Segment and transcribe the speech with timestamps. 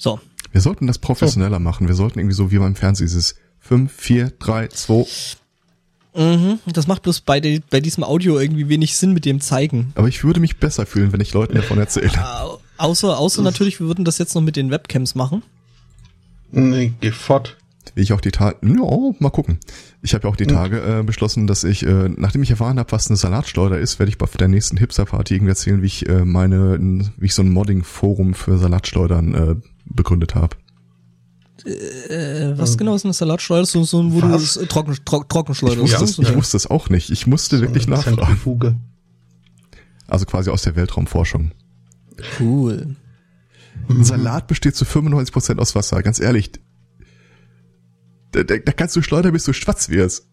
[0.00, 0.18] So.
[0.50, 1.60] Wir sollten das professioneller oh.
[1.60, 1.86] machen.
[1.86, 5.06] Wir sollten irgendwie so wie beim Fernsehen dieses 5, 4, 3, 2.
[6.16, 9.92] Mhm, das macht bloß bei, de, bei diesem Audio irgendwie wenig Sinn mit dem Zeigen.
[9.94, 12.10] Aber ich würde mich besser fühlen, wenn ich Leuten davon erzähle.
[12.78, 15.42] außer, außer natürlich, wir würden das jetzt noch mit den Webcams machen.
[16.50, 17.58] Nee, geh fort.
[17.94, 19.58] Wie ich auch die Tage, ja, mal gucken.
[20.02, 20.54] Ich habe ja auch die hm.
[20.54, 24.10] Tage äh, beschlossen, dass ich, äh, nachdem ich erfahren habe, was eine Salatschleuder ist, werde
[24.10, 27.50] ich bei der nächsten Hipster-Party irgendwie erzählen, wie ich äh, meine, wie ich so ein
[27.50, 29.56] Modding-Forum für Salatschleudern äh,
[29.90, 30.56] begründet habe.
[31.64, 33.66] Äh, was genau ist eine Salatschleuder?
[33.66, 34.54] So, so wo was?
[34.54, 36.30] du Trocken, Trocken, Trockenschleuder ich wusste, ja.
[36.30, 37.10] ich wusste es auch nicht.
[37.10, 38.80] Ich musste so wirklich nachfragen.
[40.06, 41.52] Also quasi aus der Weltraumforschung.
[42.38, 42.96] Cool.
[43.88, 46.02] Ein Salat besteht zu 95% aus Wasser.
[46.02, 46.52] Ganz ehrlich,
[48.32, 50.26] da, da, da kannst du schleudern, bis du schwarz wirst.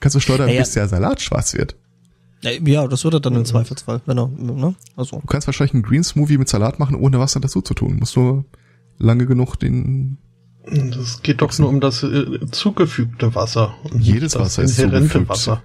[0.00, 1.76] Kannst du schleudern, ja, bis der Salat schwarz wird.
[2.42, 4.74] Ja, das wird er dann im Zweifelsfall, wenn er, ne?
[4.94, 5.20] Also.
[5.20, 7.96] Du kannst wahrscheinlich einen Green Smoothie mit Salat machen, ohne Wasser dazu zu tun.
[7.98, 8.44] Musst du
[8.98, 10.18] lange genug den.
[10.66, 13.74] Das geht doch nur um das äh, zugefügte Wasser.
[13.98, 15.28] Jedes Wasser ist zugefügt.
[15.28, 15.62] Wasser.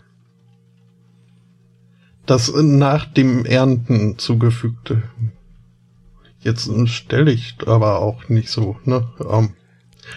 [2.25, 5.03] Das nach dem Ernten zugefügte.
[6.39, 9.07] Jetzt stelle ich aber auch nicht so, ne?
[9.29, 9.53] Ähm,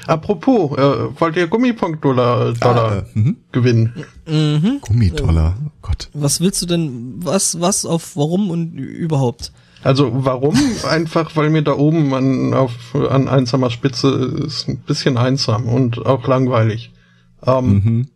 [0.06, 3.36] Apropos, äh, wollt ihr Gummipunkt-Dollar Dollar, ah, äh, mhm.
[3.52, 4.04] gewinnen?
[4.26, 4.80] Mhm.
[4.80, 6.10] Gummidollar, oh Gott.
[6.12, 9.52] Was willst du denn, was, was, auf warum und überhaupt?
[9.84, 10.56] Also warum?
[10.88, 14.08] Einfach, weil mir da oben an, auf, an einsamer Spitze
[14.46, 16.92] ist ein bisschen einsam und auch langweilig.
[17.46, 18.08] Ähm, mhm.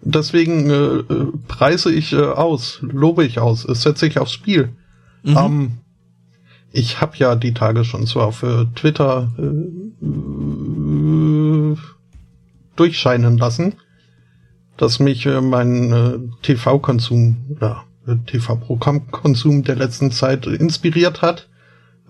[0.00, 1.02] Deswegen äh,
[1.46, 4.70] preise ich äh, aus, lobe ich aus, setze ich aufs Spiel.
[5.22, 5.36] Mhm.
[5.36, 5.72] Ähm,
[6.72, 10.02] ich habe ja die Tage schon zwar auf äh, Twitter äh,
[12.76, 13.74] durchscheinen lassen,
[14.76, 21.48] dass mich äh, mein äh, TV-Konsum oder äh, TV-Programmkonsum der letzten Zeit inspiriert hat,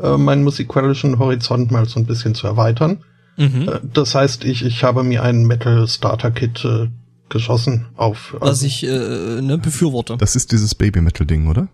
[0.01, 3.05] äh, meinen musikalischen Horizont mal so ein bisschen zu erweitern.
[3.37, 3.69] Mhm.
[3.69, 6.89] Äh, das heißt, ich, ich habe mir einen Metal Starter Kit äh,
[7.29, 8.35] geschossen auf.
[8.41, 10.17] Also, Was ich äh, ne, befürworte.
[10.19, 11.69] Das ist dieses Baby Metal Ding, oder?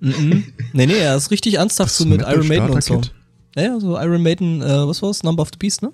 [0.00, 0.44] Mhm.
[0.72, 3.00] nee, nee, er ist richtig ernsthaft so mit Iron Maiden und so.
[3.54, 5.22] Naja, so Iron Maiden, äh, was war's?
[5.22, 5.92] Number of the Beast, ne?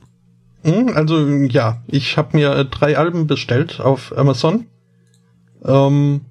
[0.62, 4.66] Mhm, also ja, ich habe mir äh, drei Alben bestellt auf Amazon.
[5.64, 6.22] Ähm,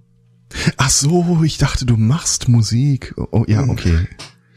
[0.77, 3.13] Ach so, ich dachte, du machst Musik.
[3.31, 3.69] Oh ja, mhm.
[3.69, 4.07] okay.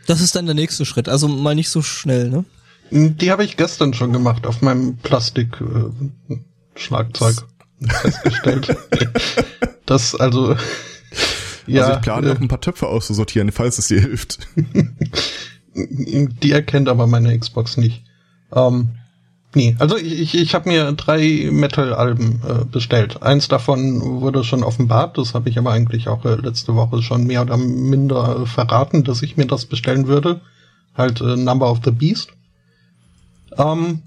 [0.06, 1.08] Das ist dann der nächste Schritt.
[1.08, 2.44] Also mal nicht so schnell, ne?
[2.90, 7.36] Die habe ich gestern schon gemacht auf meinem Plastik-Schlagzeug
[7.80, 8.76] äh, festgestellt.
[9.86, 10.50] das also
[11.66, 14.40] ja, also ich plane äh, noch ein paar Töpfe auszusortieren, falls es dir hilft.
[15.74, 18.04] Die erkennt aber meine Xbox nicht.
[18.54, 18.90] Ähm,
[19.54, 23.22] nee, also ich, ich, ich habe mir drei Metal-Alben äh, bestellt.
[23.22, 27.26] Eins davon wurde schon offenbart, das habe ich aber eigentlich auch äh, letzte Woche schon
[27.26, 30.40] mehr oder minder verraten, dass ich mir das bestellen würde.
[30.94, 32.32] Halt äh, Number of the Beast.
[33.56, 34.02] Ähm,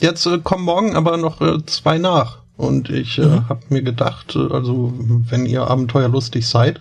[0.00, 2.38] jetzt äh, kommen morgen aber noch äh, zwei nach.
[2.56, 3.48] Und ich äh, mhm.
[3.48, 4.92] habe mir gedacht, äh, also
[5.28, 6.80] wenn ihr abenteuerlustig seid,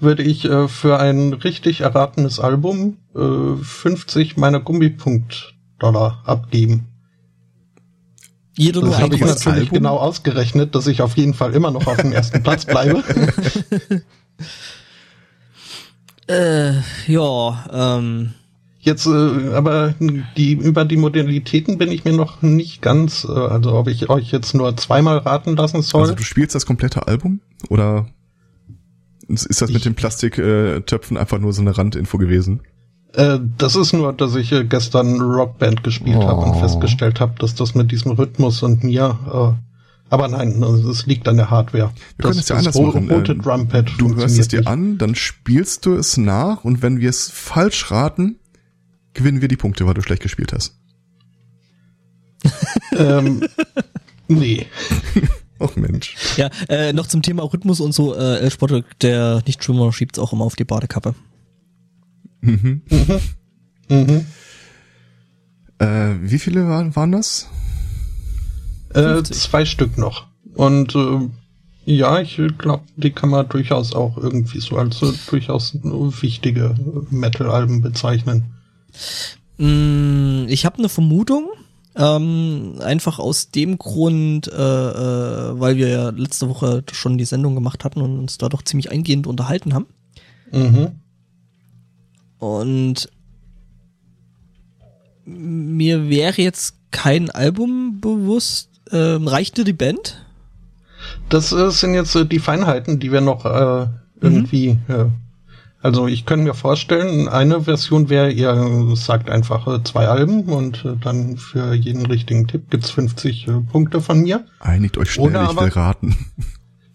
[0.00, 6.86] würde ich äh, für ein richtig erratenes Album äh, 50 meiner Gummipunkt-Dollar abgeben.
[8.58, 9.78] Jeder das habe ich natürlich Album?
[9.78, 13.04] genau ausgerechnet, dass ich auf jeden Fall immer noch auf dem ersten Platz bleibe.
[16.26, 16.72] äh,
[17.06, 18.34] ja, ähm,
[18.80, 19.94] Jetzt, äh, aber
[20.36, 24.30] die, über die Modalitäten bin ich mir noch nicht ganz, äh, also ob ich euch
[24.30, 26.02] jetzt nur zweimal raten lassen soll.
[26.02, 28.06] Also du spielst das komplette Album oder
[29.28, 32.62] ist das mit den Plastiktöpfen einfach nur so eine Randinfo gewesen?
[33.14, 36.28] Äh, das ist nur, dass ich äh, gestern Rockband gespielt oh.
[36.28, 39.68] habe und festgestellt habe, dass das mit diesem Rhythmus und mir äh,
[40.10, 41.92] aber nein, also es liegt an der Hardware.
[42.16, 43.10] Wir können es ja anders machen.
[43.10, 44.68] Rote ähm, Drumpad du hörst es dir nicht.
[44.68, 48.38] an, dann spielst du es nach und wenn wir es falsch raten,
[49.12, 50.78] gewinnen wir die Punkte, weil du schlecht gespielt hast.
[52.96, 53.46] ähm,
[54.28, 54.66] nee.
[55.60, 56.14] Och Mensch.
[56.36, 60.32] Ja, äh, noch zum Thema Rhythmus und so, äh, El Spotto, der Nicht-Schwimmer schiebt's auch
[60.32, 61.16] immer auf die Badekappe.
[62.40, 62.82] Mhm.
[62.90, 63.20] Mhm.
[63.88, 64.26] mhm.
[65.78, 67.48] Äh, wie viele waren, waren das?
[68.94, 70.26] Äh, zwei Stück noch.
[70.54, 71.28] Und äh,
[71.84, 76.74] ja, ich glaube, die kann man durchaus auch irgendwie so als äh, durchaus wichtige
[77.10, 78.44] Metal-Alben bezeichnen.
[79.58, 81.48] Mm, ich habe eine Vermutung.
[81.96, 87.54] Ähm, einfach aus dem Grund, äh, äh, weil wir ja letzte Woche schon die Sendung
[87.56, 89.86] gemacht hatten und uns da doch ziemlich eingehend unterhalten haben.
[90.52, 91.00] Mhm.
[92.38, 93.08] Und
[95.24, 98.70] mir wäre jetzt kein Album bewusst.
[98.90, 100.24] Ähm, reicht dir die Band?
[101.28, 103.86] Das äh, sind jetzt äh, die Feinheiten, die wir noch äh,
[104.20, 105.12] irgendwie mhm.
[105.80, 110.84] Also ich könnte mir vorstellen, eine Version wäre, ihr sagt einfach äh, zwei Alben und
[110.84, 114.44] äh, dann für jeden richtigen Tipp gibt's 50 äh, Punkte von mir.
[114.58, 116.16] Einigt euch schnell, Oder ich aber- will raten.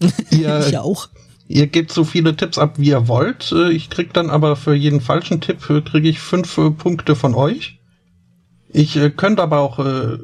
[0.32, 1.08] Ihr, Ich auch.
[1.54, 3.52] Ihr gebt so viele Tipps ab, wie ihr wollt.
[3.52, 7.16] Äh, Ich krieg dann aber für jeden falschen Tipp äh, kriege ich fünf äh, Punkte
[7.16, 7.80] von euch.
[8.70, 10.18] Ich äh, könnte aber auch äh,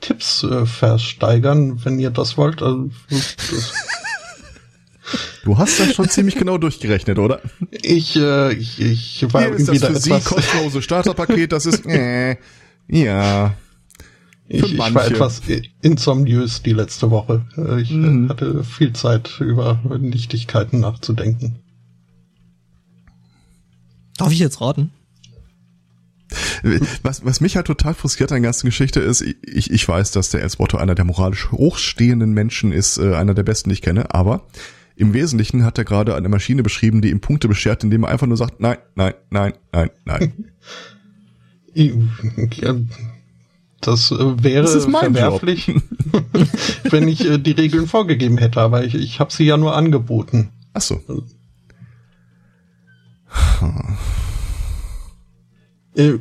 [0.00, 2.62] Tipps äh, versteigern, wenn ihr das wollt.
[2.62, 3.72] Also, das,
[5.44, 7.40] Du hast das schon ziemlich genau durchgerechnet, oder?
[7.70, 11.64] ich, äh, ich, ich war Hier ist das wieder für Sie etwas, kostenlose Starterpaket, das
[11.64, 12.36] ist, äh,
[12.88, 13.54] ja.
[14.48, 15.42] Ich, ich war etwas
[15.82, 17.44] insomniös die letzte Woche.
[17.56, 18.28] Äh, Ich äh, Mhm.
[18.28, 21.56] hatte viel Zeit über Nichtigkeiten nachzudenken.
[24.18, 24.90] Darf ich jetzt raten?
[27.02, 30.30] Was, was mich halt total frustriert an der ganzen Geschichte ist, ich, ich weiß, dass
[30.30, 34.12] der Elsbotto einer der moralisch hochstehenden Menschen ist, äh, einer der besten, die ich kenne,
[34.14, 34.46] aber
[34.96, 38.26] im Wesentlichen hat er gerade eine Maschine beschrieben, die ihm Punkte beschert, indem er einfach
[38.26, 40.32] nur sagt, nein, nein, nein, nein, nein.
[41.74, 42.74] Ja,
[43.80, 45.70] das äh, wäre Das verwerflich,
[46.90, 50.50] wenn ich äh, die Regeln vorgegeben hätte, aber ich, ich habe sie ja nur angeboten.
[50.72, 51.00] Ach so.
[55.94, 56.18] Äh,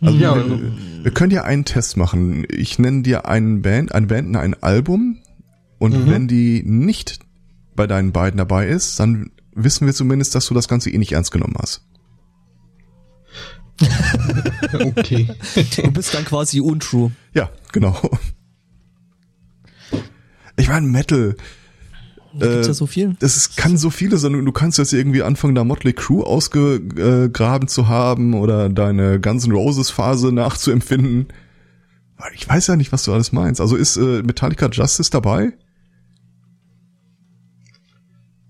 [0.00, 0.72] Also Ja, wir,
[1.04, 2.46] wir können ja einen Test machen.
[2.50, 5.18] Ich nenne dir einen Band, eine Band, ein Album
[5.78, 6.08] und Mhm.
[6.10, 7.20] wenn die nicht
[7.74, 11.12] bei deinen beiden dabei ist, dann wissen wir zumindest, dass du das Ganze eh nicht
[11.12, 11.84] ernst genommen hast.
[14.86, 15.28] okay.
[15.76, 17.12] Du bist dann quasi untrue.
[17.34, 17.96] Ja, genau.
[20.56, 21.36] Ich meine, Metal,
[22.38, 23.16] Da gibt's Äh, ja so viel.
[23.20, 24.44] das ist, kann so viele sein.
[24.44, 29.52] Du kannst jetzt irgendwie anfangen, da Motley Crue ausgegraben zu haben oder deine Guns N'
[29.52, 31.28] Roses Phase nachzuempfinden.
[32.34, 33.60] Ich weiß ja nicht, was du alles meinst.
[33.60, 35.52] Also ist äh, Metallica Justice dabei?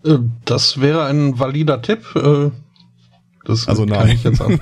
[0.04, 2.04] Äh, das wäre ein valider Tipp.
[2.16, 2.50] Äh,
[3.48, 4.16] das Also kann nein.
[4.16, 4.60] ich jetzt an.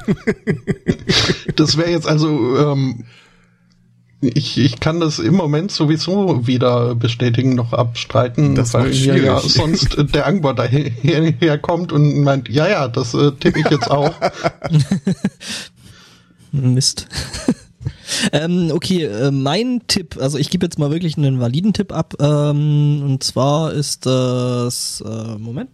[1.56, 3.04] das wäre jetzt also, ähm,
[4.20, 9.40] ich, ich kann das im Moment sowieso weder bestätigen noch abstreiten, Das weil mir ja
[9.40, 9.52] schwierig.
[9.52, 14.12] sonst der Angbar daher kommt und meint, ja, ja, das äh, tippe ich jetzt auch.
[16.52, 17.06] Mist.
[18.32, 22.14] ähm, okay, äh, mein Tipp, also ich gebe jetzt mal wirklich einen validen Tipp ab.
[22.20, 25.70] Ähm, und zwar ist das, äh, Moment,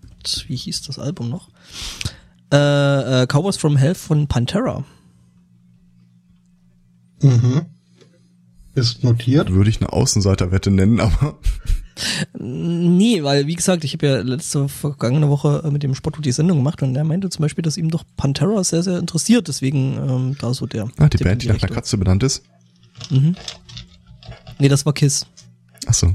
[0.49, 1.49] wie hieß das Album noch?
[2.53, 4.85] Äh, äh, Cowboys from Hell von Pantera.
[7.21, 7.63] mhm.
[8.75, 9.53] Ist notiert.
[9.53, 11.39] Würde ich eine Außenseiterwette nennen, aber
[12.39, 16.33] Nee, weil wie gesagt, ich habe ja letzte vergangene Woche äh, mit dem Spotto die
[16.33, 19.49] Sendung gemacht und er meinte zum Beispiel, dass ihm doch Pantera sehr, sehr interessiert.
[19.49, 20.89] Deswegen ähm, da so der.
[20.99, 21.75] ah, die Tipp Band, die nach einer.
[21.75, 22.43] Katze benannt ist.
[24.59, 25.27] Nee, das war Kiss.
[25.87, 26.13] Ach so.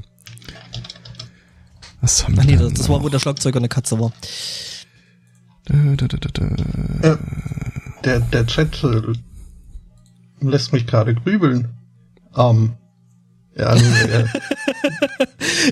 [2.02, 4.12] Was haben wir Ach nee, denn das, das war, wo der Schlagzeuger eine Katze war.
[5.70, 7.18] Äh,
[8.04, 9.02] der, der Chat äh,
[10.40, 11.70] lässt mich gerade grübeln.
[12.36, 12.74] Ähm,
[13.56, 13.86] ja, also,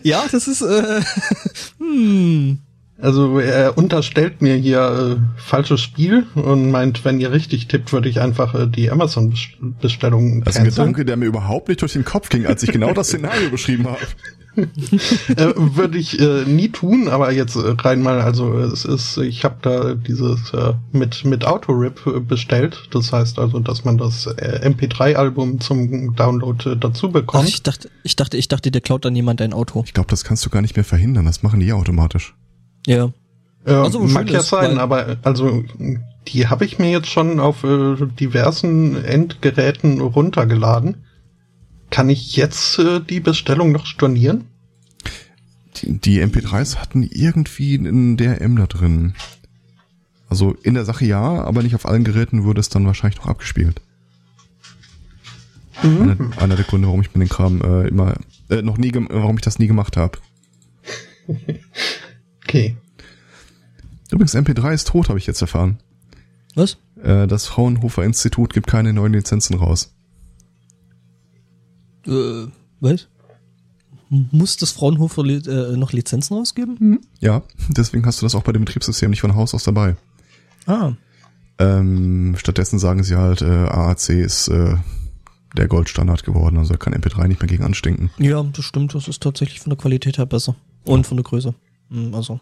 [0.04, 1.02] Ja, das ist, äh,
[1.78, 2.60] hm.
[2.98, 8.08] Also er unterstellt mir hier äh, falsches Spiel und meint, wenn ihr richtig tippt, würde
[8.08, 10.86] ich einfach äh, die Amazon-Bestellung Das ist ein canceln.
[10.88, 13.88] Gedanke, der mir überhaupt nicht durch den Kopf ging, als ich genau das Szenario beschrieben
[13.88, 14.00] habe.
[14.56, 19.44] Äh, würde ich äh, nie tun, aber jetzt äh, rein mal, also es ist, ich
[19.44, 22.88] habe da dieses äh, mit mit Autorip äh, bestellt.
[22.92, 27.50] Das heißt also, dass man das äh, MP3-Album zum Download äh, dazu Ach, bekommt.
[27.50, 29.84] ich dachte, ich dachte, ich dachte, der klaut dann jemand dein Auto.
[29.86, 31.26] Ich glaube, das kannst du gar nicht mehr verhindern.
[31.26, 32.34] Das machen die automatisch.
[32.86, 33.12] Ja.
[33.66, 35.64] Äh, Also, mag ja sein, weil- aber also
[36.28, 41.04] die habe ich mir jetzt schon auf äh, diversen Endgeräten runtergeladen.
[41.92, 44.46] Kann ich jetzt äh, die Bestellung noch stornieren?
[45.78, 49.14] Die, die MP3s hatten irgendwie einen DRM da drin.
[50.30, 53.28] Also in der Sache ja, aber nicht auf allen Geräten wurde es dann wahrscheinlich noch
[53.28, 53.82] abgespielt.
[55.84, 58.16] Einer, einer der Gründe, warum ich mir den Kram äh, immer
[58.50, 60.18] äh, noch nie, warum ich das nie gemacht habe.
[62.48, 62.78] Okay.
[64.12, 65.80] Übrigens, MP3 ist tot, habe ich jetzt erfahren.
[66.54, 66.78] Was?
[67.02, 69.94] Äh, das Fraunhofer Institut gibt keine neuen Lizenzen raus.
[72.08, 72.48] Äh,
[72.80, 73.08] was?
[74.10, 77.00] Muss das Fraunhofer li äh, noch Lizenzen rausgeben?
[77.20, 79.96] Ja, deswegen hast du das auch bei dem Betriebssystem nicht von Haus aus dabei.
[80.68, 80.94] Ah.
[81.58, 84.76] Ähm, stattdessen sagen sie halt, äh, AAC ist äh,
[85.58, 88.12] der Goldstandard geworden, also kann MP3 nicht mehr gegen anstinken.
[88.18, 88.94] Ja, das stimmt.
[88.94, 90.56] Das ist tatsächlich von der Qualität her besser.
[90.84, 91.56] Und von der Größe.
[91.96, 92.40] Hm, Also.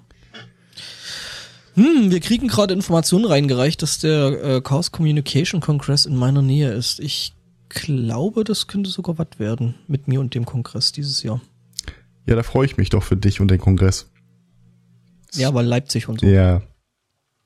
[1.76, 6.72] Hm, wir kriegen gerade Informationen reingereicht, dass der äh, Chaos Communication Congress in meiner Nähe
[6.72, 7.00] ist.
[7.00, 7.34] Ich
[7.70, 11.42] glaube, das könnte sogar was werden mit mir und dem Kongress dieses Jahr.
[12.28, 14.10] Ja, da freue ich mich doch für dich und den Kongress.
[15.34, 16.28] Ja, weil Leipzig und so.
[16.28, 16.62] Ja.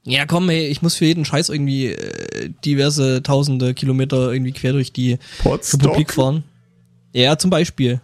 [0.04, 4.74] Ja, komm, ey, ich muss für jeden Scheiß irgendwie äh, diverse tausende Kilometer irgendwie quer
[4.74, 5.84] durch die Potsdok?
[5.84, 6.44] Republik fahren.
[7.14, 8.02] Ja, zum Beispiel.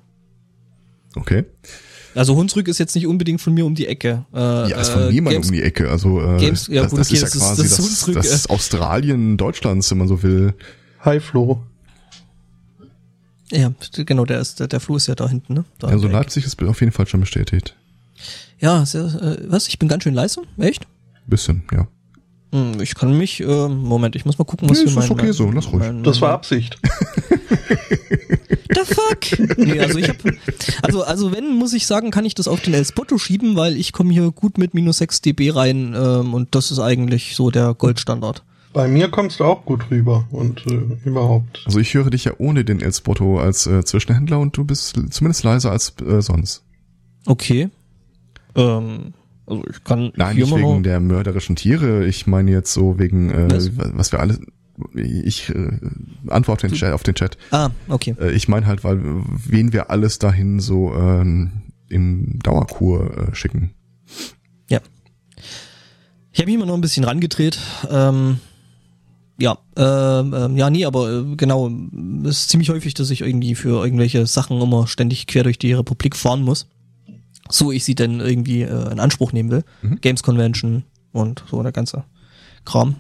[1.16, 1.46] Okay.
[2.16, 4.26] Also Hunsrück ist jetzt nicht unbedingt von mir um die Ecke.
[4.34, 4.38] Äh,
[4.70, 5.90] Ja, ist von äh, niemandem um die Ecke.
[5.90, 7.78] Also äh, Games- ja, das, gut, das okay, ist ja das ist- quasi das ist
[7.80, 8.50] das, Hunsrück, das, äh.
[8.50, 10.54] Australien Deutschlands, wenn man so will.
[11.02, 11.62] Hi Flo.
[13.52, 13.72] Ja,
[14.06, 15.66] genau, der ist der, der Fluss ist ja da hinten, ne?
[15.80, 17.76] Da Also Leipzig ist auf jeden Fall schon bestätigt.
[18.60, 19.68] Ja, sehr, äh, was?
[19.68, 20.42] Ich bin ganz schön leise?
[20.58, 20.88] Echt?
[21.28, 21.88] Bisschen, ja.
[22.52, 25.12] Hm, ich kann mich, äh, Moment, ich muss mal gucken, was Nee, hier ist mein,
[25.20, 25.80] okay so, lass ruhig.
[25.84, 26.78] mein- Das war Absicht.
[28.74, 29.58] The fuck?
[29.58, 30.18] nee, also ich hab,
[30.82, 32.86] also, also wenn, muss ich sagen, kann ich das auf den El
[33.18, 36.80] schieben, weil ich komme hier gut mit minus 6 dB rein ähm, und das ist
[36.80, 38.44] eigentlich so der Goldstandard.
[38.74, 41.62] Bei mir kommst du auch gut rüber und äh, überhaupt.
[41.66, 45.44] Also ich höre dich ja ohne den Elspoto als äh, Zwischenhändler und du bist zumindest
[45.44, 46.64] leiser als äh, sonst.
[47.28, 47.70] Okay.
[48.56, 49.14] Ähm,
[49.46, 52.06] also ich kann Nein, nicht wegen noch, der mörderischen Tiere.
[52.06, 53.72] Ich meine jetzt so wegen, äh, Was?
[53.78, 54.40] was wir alle.
[54.96, 55.80] Ich äh,
[56.28, 57.38] antworte den Chat, auf den Chat.
[57.52, 58.16] Ah, okay.
[58.20, 63.74] Äh, ich meine halt, weil wen wir alles dahin so ähm, in Dauerkur äh, schicken.
[64.70, 64.80] Ja.
[66.32, 67.60] Ich habe mich immer noch ein bisschen rangedreht.
[67.90, 68.40] Ähm,
[69.40, 71.70] ja, ähm, ähm, ja, nee, aber äh, genau,
[72.24, 75.74] es ist ziemlich häufig, dass ich irgendwie für irgendwelche Sachen immer ständig quer durch die
[75.74, 76.68] Republik fahren muss.
[77.50, 79.64] So ich sie denn irgendwie äh, in Anspruch nehmen will.
[79.82, 80.02] Mhm.
[80.02, 82.04] Games Convention und so der ganze
[82.66, 82.96] Kram.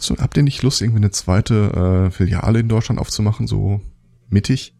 [0.00, 3.82] Hast du, habt ihr nicht Lust, irgendwie eine zweite äh, Filiale in Deutschland aufzumachen, so
[4.30, 4.74] mittig?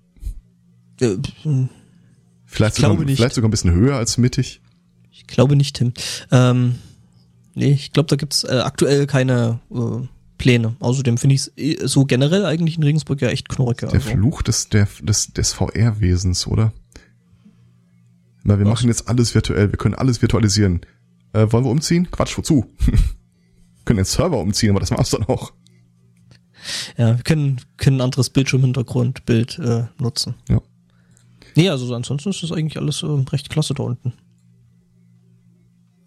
[0.98, 1.16] Äh,
[2.46, 4.62] Vielleicht, Ich sogar, vielleicht sogar ein bisschen höher als mittig?
[5.10, 5.92] ich glaube nicht, Tim.
[6.32, 6.76] Ähm,
[7.54, 10.06] nee, ich glaube, da gibt's äh, aktuell keine äh,
[10.38, 10.74] Pläne.
[10.80, 13.76] Außerdem finde ich es so generell eigentlich in Regensburg ja echt knorrig.
[13.76, 14.08] Der also.
[14.08, 16.72] Fluch des, der, des, des VR-Wesens, oder?
[18.42, 18.70] Weil wir Was?
[18.72, 20.80] machen jetzt alles virtuell, wir können alles virtualisieren.
[21.34, 22.10] Äh, wollen wir umziehen?
[22.10, 22.64] Quatsch, wozu?
[23.90, 25.52] können den Server umziehen, aber das war's dann auch.
[26.96, 30.34] Ja, wir können, können ein anderes Bildschirmhintergrundbild äh, nutzen.
[30.48, 30.60] Ja.
[31.56, 34.12] Nee, also so ansonsten ist das eigentlich alles äh, recht klasse da unten.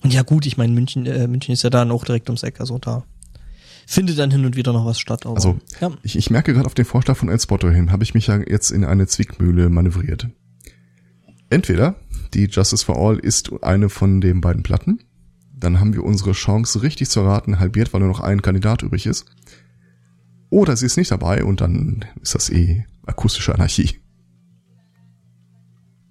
[0.02, 2.62] Und ja gut, ich meine, München, äh, München ist ja dann auch direkt ums Eck,
[2.62, 3.04] also da
[3.86, 5.26] findet dann hin und wieder noch was statt.
[5.26, 5.92] Aber, Also, ja.
[6.04, 8.72] Ich, ich merke gerade auf den Vorschlag von Elspotto hin, habe ich mich ja jetzt
[8.72, 10.30] in eine Zwickmühle manövriert.
[11.50, 11.98] Entweder
[12.34, 15.00] die Justice for All ist eine von den beiden Platten,
[15.64, 19.06] dann haben wir unsere Chance richtig zu raten halbiert, weil nur noch ein Kandidat übrig
[19.06, 19.26] ist.
[20.50, 24.00] Oder sie ist nicht dabei und dann ist das eh akustische Anarchie.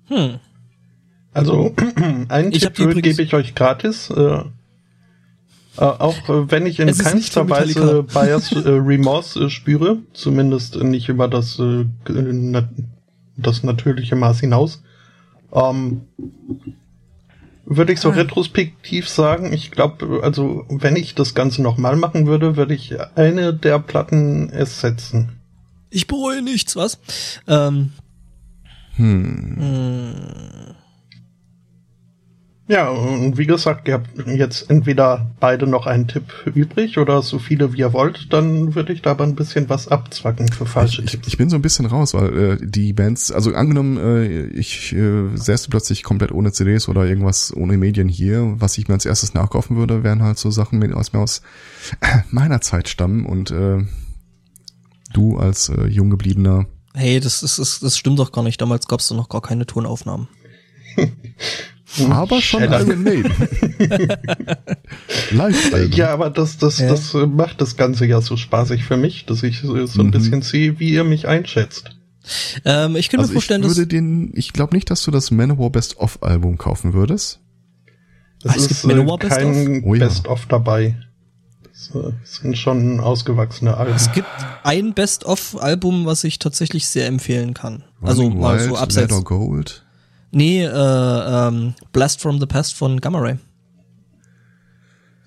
[0.06, 0.40] Hm.
[1.32, 1.74] Also
[2.28, 4.10] einen Ich Tipp gebe ich euch gratis.
[4.10, 4.42] Äh,
[5.78, 8.02] äh, auch äh, wenn ich in keinster Weise.
[8.02, 12.68] Bias äh, Remorse äh, spüre, zumindest nicht über das, äh, nat
[13.36, 14.82] das natürliche Maß hinaus,
[15.52, 16.02] ähm,
[17.76, 18.14] würde ich so Ah.
[18.14, 23.52] retrospektiv sagen, ich glaube, also wenn ich das Ganze nochmal machen würde, würde ich eine
[23.54, 25.38] der Platten ersetzen.
[25.90, 26.98] Ich bereue nichts, was?
[27.46, 27.92] Ähm,
[28.96, 30.74] Hm.
[32.68, 37.38] Ja, und wie gesagt, ihr habt jetzt entweder beide noch einen Tipp übrig oder so
[37.38, 40.70] viele wie ihr wollt, dann würde ich da aber ein bisschen was abzwacken für Ich,
[40.70, 41.28] falsche ich, Tipps.
[41.28, 45.36] ich bin so ein bisschen raus, weil äh, die Bands, also angenommen, äh, ich äh,
[45.36, 49.34] säße plötzlich komplett ohne CDs oder irgendwas ohne Medien hier, was ich mir als erstes
[49.34, 51.42] nachkaufen würde, wären halt so Sachen, mit, aus mir aus
[52.30, 53.84] meiner Zeit stammen und äh,
[55.12, 58.60] du als äh, jung gebliebener hey, das, ist, das, das stimmt doch gar nicht.
[58.60, 60.28] Damals gab es doch noch gar keine Tonaufnahmen.
[62.10, 62.62] aber schon.
[62.62, 63.32] Iron Maiden.
[65.32, 65.94] Live.
[65.94, 66.88] Ja, aber das, das, Ja.
[66.88, 70.10] das äh, macht das Ganze ja so spaßig für mich, dass ich so ein Mhm.
[70.10, 71.90] bisschen sehe, wie ihr mich einschätzt.
[72.64, 75.10] Ähm, ich könnte Also mir ich vorstellen, dass würde den, ich glaube nicht, dass du
[75.10, 77.40] das Manowar Best of Album kaufen würdest.
[78.44, 80.06] Es Ah, es ist gibt äh, Manowar Best kein Oh ja.
[80.06, 80.96] Best-of dabei.
[81.64, 83.94] Das äh, sind schon ausgewachsene Alben.
[83.96, 84.28] es gibt
[84.62, 87.84] ein Best-of-Album, was ich tatsächlich sehr empfehlen kann.
[88.00, 89.12] also Running mal Wild, so abseits.
[89.12, 89.84] Red or Gold.
[90.32, 93.36] Nee, äh, ähm, Blast from the Past von Gamma Ray.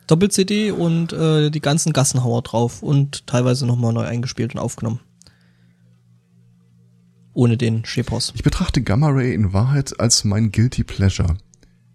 [0.07, 4.99] Doppel-CD und äh, die ganzen Gassenhauer drauf und teilweise nochmal neu eingespielt und aufgenommen.
[7.33, 8.31] Ohne den Schepos.
[8.35, 11.37] Ich betrachte Gamma Ray in Wahrheit als mein Guilty Pleasure.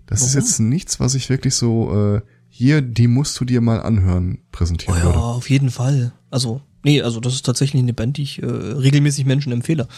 [0.06, 0.40] Das ist Warum?
[0.46, 4.46] jetzt nichts, was ich wirklich so, äh, hier, die musst du dir mal anhören, Oh
[4.52, 5.18] präsentieren ja, würde.
[5.18, 6.12] auf jeden Fall.
[6.30, 9.88] Also, nee, also das ist tatsächlich eine Band, die ich äh, regelmäßig Menschen empfehle.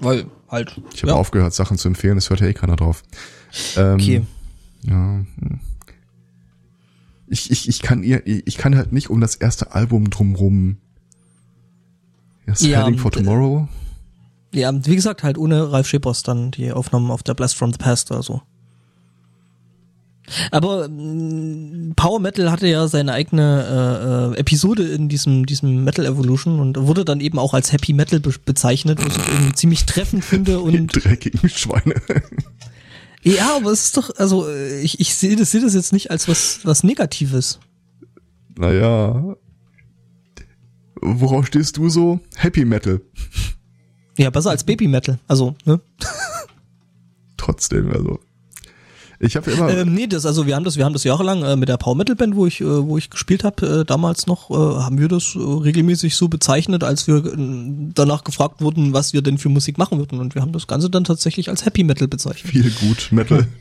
[0.00, 0.80] Weil, halt.
[0.94, 3.02] Ich habe ja, aufgehört, Sachen zu empfehlen, es hört ja eh keiner drauf.
[3.76, 4.22] Ähm, Okay.
[4.82, 4.94] Ja.
[4.94, 5.60] hm.
[7.28, 10.76] Ich, ich, ich kann ihr, ich kann halt nicht um das erste Album drumrum.
[12.46, 13.68] Das Ja, Heading for äh, Tomorrow.
[14.54, 17.78] Ja, wie gesagt, halt ohne Ralf Schepos dann die Aufnahmen auf der Blast from the
[17.78, 18.42] Past oder so.
[20.50, 26.04] Aber mh, Power Metal hatte ja seine eigene äh, äh, Episode in diesem, diesem Metal
[26.04, 29.86] Evolution und wurde dann eben auch als Happy Metal be bezeichnet, was ich irgendwie ziemlich
[29.86, 31.94] treffend finde Die und dreckigen Schweine.
[33.22, 36.10] ja, aber es ist doch, also äh, ich, ich sehe das, sehe das jetzt nicht
[36.10, 37.58] als was, was Negatives.
[38.58, 39.36] naja.
[41.02, 42.20] Worauf stehst du so?
[42.36, 43.00] Happy Metal.
[44.18, 45.18] Ja, besser als Baby Metal.
[45.28, 45.78] Also, ne?
[47.36, 48.18] Trotzdem, also.
[49.18, 49.68] Ich habe immer.
[49.70, 51.94] Ähm, nee, das, also wir haben das, wir haben das jahrelang äh, mit der Power
[51.94, 55.08] Metal Band, wo ich, äh, wo ich gespielt habe, äh, damals noch, äh, haben wir
[55.08, 57.32] das äh, regelmäßig so bezeichnet, als wir äh,
[57.94, 60.18] danach gefragt wurden, was wir denn für Musik machen würden.
[60.18, 62.52] Und wir haben das Ganze dann tatsächlich als Happy Metal bezeichnet.
[62.52, 63.46] viel gut Metal.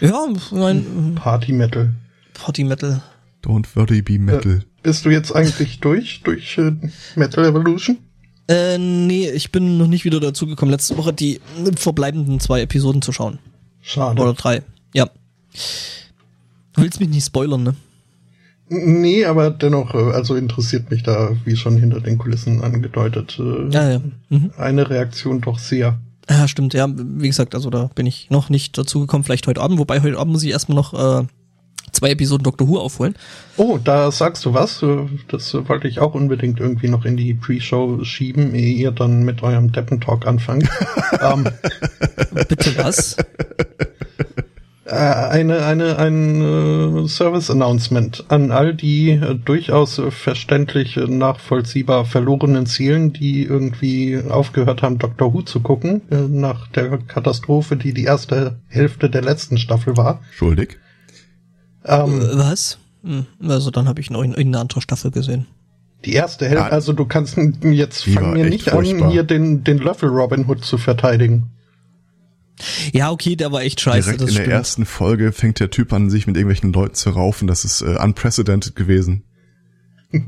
[0.00, 1.94] Ja, mein Party Metal.
[2.34, 3.00] Party Metal.
[3.42, 4.62] Don't worry, be Metal.
[4.82, 6.72] Bist du jetzt eigentlich durch, durch äh,
[7.16, 7.98] Metal Evolution?
[8.48, 11.40] Äh, nee, ich bin noch nicht wieder dazu gekommen, letzte Woche die
[11.76, 13.38] verbleibenden zwei Episoden zu schauen.
[13.82, 14.22] Schade.
[14.22, 14.62] Oder drei.
[14.94, 15.06] Ja.
[16.72, 17.74] Du willst mich nicht spoilern, ne?
[18.68, 23.68] Nee, aber dennoch, äh, also interessiert mich da, wie schon hinter den Kulissen angedeutet, äh,
[23.70, 24.00] Ja, ja.
[24.30, 24.50] Mhm.
[24.56, 25.98] eine Reaktion doch sehr.
[26.30, 26.88] Ja, stimmt, ja.
[26.88, 30.18] Wie gesagt, also da bin ich noch nicht dazu gekommen, vielleicht heute Abend, wobei heute
[30.18, 31.26] Abend muss ich erstmal noch äh,
[31.92, 33.14] zwei Episoden Doctor Who aufholen.
[33.56, 34.84] Oh, da sagst du was.
[35.28, 39.42] Das wollte ich auch unbedingt irgendwie noch in die Pre-Show schieben, ehe ihr dann mit
[39.42, 40.68] eurem Deppentalk anfangt.
[41.20, 41.48] ähm,
[42.48, 43.16] Bitte was?
[44.84, 53.12] äh, eine, eine, ein äh, Service-Announcement an all die äh, durchaus verständlich nachvollziehbar verlorenen Seelen,
[53.12, 59.08] die irgendwie aufgehört haben, Doctor Who zu gucken, nach der Katastrophe, die die erste Hälfte
[59.08, 60.20] der letzten Staffel war.
[60.32, 60.78] Schuldig.
[61.84, 62.78] Ähm, Äh, was?
[63.04, 65.46] Hm, Also dann habe ich noch in- irgendeine andere Staffel gesehen.
[66.04, 66.72] Die erste Hälfte, Ja.
[66.72, 69.06] also du kannst jetzt fang mir nicht furchtbar.
[69.06, 71.50] an, hier den, den Löffel Robin Hood zu verteidigen.
[72.92, 74.52] Ja, okay, der war echt scheiße, Direkt das in der stimmt.
[74.56, 77.46] ersten Folge fängt der Typ an, sich mit irgendwelchen Leuten zu raufen.
[77.48, 79.24] Das ist äh, unprecedented gewesen.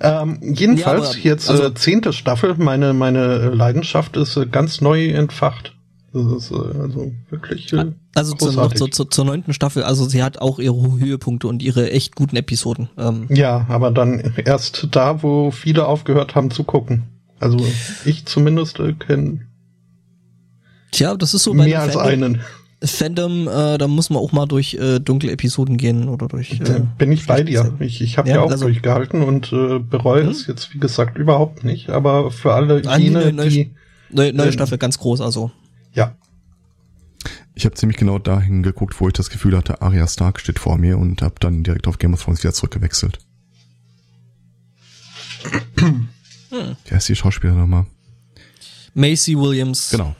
[0.00, 4.80] Ähm, jedenfalls, Ja, aber, jetzt also- äh, zehnte Staffel, meine, meine Leidenschaft ist äh, ganz
[4.80, 5.76] neu entfacht.
[6.14, 10.04] Das ist äh, also wirklich äh, Also zur, noch zur, zur, zur neunten Staffel, also
[10.08, 12.88] sie hat auch ihre Höhepunkte und ihre echt guten Episoden.
[12.96, 17.02] Ähm, Ja, aber dann erst da, wo viele aufgehört haben zu gucken.
[17.40, 17.58] Also
[18.04, 19.40] ich zumindest äh, kenne
[20.92, 22.40] tja, das ist so bei mehr als Fandom, einen.
[22.84, 26.60] Fandom äh, da muss man auch mal durch äh, dunkle Episoden gehen oder durch.
[26.60, 27.74] Äh, bin ich bei dir.
[27.80, 30.30] Ich, ich habe Ja, ja, auch also- durchgehalten und äh, bereue Hm?
[30.30, 31.90] es jetzt, wie gesagt, überhaupt nicht.
[31.90, 33.72] Aber für alle jene, die...
[34.10, 35.50] Neue, neue Ähm, Staffel ganz groß, also.
[35.94, 36.14] Ja,
[37.54, 40.76] Ich habe ziemlich genau dahin geguckt, wo ich das Gefühl hatte, Arya Stark steht vor
[40.76, 43.18] mir und habe dann direkt auf Game of Thrones wieder zurückgewechselt.
[46.50, 47.86] Wer ist die Schauspielerin nochmal?
[48.94, 49.90] Macy Williams.
[49.90, 50.14] Genau.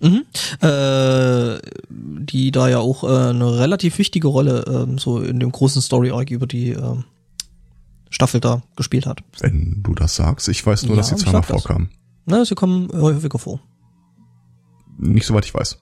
[0.00, 0.24] Mhm.
[0.60, 1.58] Äh,
[1.88, 6.30] die da ja auch äh, eine relativ wichtige Rolle ähm, so in dem großen Story-Arc
[6.30, 7.04] über die ähm,
[8.10, 9.22] Staffel da gespielt hat.
[9.40, 10.48] Wenn du das sagst.
[10.48, 11.88] Ich weiß nur, Ja, dass sie zweimal vorkam.
[12.26, 13.60] Na, sie kommen häufiger vor.
[14.98, 15.78] Nicht soweit ich weiß.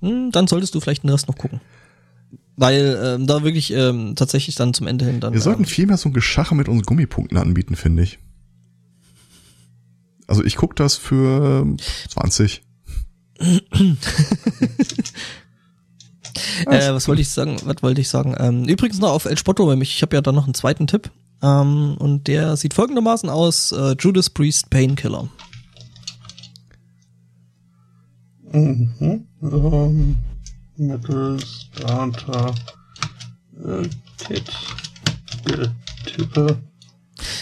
[0.00, 1.60] Hm, dann solltest du vielleicht den Rest noch gucken.
[2.56, 5.32] Weil ähm, da wirklich ähm, tatsächlich dann zum Ende hin dann.
[5.32, 8.18] Wir sollten ähm, viel mehr so ein Geschache mit unseren Gummipunkten anbieten, finde ich.
[10.26, 11.66] Also ich guck das für
[12.08, 12.62] 20.
[16.66, 17.56] Äh, was wollte ich sagen?
[17.64, 18.34] Was wollte ich sagen?
[18.38, 21.10] Ähm, übrigens noch auf El Spotto, nämlich ich habe ja da noch einen zweiten Tipp.
[21.42, 25.28] Ähm, und der sieht folgendermaßen aus: äh, Judas Priest Painkiller.
[28.52, 29.26] Mhm.
[29.42, 30.16] Ähm,
[30.76, 32.54] Metal Starter
[33.64, 33.88] äh,
[34.26, 34.44] Kit
[36.06, 36.58] Tippe.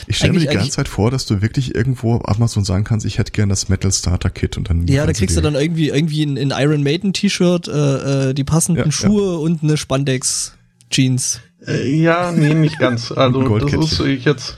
[0.07, 3.07] Ich stelle mir die ganze Zeit vor, dass du wirklich irgendwo auf Amazon sagen kannst,
[3.07, 5.89] ich hätte gern das Metal Starter Kit und dann Ja, da kriegst du dann irgendwie
[5.89, 10.55] irgendwie ein, ein Iron Maiden T-Shirt, äh, äh, die passenden Ja, Schuhe und eine Spandex
[10.91, 11.41] Jeans.
[11.67, 13.11] Äh, ja, nee, nicht ganz.
[13.17, 14.57] Also das ist äh, jetzt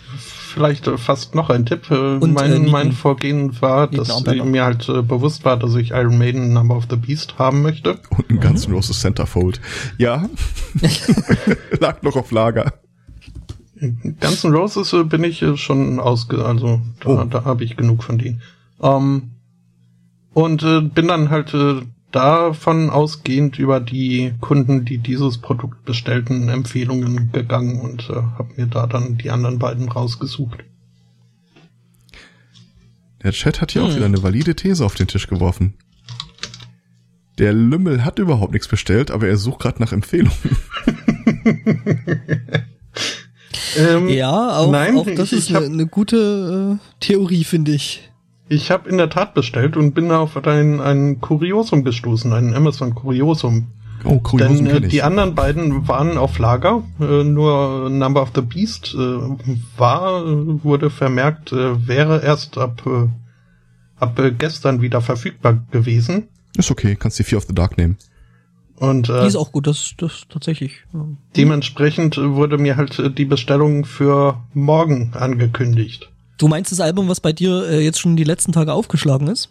[0.51, 1.91] vielleicht äh, fast noch ein Tipp.
[1.91, 5.75] Äh, Und, mein, äh, mein Vorgehen war, dass äh, mir halt äh, bewusst war, dass
[5.77, 7.99] ich Iron Maiden Number of the Beast haben möchte.
[8.11, 9.61] Und ein Guns N' Roses Centerfold.
[9.99, 10.29] Ja.
[11.81, 12.75] Lag noch auf Lager.
[14.21, 16.45] Guns N' Roses äh, bin ich äh, schon ausge...
[16.45, 17.25] Also da, Oh.
[17.25, 18.43] da habe ich genug von denen.
[18.83, 19.31] Ähm,
[20.35, 21.81] und äh, bin dann halt äh,
[22.13, 28.67] davon ausgehend über die Kunden, die dieses Produkt bestellten, Empfehlungen gegangen und äh, habe mir
[28.67, 30.61] da dann die anderen beiden rausgesucht.
[33.23, 33.97] Der Chat hat hier auch Hm.
[33.97, 35.75] wieder eine valide These auf den Tisch geworfen.
[37.39, 40.33] Der Lümmel hat überhaupt nichts bestellt, aber er sucht gerade nach Empfehlungen.
[43.79, 48.10] Ähm, Ja, auch, Nein, auch das ich- ist eine, eine gute äh, Theorie, finde ich.
[48.53, 52.97] Ich habe in der Tat bestellt und bin auf ein, ein Kuriosum gestoßen, ein Amazon
[52.97, 53.69] Kuriosum.
[54.03, 54.91] Oh, Kuriosen Denn äh, kenn ich.
[54.91, 56.83] die anderen beiden waren auf Lager.
[57.01, 58.99] Äh, nur Number of the Beast äh,
[59.79, 60.25] war,
[60.65, 62.83] wurde vermerkt, wäre erst ab,
[64.01, 66.27] ab gestern wieder verfügbar gewesen.
[66.57, 67.99] Ist okay, kannst die Fear of the Dark nehmen.
[68.81, 70.83] Und Die äh, ist auch gut, das, das tatsächlich.
[71.37, 76.11] dementsprechend wurde mir halt die Bestellung für morgen angekündigt.
[76.41, 79.51] Du meinst das Album, was bei dir äh, jetzt schon die letzten Tage aufgeschlagen ist?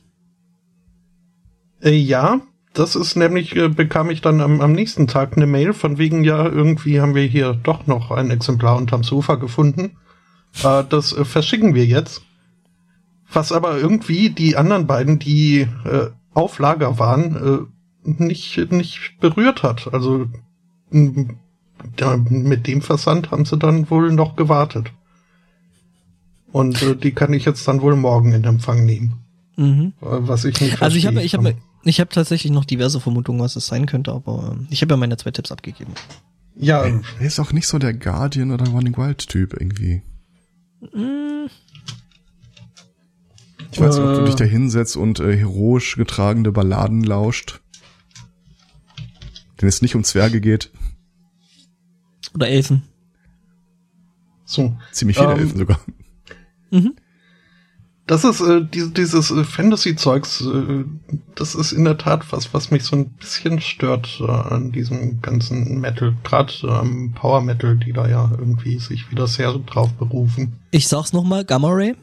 [1.84, 2.42] Äh, ja,
[2.74, 6.24] das ist nämlich, äh, bekam ich dann am, am nächsten Tag eine Mail von wegen,
[6.24, 9.98] ja, irgendwie haben wir hier doch noch ein Exemplar unterm Sofa gefunden.
[10.64, 12.24] Äh, das äh, verschicken wir jetzt.
[13.32, 19.62] Was aber irgendwie die anderen beiden, die äh, auf Lager waren, äh, nicht, nicht berührt
[19.62, 19.94] hat.
[19.94, 20.26] Also
[20.90, 24.92] mit dem Versand haben sie dann wohl noch gewartet.
[26.52, 29.14] Und äh, die kann ich jetzt dann wohl morgen in Empfang nehmen.
[29.58, 29.94] Mhm.
[30.02, 33.42] Äh, Was ich nicht Also ich habe ich habe ich habe tatsächlich noch diverse Vermutungen,
[33.42, 35.94] was es sein könnte, aber ähm, ich habe ja meine zwei Tipps abgegeben.
[36.56, 40.02] Ja, Er ist auch nicht so der Guardian oder Running Wild Typ irgendwie.
[43.72, 44.26] Ich weiß nicht, ob du Äh.
[44.26, 47.62] dich da hinsetzt und äh, heroisch getragene Balladen lauscht.
[49.62, 50.72] Denn es nicht um Zwerge geht.
[52.34, 52.84] Oder Elfen.
[54.46, 54.76] so.
[54.92, 55.80] Ziemlich viele Ähm, Elfen sogar.
[58.10, 60.84] Das ist äh, die, dieses äh, Fantasy-Zeugs, äh,
[61.36, 65.22] das ist in der Tat was, was mich so ein bisschen stört äh, an diesem
[65.22, 69.94] ganzen Metal, gerade äh, am Power Metal, die da ja irgendwie sich wieder sehr drauf
[69.94, 70.54] berufen.
[70.72, 71.96] Ich sag's nochmal, Gamma Ray.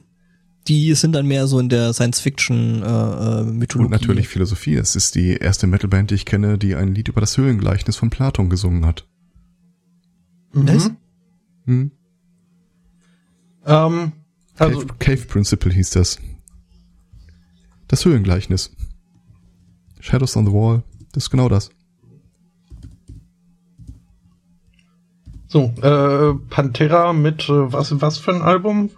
[0.68, 3.86] Die sind dann mehr so in der Science-Fiction äh, äh, Mythologie.
[3.86, 4.74] Und natürlich Philosophie.
[4.74, 8.10] Es ist die erste Metalband, die ich kenne, die ein Lied über das Höhlengleichnis von
[8.10, 9.08] Platon gesungen hat.
[10.52, 10.90] Was?
[11.66, 11.90] Hm?
[13.64, 14.12] Ähm,
[14.58, 16.18] also, Cave, Cave Principle hieß das.
[17.88, 18.70] Das Höhlengleichnis.
[20.00, 20.82] Shadows on the Wall.
[21.12, 21.70] Das ist genau das.
[25.56, 28.90] so, äh, Pantera mit äh, was, was für ein Album?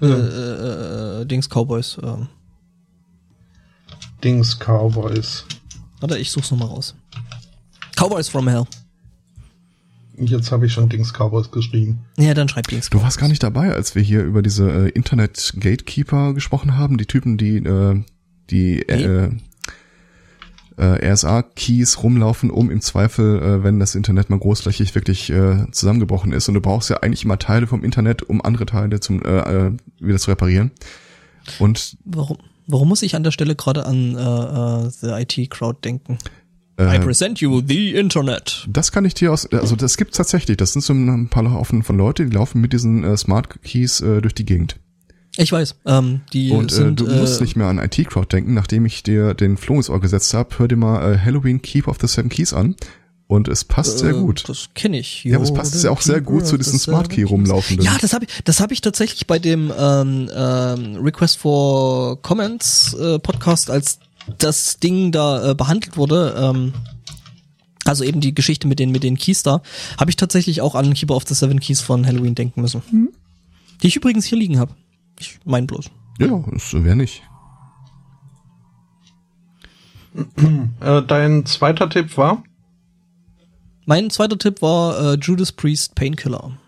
[0.00, 1.98] äh, äh, äh, Dings Cowboys.
[2.02, 2.28] Ähm.
[4.22, 5.44] Dings Cowboys.
[6.00, 6.94] Warte, ich such's nochmal raus.
[7.96, 8.66] Cowboys from Hell.
[10.20, 12.00] Jetzt habe ich schon Dings Cowboys geschrieben.
[12.18, 12.90] Ja, dann schreib Dings.
[12.90, 16.98] Du warst gar nicht dabei, als wir hier über diese äh, Internet Gatekeeper gesprochen haben,
[16.98, 18.02] die Typen, die äh,
[18.50, 19.30] die äh,
[20.78, 26.32] äh, RSA-Keys rumlaufen, um im Zweifel, äh, wenn das Internet mal großflächig wirklich äh, zusammengebrochen
[26.32, 26.48] ist.
[26.48, 29.72] Und du brauchst ja eigentlich immer Teile vom Internet, um andere Teile zum äh, äh,
[29.98, 30.70] wieder zu reparieren.
[31.58, 35.80] Und Warum, warum muss ich an der Stelle gerade an äh, äh, The IT Crowd
[35.84, 36.18] denken?
[36.78, 38.66] I äh, present you the Internet.
[38.68, 40.56] das kann ich dir aus, also das gibt's tatsächlich.
[40.56, 44.00] Das sind so ein paar Haufen von Leute, die laufen mit diesen äh, Smart Keys
[44.00, 44.76] äh, durch die Gegend.
[45.36, 48.54] Ich weiß, ähm, die Und äh, sind du musst äh, nicht mehr an IT-Crowd denken.
[48.54, 51.86] Nachdem ich dir den Floh ins Ohr gesetzt habe, hör dir mal äh, Halloween Keep
[51.86, 52.74] of the Seven Keys an.
[53.28, 54.48] Und es passt sehr äh, gut.
[54.48, 55.22] Das kenne ich.
[55.24, 57.84] Ja, aber es passt ja auch sehr gut zu diesen Smart Key rumlaufenden.
[57.84, 62.94] Ja, das habe ich, das habe ich tatsächlich bei dem ähm, ähm, Request for Comments
[62.94, 63.98] äh, Podcast, als
[64.38, 66.34] das Ding da äh, behandelt wurde.
[66.38, 66.72] Ähm,
[67.84, 69.62] also eben die Geschichte mit den mit den Keys da,
[69.98, 72.82] habe ich tatsächlich auch an Keeper of the Seven Keys von Halloween denken müssen.
[72.90, 73.08] Mhm.
[73.82, 74.74] Die ich übrigens hier liegen habe.
[75.18, 75.86] Ich mein bloß.
[76.18, 77.22] Ja, das wäre nicht.
[80.80, 82.42] Äh, dein zweiter Tipp war?
[83.84, 86.58] Mein zweiter Tipp war äh, Judas Priest Painkiller.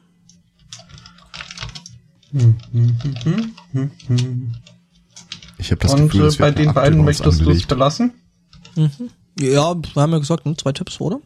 [5.61, 8.13] Ich habe das Und Gefühl, äh, es bei den beiden möchtest du es belassen?
[9.39, 11.21] Ja, wir haben ja gesagt, ne, zwei Tipps, oder?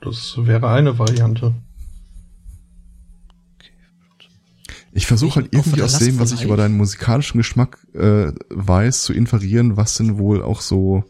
[0.00, 1.54] Das wäre eine Variante.
[4.92, 9.12] Ich versuche halt irgendwie aus dem, was ich über deinen musikalischen Geschmack äh, weiß, zu
[9.12, 11.04] inferieren, was denn wohl auch so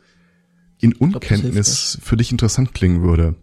[0.79, 3.35] in glaub, das Unkenntnis für dich interessant klingen würde.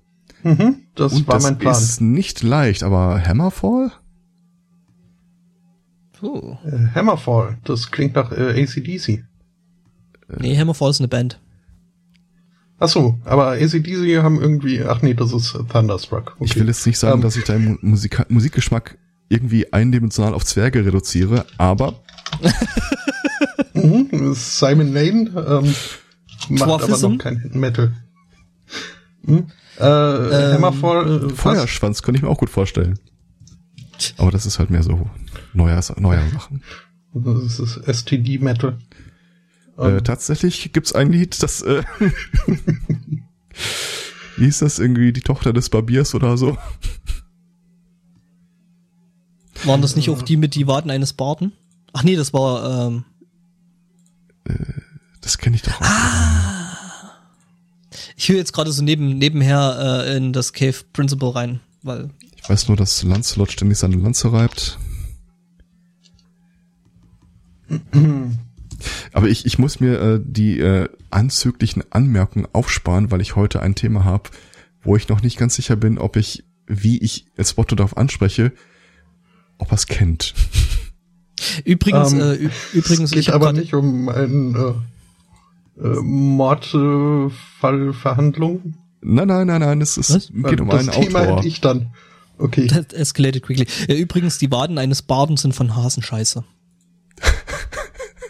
[0.44, 1.74] Mhm, das Und war das mein Plan.
[1.74, 3.92] ist nicht leicht, aber Hammerfall?
[6.26, 6.58] Puh.
[6.66, 9.24] Äh, Hammerfall, das klingt nach äh, ACDC.
[10.40, 11.40] Nee, Hammerfall ist eine Band.
[12.80, 16.34] Ach so, aber ACDC haben irgendwie, ach nee, das ist äh, Thunderstruck.
[16.36, 16.46] Okay.
[16.46, 18.98] Ich will jetzt nicht sagen, Ähm, dass ich deinen Mu- Musika Musikgeschmack
[19.30, 22.02] irgendwie eindimensional auf Zwerge reduziere, aber
[23.74, 25.76] Mhm, Simon Lane ähm,
[26.50, 27.94] macht aber noch kein Metal.
[29.26, 29.48] Hm?
[29.78, 31.30] Äh, Hammerfall, äh?
[31.30, 32.98] Feuerschwanz könnte ich mir auch gut vorstellen.
[34.18, 35.10] Aber das ist halt mehr so
[35.56, 36.62] neuer, neuer Sachen.
[37.14, 38.78] Das ist STD Metal.
[39.78, 41.84] Äh, tatsächlich gibt's ein Lied, das äh,
[44.38, 46.58] wie hieß das irgendwie, die Tochter des Barbiers oder so?
[49.64, 51.54] Waren das nicht auch die mit die Waden eines Barden?
[51.94, 53.06] Ach nee, das war, ähm,
[55.22, 55.86] Das kenne ich doch auch.
[58.18, 62.10] Ich höre jetzt gerade so neben, nebenher äh, in das Cave Principle rein, weil.
[62.36, 64.78] Ich weiß nur, dass Lancelot ständig seine Lanze reibt.
[69.14, 73.76] Aber ich, ich muss mir äh, die äh, anzüglichen Anmerkungen aufsparen, weil ich heute ein
[73.76, 74.30] Thema habe,
[74.84, 78.52] wo ich noch nicht ganz sicher bin, ob ich, wie ich Spotto darauf anspreche,
[79.58, 80.34] ob er es kennt.
[81.64, 84.76] Übrigens, Ähm, äh, übrigens, es geht ich aber nicht um eine
[85.78, 88.76] äh, äh, Mordfallverhandlung.
[89.02, 90.30] Nein, nein, nein, nein, es ist, Was?
[90.50, 91.38] geht um das einen Thema Autor.
[91.38, 91.94] hätte ich dann.
[92.38, 92.68] Okay.
[92.68, 93.66] That escalated quickly.
[93.88, 96.44] Ja, übrigens, die Waden eines Barden sind von Hasenscheiße.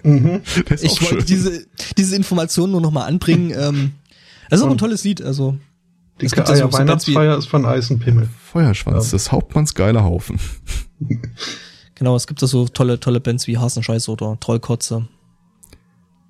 [0.05, 0.41] Mhm.
[0.81, 1.25] Ich wollte schön.
[1.25, 1.65] diese,
[1.97, 3.51] diese Information nur nochmal anbringen.
[3.57, 3.91] ähm,
[4.49, 5.57] das ist auch ein tolles Lied, also.
[6.21, 8.29] Die gibt ja Eier so Weihnachtsfeier ist von Eisenpimmel.
[8.41, 10.39] Feuerschwanz, des Hauptmanns geiler Haufen.
[11.97, 15.07] Genau, es gibt da so tolle, tolle Bands wie Hasenscheiße oder Trollkotze.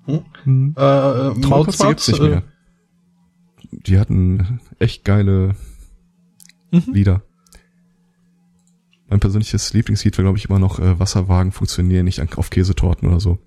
[0.04, 0.74] Hm.
[0.76, 2.42] Äh, äh, Traumkotze Mauswatz, gibt's nicht äh, mehr.
[3.72, 5.56] Die hatten echt geile
[6.70, 6.92] Mhm.
[6.92, 7.22] Lieder.
[9.08, 13.08] Mein persönliches Lieblingslied war, glaube ich, immer noch äh, Wasserwagen funktionieren nicht an- auf Käsetorten
[13.08, 13.38] oder so.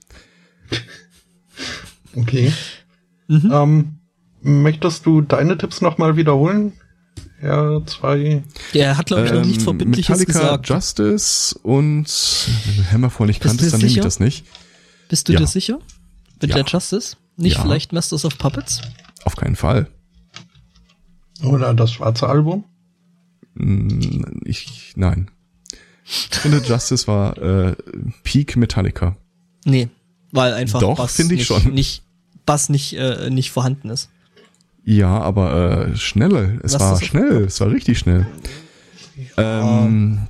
[2.16, 2.52] Okay.
[3.28, 3.52] Mhm.
[3.52, 4.00] Ähm,
[4.42, 6.74] möchtest du deine Tipps nochmal wiederholen?
[7.42, 8.44] Ja, zwei.
[8.74, 10.70] Der hat, glaube ich, noch Ähm, nichts Verbindliches Metallica, gesagt.
[10.70, 12.06] Justice und
[12.66, 14.04] wenn du Hammerfall nicht Bist du kanntest, dann nehme ich sicher?
[14.04, 14.46] das nicht.
[15.10, 15.40] Bist du Ja.
[15.40, 15.80] dir sicher?
[16.42, 16.56] Mit Ja.
[16.58, 17.18] der Justice?
[17.38, 17.62] Nicht Ja.
[17.64, 18.82] vielleicht Masters of Puppets?
[19.26, 19.88] Auf keinen Fall.
[21.44, 22.66] Oder das schwarze Album?
[23.56, 25.32] Mm, Ich, nein.
[26.10, 27.76] Ich finde, Justice war äh,
[28.24, 29.16] Peak Metallica.
[29.66, 29.90] Nee,
[30.32, 31.74] weil einfach Doch, Bass ich nicht, schon.
[31.74, 32.02] nicht
[32.46, 34.10] Bass nicht äh, nicht vorhanden ist.
[34.84, 36.60] Ja, aber äh, schnell.
[36.64, 37.44] Es Was war schnell.
[37.44, 38.26] Es war richtig schnell.
[39.38, 40.28] Ähm,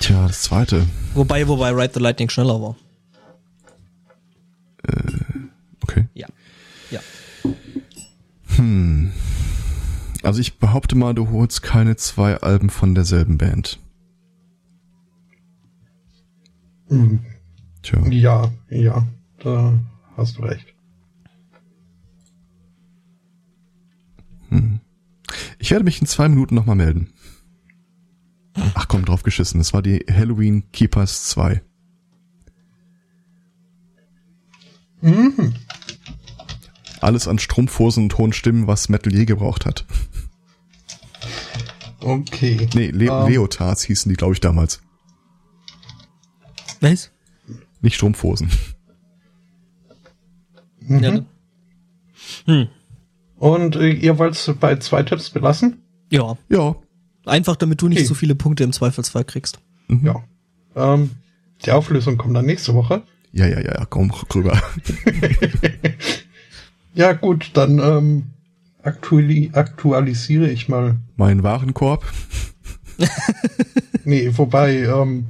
[0.00, 0.86] tja, das zweite.
[1.14, 2.76] Wobei wobei Ride the Lightning schneller war.
[5.82, 6.06] Okay.
[6.14, 6.26] Ja.
[6.90, 7.00] Ja.
[10.22, 13.78] Also ich behaupte mal, du holst keine zwei Alben von derselben Band.
[16.92, 17.20] Mhm.
[17.82, 18.06] Tja.
[18.08, 19.06] Ja, ja,
[19.38, 19.78] da
[20.16, 20.66] hast du recht.
[25.58, 27.12] Ich werde mich in zwei Minuten nochmal melden.
[28.74, 29.58] Ach komm, drauf geschissen.
[29.58, 31.62] Das war die Halloween Keepers 2.
[37.00, 39.86] Alles an Strumpfhosen und hohen Stimmen, was Metal je gebraucht hat.
[42.00, 42.68] Okay.
[42.74, 43.32] Nee, Le Ähm.
[43.32, 44.82] Leotards hießen die, glaube ich, damals.
[46.82, 47.10] Was?
[47.80, 48.50] Nicht Strumpfhosen.
[50.80, 51.02] Mhm.
[51.02, 51.24] Ja?
[52.46, 52.68] Hm.
[53.36, 55.82] Und äh, ihr wollt es bei zwei Tipps belassen?
[56.10, 56.36] ja.
[56.48, 56.76] Ja.
[57.24, 58.06] Einfach damit du nicht Okay.
[58.08, 59.60] so viele Punkte im Zweifelsfall kriegst.
[59.86, 60.04] Mhm.
[60.06, 60.24] Ja.
[60.74, 61.10] Ähm,
[61.64, 63.04] die Auflösung kommt dann nächste Woche.
[63.32, 64.60] Ja, ja, ja, komm rüber.
[66.94, 68.24] Ja, gut, dann ähm,
[68.82, 70.96] aktuali aktualisiere ich mal.
[71.16, 72.04] Mein Warenkorb.
[74.04, 75.26] Nee, wobei, ähm,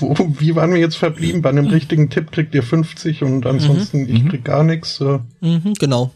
[0.00, 1.42] wo, wie waren wir jetzt verblieben?
[1.42, 5.00] Bei einem richtigen Tipp kriegt ihr 50 und ansonsten ich krieg gar nichts.
[5.00, 6.12] Äh, Mhm, genau.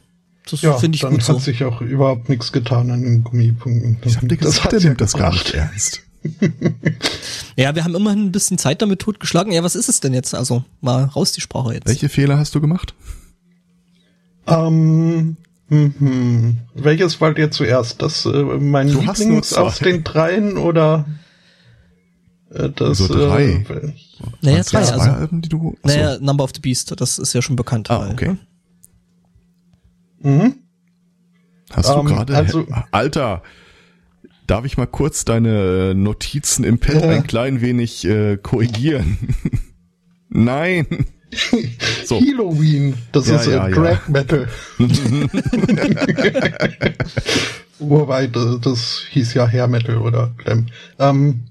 [0.51, 1.38] Das ja, finde ich dann gut hat so.
[1.38, 3.99] sich auch überhaupt nichts getan an den Gummipunkten.
[4.05, 6.01] Ich hab dir gesagt, der ja nimmt das gar nicht ernst.
[7.57, 9.53] Ja, wir haben immerhin ein bisschen Zeit damit totgeschlagen.
[9.53, 10.35] Ja, was ist es denn jetzt?
[10.35, 11.87] Also, mal raus die Sprache jetzt.
[11.87, 12.95] Welche Fehler hast du gemacht?
[14.47, 15.37] Ähm,
[15.68, 16.59] mhm.
[16.75, 18.01] Welches wollt ihr zuerst?
[18.03, 21.05] Das äh, mein Du Lieblings aus den dreien oder
[22.77, 23.45] das So drei.
[23.45, 23.95] Äh, Naja,
[24.43, 25.11] Waren's drei, zwei also.
[25.11, 25.75] Alben, die du.
[25.83, 25.97] Achso.
[25.99, 27.91] Naja, Number of the Beast, das ist ja schon bekannt.
[27.91, 28.37] ah, weil, okay.
[30.23, 30.31] ne?
[30.31, 30.55] mhm.
[31.71, 32.37] Hast du Ähm, gerade.
[32.37, 33.43] also- Alter,
[34.47, 37.09] darf ich mal kurz deine Notizen im Pad Ja.
[37.09, 39.17] ein klein wenig äh, korrigieren?
[40.29, 40.87] Nein.
[42.05, 42.21] So.
[42.21, 43.75] Halloween, das Ja, ist äh, ja, ja.
[43.75, 44.47] Drag Metal.
[47.79, 50.67] Wobei, das, das hieß ja Hair Metal oder Glam.
[50.99, 51.45] Ähm,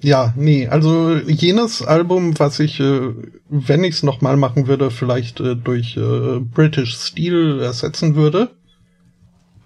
[0.00, 3.12] ja, nee, also jenes Album, was ich, äh,
[3.48, 8.50] wenn ich es nochmal machen würde, vielleicht äh, durch äh, British Steel ersetzen würde.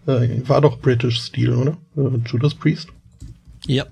[0.07, 1.77] Äh, war doch British Steel, oder?
[1.97, 2.89] Äh, Judas Priest?
[3.67, 3.85] Ja.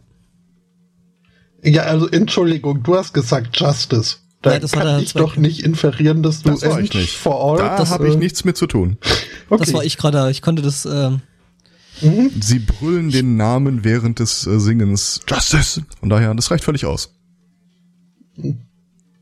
[1.62, 4.16] Ja, also Entschuldigung, du hast gesagt Justice.
[4.42, 7.14] Da Ja, das hat kann er ich doch nicht inferieren, dass du Das End nicht.
[7.16, 7.58] for all.
[7.58, 8.96] Da das, habe ich äh, nichts mit zu tun.
[9.50, 9.64] Okay.
[9.64, 11.20] Das war ich gerade, ich konnte das, ähm,
[12.40, 15.82] Sie brüllen den Namen während des äh, Singens Justice.
[15.98, 17.14] Von daher, das reicht völlig aus.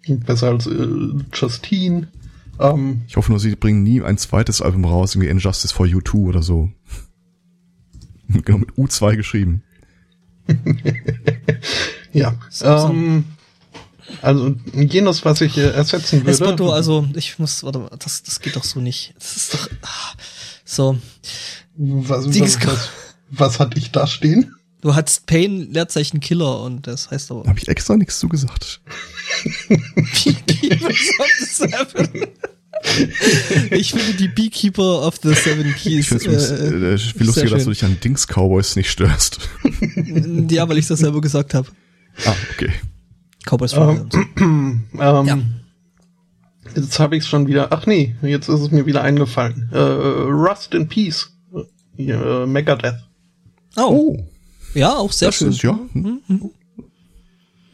[0.06, 0.86] Besser als äh,
[1.32, 2.08] Justine.
[2.58, 6.00] Ähm, Ich hoffe nur, sie bringen nie ein zweites Album raus, irgendwie Injustice for You
[6.00, 6.70] 2 oder so.
[8.28, 9.62] genau, mit U2 geschrieben.
[12.12, 12.34] ja.
[12.62, 13.24] Ähm,
[14.22, 16.30] also jenes, was ich äh, ersetzen würde.
[16.30, 19.14] Espoto, also ich muss, warte mal, das, das geht doch so nicht.
[19.18, 20.12] Das ist doch, ah,
[20.64, 20.98] So.
[21.78, 22.88] Was, was, was,
[23.30, 24.52] was hatte ich da stehen?
[24.80, 27.48] Du hattest Pain, Leerzeichen Killer und das heißt aber.
[27.48, 28.80] Habe ich extra nichts zugesagt.
[29.68, 32.26] Beekeepers of the Seven.
[33.72, 36.10] ich finde die Beekeeper of the Seven Keys.
[36.12, 39.40] Ich finde es äh, äh, viel lustiger, dass du dich an Dings Cowboys nicht störst.
[40.50, 41.68] ja, weil ich das selber gesagt habe.
[42.24, 42.70] ah, okay.
[43.44, 44.18] Cowboys Ähm, und so.
[44.40, 45.38] Ähm, Ja.
[46.76, 47.72] Jetzt habe ich es schon wieder.
[47.72, 49.70] Ach nee, jetzt ist es mir wieder eingefallen.
[49.72, 51.30] Äh, Rust in Peace.
[51.98, 52.96] Äh, Megadeth.
[53.76, 53.82] Oh,
[54.16, 54.26] Oh,
[54.74, 55.50] ja, auch sehr das schön.
[55.50, 55.78] ist ja.
[55.92, 56.20] hm,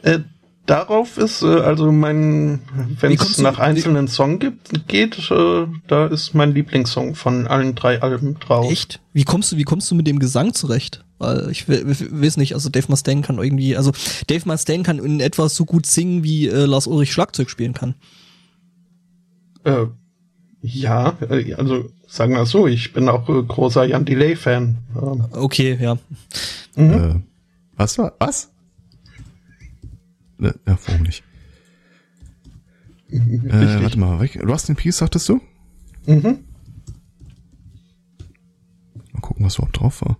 [0.02, 0.20] Äh,
[0.66, 2.60] darauf ist äh, also mein,
[3.00, 8.00] wenn es nach einzelnen Song gibt, geht, äh, da ist mein Lieblingssong von allen drei
[8.02, 8.70] Alben drauf.
[8.70, 9.00] Echt?
[9.12, 11.04] Wie kommst du, wie kommst du mit dem Gesang zurecht?
[11.18, 13.92] Weil ich we- we- weiß nicht, also Dave Mustaine kann irgendwie, also
[14.26, 17.94] Dave Mustaine kann in etwa so gut singen, wie äh, Lars Ulrich Schlagzeug spielen kann.
[19.64, 19.86] Äh,
[20.60, 24.78] ja, äh, also sagen wir so, ich bin auch äh, großer Jan Delay-Fan.
[24.96, 25.98] Ähm, Okay, ja.
[26.76, 27.16] Äh,
[27.76, 28.14] was war?
[28.20, 28.50] Was?
[30.38, 31.24] Ne, ja, warum nicht?
[33.10, 34.40] Äh, warte mal, weg.
[34.46, 35.40] Rust in Peace sagtest du?
[36.06, 36.44] Mhm.
[39.12, 40.16] Mal gucken, was überhaupt drauf war.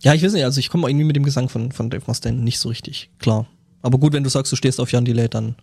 [0.00, 2.38] Ja, ich weiß nicht, also ich komme irgendwie mit dem Gesang von, von Dave Mustaine
[2.38, 3.46] nicht so richtig klar.
[3.80, 5.54] Aber gut, wenn du sagst, du stehst auf Jan Delay, dann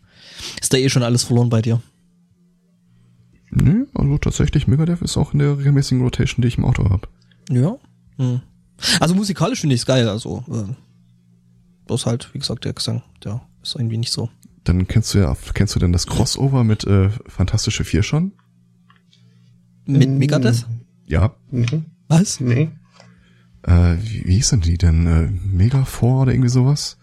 [0.60, 1.82] ist da eh schon alles verloren bei dir.
[3.52, 7.08] Nö, also tatsächlich, Megadeth ist auch in der regelmäßigen Rotation, die ich im Auto habe.
[7.50, 7.76] Ja.
[8.18, 8.42] Hm.
[9.00, 10.74] Also musikalisch finde ich es geil, also äh,
[11.86, 14.30] bloß halt, wie gesagt, der Gesang, der ist irgendwie nicht so.
[14.64, 18.32] Dann kennst du ja, kennst du denn das Crossover mit äh, Fantastische Vier schon?
[19.86, 20.18] Mit Mm.
[20.18, 20.66] Megadeth?
[21.08, 21.36] Ja.
[21.50, 22.40] Nee, Was?
[22.40, 22.70] nee.
[23.64, 25.06] Äh, wie, wie hieß denn die denn?
[25.08, 26.98] Äh, Mega 4 oder irgendwie sowas?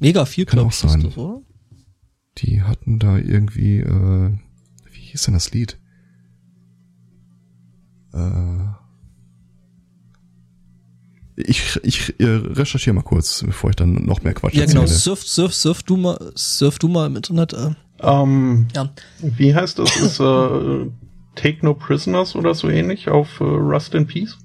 [0.00, 1.02] Mega viel, Kann auch sein.
[1.04, 1.40] das, oder?
[2.38, 4.30] Die hatten da irgendwie, äh,
[4.90, 5.78] wie hieß denn das Lied?
[8.12, 8.66] Äh,
[11.36, 14.82] ich ich äh, recherchiere mal kurz, bevor ich dann noch mehr Quatsch Ja, genau.
[14.82, 14.98] erzähle.
[14.98, 17.52] Surf, surf, surf du mal, surf du mal im Internet.
[17.52, 18.90] Äh, Ähm, ja.
[19.20, 19.96] wie heißt das?
[19.96, 20.86] Ist äh,
[21.34, 24.38] Take No Prisoners oder so ähnlich auf äh, Rust in Peace?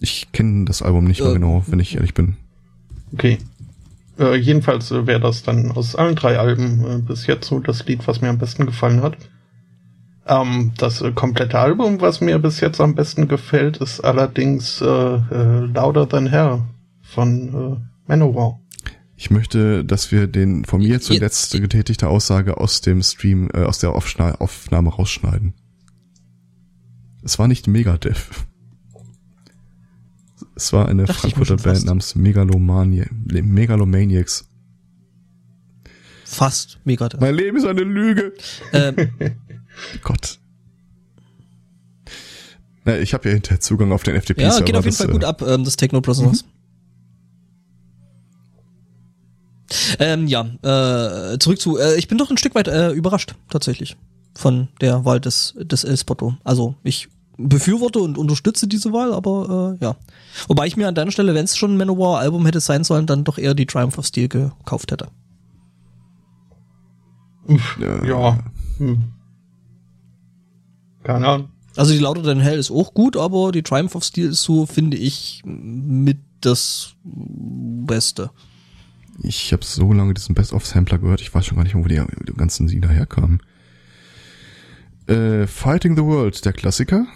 [0.00, 2.36] Ich kenne das Album nicht mehr Äh, genau, wenn ich ehrlich bin.
[3.12, 3.38] Okay.
[4.18, 7.86] Äh, jedenfalls äh, wäre das dann aus allen drei Alben äh, bis jetzt so das
[7.86, 9.16] Lied, was mir am besten gefallen hat.
[10.26, 14.86] Ähm, das äh, komplette Album, was mir bis jetzt am besten gefällt, ist allerdings äh,
[14.86, 16.62] äh, Louder Than Hell
[17.00, 17.76] von äh,
[18.08, 18.60] Manowar.
[19.16, 23.78] Ich möchte, dass wir den von mir zuletzt getätigte Aussage aus dem Stream, äh, aus
[23.78, 25.54] der Aufschnei Aufnahme rausschneiden.
[27.22, 28.26] Es war nicht Megadeth.
[30.58, 34.44] Es war eine mir Frankfurter Band namens Megalomania Megalomaniacs.
[36.24, 37.20] Fast Megadeth.
[37.20, 38.34] Mein Leben ist eine Lüge.
[38.72, 38.96] ähm,
[40.02, 40.40] Gott.
[42.84, 44.40] Na, ich habe ja hinterher Zugang auf den FTP.
[44.40, 46.44] ja, Server, geht auf jeden das, Fall gut äh, ab, ähm, das Techno Prisoners.
[50.00, 53.96] Ähm, ja, äh, zurück zu, äh, ich bin doch ein Stück weit äh, überrascht, tatsächlich,
[54.34, 56.36] von der Wahl des, des El Spotto.
[56.42, 57.08] Also, ich
[57.38, 59.96] befürworte und unterstütze diese Wahl, aber äh, ja.
[60.48, 63.24] Wobei ich mir an deiner Stelle, wenn es schon ein Manowar-Album hätte sein sollen, dann
[63.24, 65.08] doch eher die Triumph of Steel gekauft hätte.
[67.78, 68.04] Ja.
[68.04, 68.38] ja.
[68.78, 69.04] Hm.
[71.04, 71.48] Keine Ahnung.
[71.76, 74.66] Also die Louder Than Hell ist auch gut, aber die Triumph of Steel ist so,
[74.66, 78.30] finde ich, mit das Beste.
[79.22, 82.02] Ich habe so lange diesen Best-of-Sampler gehört, ich weiß schon gar nicht mehr, wo die,
[82.26, 83.42] die ganzen Lieder herkamen.
[85.06, 87.06] Äh, Fighting the World, der Klassiker.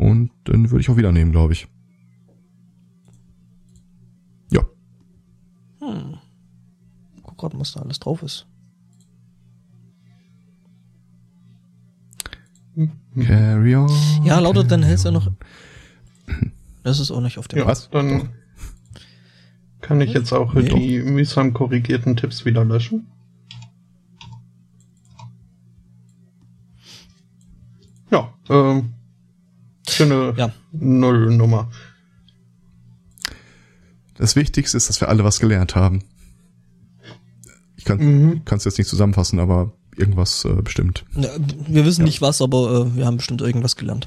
[0.00, 1.68] Und dann würde ich auch wieder nehmen, glaube ich.
[4.50, 4.62] Ja.
[7.22, 8.46] Guck grad, was da alles drauf ist.
[13.26, 13.90] Carry on.
[14.24, 15.30] Ja, Than Hell ist ja noch.
[16.82, 17.58] Das ist auch nicht auf dem.
[17.58, 17.90] Ja, Was?
[17.90, 18.30] dann
[19.82, 20.62] kann ich jetzt auch Nee.
[20.62, 23.06] die mühsam korrigierten Tipps wieder löschen.
[28.10, 28.94] Ja, ähm,
[30.06, 30.52] schöne Ja.
[30.72, 31.70] Nullnummer.
[34.16, 36.02] Das Wichtigste ist, dass wir alle was gelernt haben.
[37.76, 38.42] Ich kann Mhm.
[38.50, 41.04] es jetzt nicht zusammenfassen, aber irgendwas äh, bestimmt.
[41.14, 41.30] Ja,
[41.68, 44.06] wir wissen nicht was, aber äh, wir haben bestimmt irgendwas gelernt.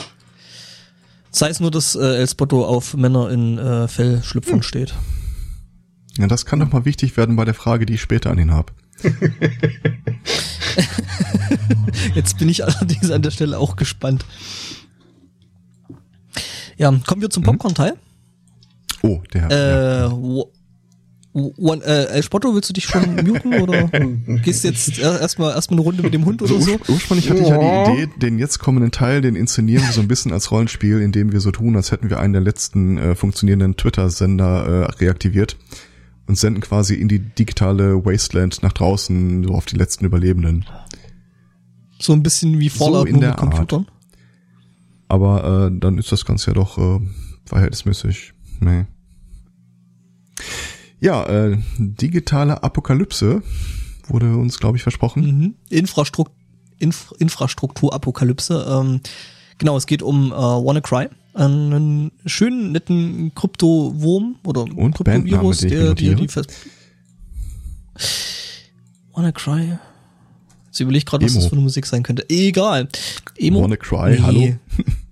[1.32, 4.94] Sei es nur, dass äh, El Spotto auf Männer in äh, Fellschlüpfern steht.
[6.18, 8.52] Ja, das kann doch mal wichtig werden bei der Frage, die ich später an ihn
[8.52, 8.72] habe.
[12.14, 14.26] Jetzt bin ich allerdings an der Stelle auch gespannt.
[16.84, 17.94] Ja, kommen wir zum Popcorn-Teil.
[19.04, 19.50] Oh, der.
[19.50, 20.44] Äh, ja.
[21.34, 23.88] One, äh, El Spotto, willst du dich schon muten oder
[24.44, 26.72] gehst jetzt er- erstmal erstmal eine Runde mit dem Hund oder so?
[26.74, 30.02] urs ursprünglich hatte ich ja die Idee, den jetzt kommenden Teil, den inszenieren wir so
[30.02, 33.16] ein bisschen als Rollenspiel, indem wir so tun, als hätten wir einen der letzten äh,
[33.16, 35.58] funktionierenden Twitter-Sender äh, reaktiviert
[36.28, 40.66] und senden quasi in die digitale Wasteland nach draußen, so auf die letzten Überlebenden.
[41.98, 43.88] So ein bisschen wie Fallout in nur der mit Computern.
[45.08, 47.00] Aber äh, dann ist das Ganze ja doch äh,
[47.46, 48.34] verhältnismäßig.
[48.60, 48.86] Nee.
[51.00, 53.44] Ja, äh, digitale Apokalypse
[54.08, 55.24] wurde uns, glaube ich, versprochen.
[55.24, 55.56] Mhm.
[55.70, 56.34] Infrastruktur,
[56.80, 58.66] Inf Infrastrukturapokalypse.
[58.70, 59.02] Ähm,
[59.58, 65.86] genau, es geht um äh, WannaCry, einen schönen, netten Kryptowurm oder Und Kryptovirus, der dir
[65.90, 66.16] notiere.
[66.16, 66.54] die Fest
[69.14, 69.78] WannaCry.
[70.74, 72.28] Jetzt überlege ich gerade, was das für eine Musik sein könnte.
[72.30, 72.88] Egal.
[73.38, 73.62] Emo.
[73.62, 74.56] WannaCry, hallo?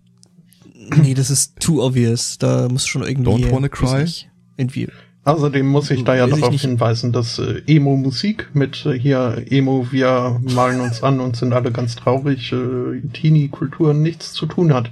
[1.03, 2.39] nee, das ist too obvious.
[2.39, 3.29] Da muss schon irgendwie.
[3.29, 4.01] Don't Wanna Cry?
[4.01, 4.87] nicht, Irgendwie.
[5.23, 6.61] Außerdem muss ich da ja ich darauf nicht.
[6.63, 11.71] hinweisen, dass äh, Emo-Musik mit äh, hier Emo, wir malen uns an und sind alle
[11.71, 14.91] ganz traurig, äh, Teenie-Kulturen nichts zu tun hat.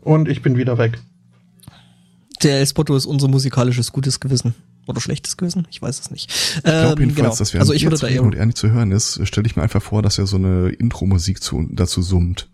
[0.00, 0.98] Und ich bin wieder weg.
[2.42, 4.52] Der El Spotto ist unser musikalisches gutes Gewissen.
[4.86, 5.66] Oder schlechtes Gewissen?
[5.70, 6.30] Ich weiß es nicht.
[6.56, 7.36] Ich glaube jedenfalls, genau.
[7.36, 9.56] dass wir also ich würde da eher, und er nicht zu hören ist, stelle ich
[9.56, 12.48] mir einfach vor, dass er so eine Intro-Musik zu, dazu summt.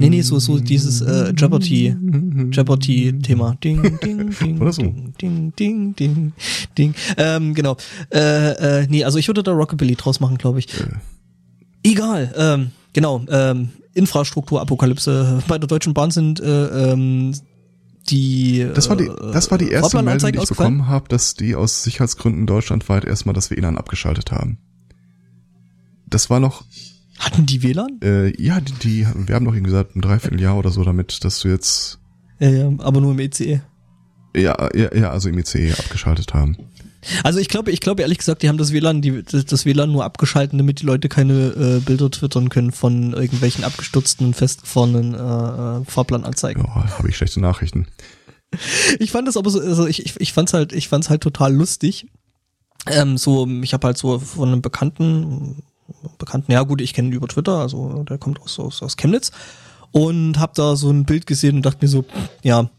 [0.00, 1.96] Nee, nee, so, so dieses äh, Jeopardy,
[2.52, 3.56] Jeopardy-Thema.
[3.62, 4.82] Ding, ding, ding, Oder so.
[4.82, 6.32] ding, ding, ding, ding,
[6.78, 6.94] ding.
[7.16, 7.76] Ähm, genau.
[8.12, 10.68] Äh, äh, nee, also ich würde da Rockabilly draus machen, glaube ich.
[10.72, 10.86] Äh,
[11.82, 13.24] Egal, ähm, genau.
[13.28, 15.42] Ähm, Infrastrukturapokalypse.
[15.48, 17.32] Bei der Deutschen Bahn sind äh, ähm,
[18.10, 21.34] die Das war die, äh, das war die erste Meldung, die ich bekommen habe, dass
[21.34, 24.58] die aus Sicherheitsgründen deutschlandweit erstmal das WLAN abgeschaltet haben.
[26.06, 26.64] Das war noch,
[27.18, 28.00] Hatten die WLAN?
[28.02, 31.40] äh, ja, die, die, wir haben doch irgendwie gesagt, ein Dreivierteljahr oder so damit, dass
[31.40, 31.98] du jetzt,
[32.38, 33.60] Ja, ja, aber nur im ECE.
[34.34, 36.56] ja, ja, ja also im ICE abgeschaltet haben.
[37.22, 40.04] Also ich glaube, ich glaube ehrlich gesagt, die haben das WLAN, die, das, WLAN nur
[40.04, 45.18] abgeschalten, damit die Leute keine äh, Bilder twittern können von irgendwelchen abgestürzten und festgefahrenen äh,
[45.18, 46.64] äh, Fahrplananzeigen.
[46.64, 47.86] Ja, habe ich schlechte Nachrichten.
[48.98, 51.54] Ich fand das aber so, also ich, ich, ich fand's halt, ich fand's halt total
[51.54, 52.06] lustig.
[52.86, 55.62] Ähm, so, ich habe halt so von einem Bekannten,
[56.16, 59.32] Bekannten, ja gut, ich kenne ihn über Twitter, also der kommt aus, aus, aus Chemnitz
[59.92, 62.06] und habe da so ein Bild gesehen und dachte mir so,
[62.42, 62.70] ja,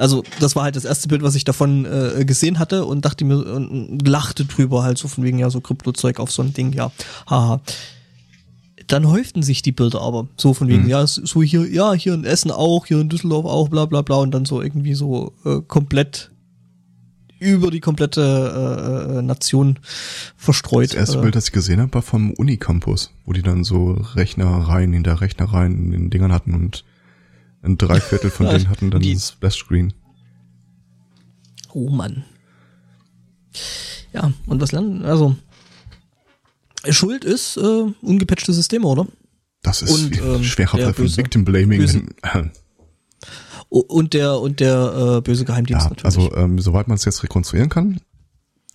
[0.00, 3.24] also das war halt das erste Bild, was ich davon äh, gesehen hatte und dachte
[3.24, 6.72] mir und lachte drüber halt so von wegen ja so Kryptozeug auf so ein Ding,
[6.72, 6.90] ja,
[7.28, 7.60] haha.
[8.86, 10.88] Dann häuften sich die Bilder aber so von wegen, Mhm.
[10.88, 14.16] ja, so hier, ja, hier in Essen auch, hier in Düsseldorf auch, bla bla bla
[14.16, 16.30] und dann so irgendwie so äh, komplett
[17.38, 18.20] über die komplette
[19.12, 19.78] äh, äh, Nation
[20.36, 20.90] verstreut.
[20.90, 23.92] Das erste äh, Bild, das ich gesehen habe, war vom Unicampus, wo die dann so
[24.14, 26.84] Rechnerreihen hinter Rechnerreihen in den Dingern hatten und
[27.62, 29.92] ein Dreiviertel von denen hatten dann die- das Splash-Screen.
[31.72, 32.24] Oh Mann.
[34.12, 35.04] Ja, und was lernen?
[35.04, 35.36] Also,
[36.88, 39.06] Schuld ist äh, ungepatchte Systeme, oder?
[39.62, 40.96] Das ist Und, ähm, schwerer Begriff.
[40.96, 41.80] böse- Victim Blaming.
[41.80, 42.48] böse- Äh,
[43.68, 46.04] Und der und der äh, böse Geheimdienst Ja, natürlich.
[46.18, 48.00] also ähm, soweit man es jetzt rekonstruieren kann,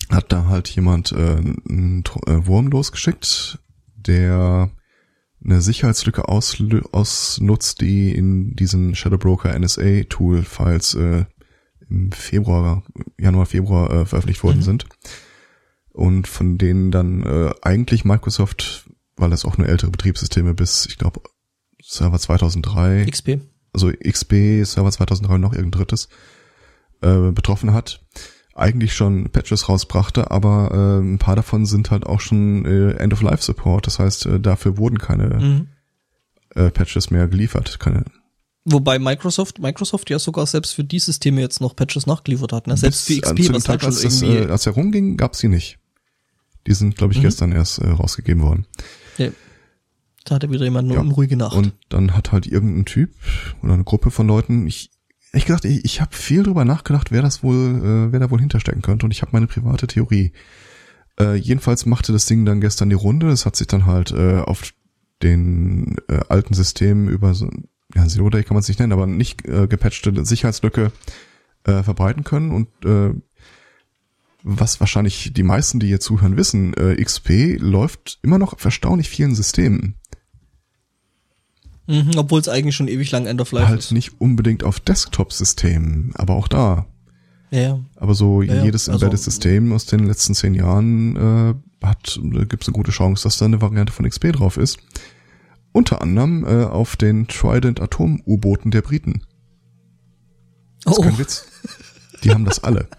[0.10, 3.60] hat da halt jemand äh, einen äh, Wurm losgeschickt,
[3.96, 4.70] der
[5.46, 11.26] eine Sicherheitslücke ausnutzt, die in diesen Shadow Broker NSA Tool Files äh,
[11.90, 12.84] im Februar,
[13.20, 14.64] Januar, Februar äh, veröffentlicht worden Mhm.
[14.64, 14.86] sind
[15.92, 20.98] und von denen dann äh, eigentlich Microsoft, weil das auch nur ältere Betriebssysteme bis, ich
[20.98, 21.22] glaube,
[21.82, 23.40] Server 2003 XP.
[23.72, 26.10] also XP, Server 2003 und noch irgendein drittes,
[27.02, 28.04] äh, betroffen hat,
[28.56, 33.86] eigentlich schon Patches rausbrachte, aber äh, ein paar davon sind halt auch schon äh, End-of-Life-Support.
[33.86, 35.68] Das heißt, äh, dafür wurden keine Mhm.
[36.56, 37.80] äh, Patches mehr geliefert.
[37.80, 38.06] Keine,
[38.64, 42.66] Wobei Microsoft, Microsoft ja sogar selbst für die Systeme jetzt noch Patches nachgeliefert hat.
[42.68, 42.76] Ne?
[42.78, 44.44] Selbst bis für an- XP, was halt schon als, das, irgendwie.
[44.46, 45.78] äh, als er rumging, gab's sie nicht.
[46.66, 47.24] Die sind, glaube ich, Mhm.
[47.24, 48.66] gestern erst äh, rausgegeben worden.
[49.18, 49.30] ja,
[50.24, 51.02] da hatte wieder jemand eine Ja.
[51.02, 51.56] unruhige Nacht.
[51.56, 53.12] Und dann hat halt irgendein Typ
[53.62, 54.90] oder eine Gruppe von Leuten, ich
[55.36, 58.40] ehrlich gesagt, ich, ich habe viel drüber nachgedacht, wer das wohl, äh, wer da wohl
[58.40, 60.32] hinterstecken könnte und ich habe meine private Theorie.
[61.20, 63.28] Äh, jedenfalls machte das Ding dann gestern die Runde.
[63.28, 64.72] Es hat sich dann halt äh, auf
[65.22, 67.50] den äh, alten Systemen über so,
[67.94, 70.94] ja, Zero Day kann man es nicht nennen, aber nicht äh, gepatchte Sicherheitslücke
[71.66, 73.14] äh, verbreiten können und äh,
[74.42, 79.10] was wahrscheinlich die meisten, die hier zuhören, wissen, äh, XP läuft immer noch auf erstaunlich
[79.10, 79.96] vielen Systemen.
[81.88, 83.92] Mhm, Obwohl es eigentlich schon ewig lang End of Life halt ist.
[83.92, 86.86] nicht unbedingt auf Desktop-Systemen, aber auch da.
[87.52, 87.80] Ja, ja.
[87.98, 92.20] Aber so Ja, jedes also- Embedded-System aus den letzten zehn Jahren äh, hat,
[92.50, 94.78] gibt es eine gute Chance, dass da eine Variante von XP drauf ist.
[95.72, 99.22] Unter anderem äh, auf den Trident Atom-U-Booten der Briten.
[100.84, 101.04] Das ist Oh.
[101.04, 101.46] kein Witz.
[102.24, 102.88] Die haben das alle.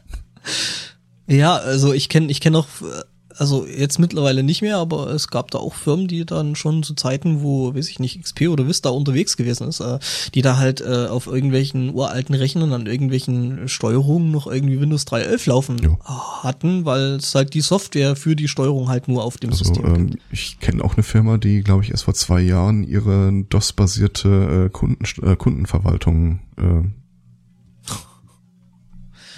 [1.28, 3.02] Ja, also ich kenne ich kenne auch, äh,
[3.38, 6.94] also jetzt mittlerweile nicht mehr, aber es gab da auch Firmen, die dann schon zu
[6.94, 9.98] Zeiten, wo, weiß ich nicht, XP oder Vista unterwegs gewesen ist, äh,
[10.34, 15.48] die da halt äh, auf irgendwelchen uralten Rechnern an irgendwelchen Steuerungen noch irgendwie Windows 3.11
[15.48, 15.98] laufen Jo.
[16.42, 19.84] hatten, weil es halt die Software für die Steuerung halt nur auf dem Also System
[19.86, 20.22] ähm, gibt.
[20.30, 24.70] ich kenne auch eine Firma, die, glaube ich, erst vor zwei Jahren ihre DOS-basierte äh,
[24.70, 26.82] Kunden, äh, Kundenverwaltung äh,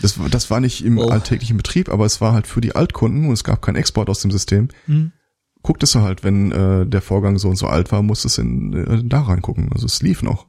[0.03, 1.09] das, war- das war nicht im Oh.
[1.09, 4.21] alltäglichen Betrieb, aber es war halt für die Altkunden und es gab keinen Export aus
[4.21, 4.69] dem System.
[4.87, 5.13] Hm.
[5.63, 8.73] Gucktest du halt, wenn äh, der Vorgang so und so alt war, musstest du in,
[8.75, 9.71] äh, da reingucken.
[9.73, 10.47] Also es lief noch.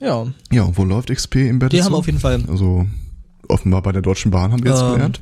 [0.00, 1.72] Ja, Ja, und wo läuft XP Embedded?
[1.78, 2.86] die haben auf jeden Fall, Also
[3.48, 5.20] offenbar bei der Deutschen Bahn haben wir jetzt Ähm, gelernt.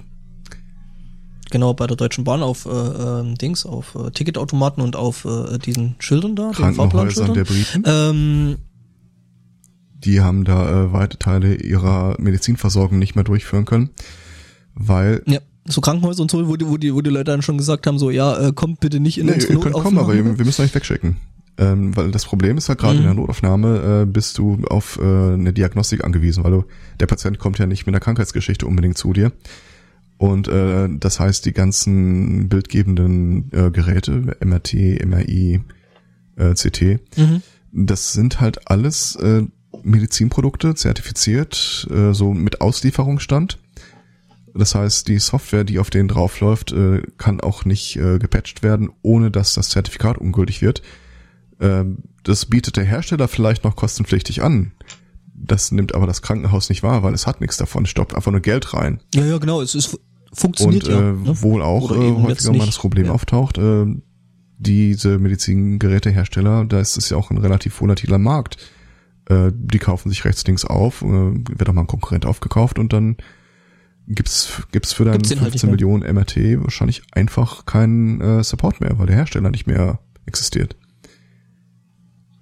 [1.50, 5.58] genau, bei der Deutschen Bahn auf äh, ähm, Dings, auf äh, Ticketautomaten und auf äh,
[5.58, 7.82] diesen Schildern da, den Krankenhäusern der Fahrplanschildern.
[7.82, 7.82] Briten.
[7.86, 8.56] Ähm,
[10.04, 13.90] die haben da äh, weite Teile ihrer Medizinversorgung nicht mehr durchführen können,
[14.74, 17.56] weil Ja, so Krankenhäuser und so, wo die, wo die, wo die Leute dann schon
[17.58, 20.14] gesagt haben, so, ja, äh, kommt bitte nicht in nee, unsere ihr könnt kommen, aber
[20.14, 21.16] wir wir müssen euch wegschicken.
[21.56, 23.06] Ähm, weil das Problem ist halt gerade in Mhm.
[23.06, 26.64] der Notaufnahme äh, bist du auf äh, eine Diagnostik angewiesen, weil du
[26.98, 29.30] der Patient kommt ja nicht mit einer Krankheitsgeschichte unbedingt zu dir.
[30.18, 35.60] Und äh, das heißt, die ganzen bildgebenden äh, Geräte, MRT, MRI,
[36.36, 37.42] äh, CT, Mhm.
[37.72, 39.44] das sind halt alles äh,
[39.84, 43.58] Medizinprodukte, zertifiziert, äh, so mit Auslieferungsstand.
[44.54, 48.90] Das heißt, die Software, die auf denen draufläuft, äh, kann auch nicht äh, gepatcht werden,
[49.02, 50.82] ohne dass das Zertifikat ungültig wird.
[51.60, 54.72] Ähm, das bietet der Hersteller vielleicht noch kostenpflichtig an.
[55.34, 58.30] Das nimmt aber das Krankenhaus nicht wahr, weil es hat nichts davon, es stoppt einfach
[58.30, 59.00] nur Geld rein.
[59.14, 59.98] Ja, ja, genau, es ist,
[60.32, 60.98] funktioniert Und ja.
[61.00, 61.42] äh, ne?
[61.42, 63.12] wohl auch äh, häufiger mal das Problem Ja.
[63.12, 63.86] auftaucht, äh,
[64.58, 68.56] diese Medizingerätehersteller, da ist es ja auch ein relativ volatiler Markt.
[69.28, 72.92] Äh, die kaufen sich rechts, links auf, äh, wird auch mal ein Konkurrent aufgekauft und
[72.92, 73.16] dann
[74.06, 78.98] gibt's gibt's für Gibt's halt 15 nicht Millionen MRT wahrscheinlich einfach keinen äh, Support mehr,
[78.98, 80.76] weil der Hersteller nicht mehr existiert.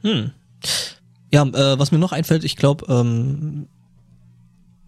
[0.02, 0.32] Hm.
[1.32, 3.66] Ja, äh, was mir noch einfällt, ich glaube, ähm,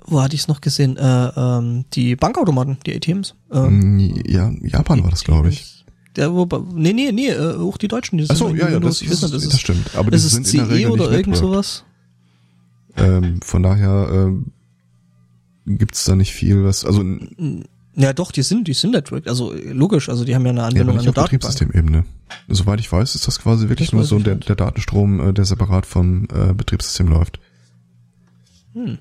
[0.05, 0.97] wo hatte ich es noch gesehen?
[0.97, 3.34] Äh, ähm, die Bankautomaten, die ATMs.
[3.53, 5.84] Ähm, Mm, Ja, Japan war das, glaube ich.
[6.16, 8.74] Der, wo, nee, nee, nee, äh, auch die Deutschen, die sind Achso, irgendwie ja, ja,
[8.76, 9.94] Windows, das, ich weiß das, nicht, das ist, stimmt.
[9.94, 11.84] Aber die das ist sind in der CE Regel oder irgend sowas.
[12.96, 14.52] Ähm, von daher ähm,
[15.66, 17.04] gibt's da nicht viel, was, also
[17.96, 20.60] Ja, doch, die sind, die sind Network, also äh, logisch, also die haben ja eine
[20.60, 21.52] ja, Anwendung nicht an der auf Datenbank.
[21.52, 22.04] Betriebssystemebene.
[22.48, 25.44] Soweit ich weiß, ist das quasi wirklich Das nur so der, der Datenstrom, äh, der
[25.44, 27.40] separat vom äh, Betriebssystem läuft.
[28.74, 28.98] Hm.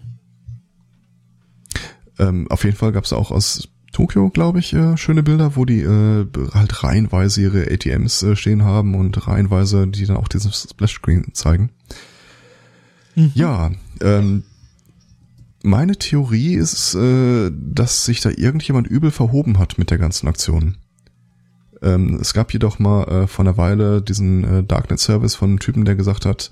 [2.20, 5.82] Ähm, auf jeden Fall gab's auch aus Tokio, glaube ich, äh, schöne Bilder, wo die
[5.82, 11.34] äh, halt reihenweise ihre ATMs äh, stehen haben und reihenweise die dann auch diesen Splash-Screen
[11.34, 11.70] zeigen.
[13.16, 13.32] Mhm.
[13.36, 13.72] Ja,
[14.02, 14.44] ähm,
[15.64, 20.78] meine Theorie ist, äh, dass sich da irgendjemand übel verhoben hat mit der ganzen Aktion.
[21.84, 25.86] Ähm, es gab jedoch mal äh, vor einer Weile diesen äh, Darknet-Service von einem Typen,
[25.86, 26.50] der gesagt hat,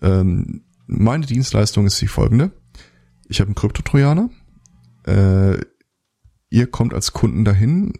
[0.00, 2.50] ähm, meine Dienstleistung ist die folgende.
[3.28, 4.30] Ich habe einen Kryptotrojaner.
[5.06, 5.58] Äh,
[6.52, 7.94] ihr kommt als Kunden dahin,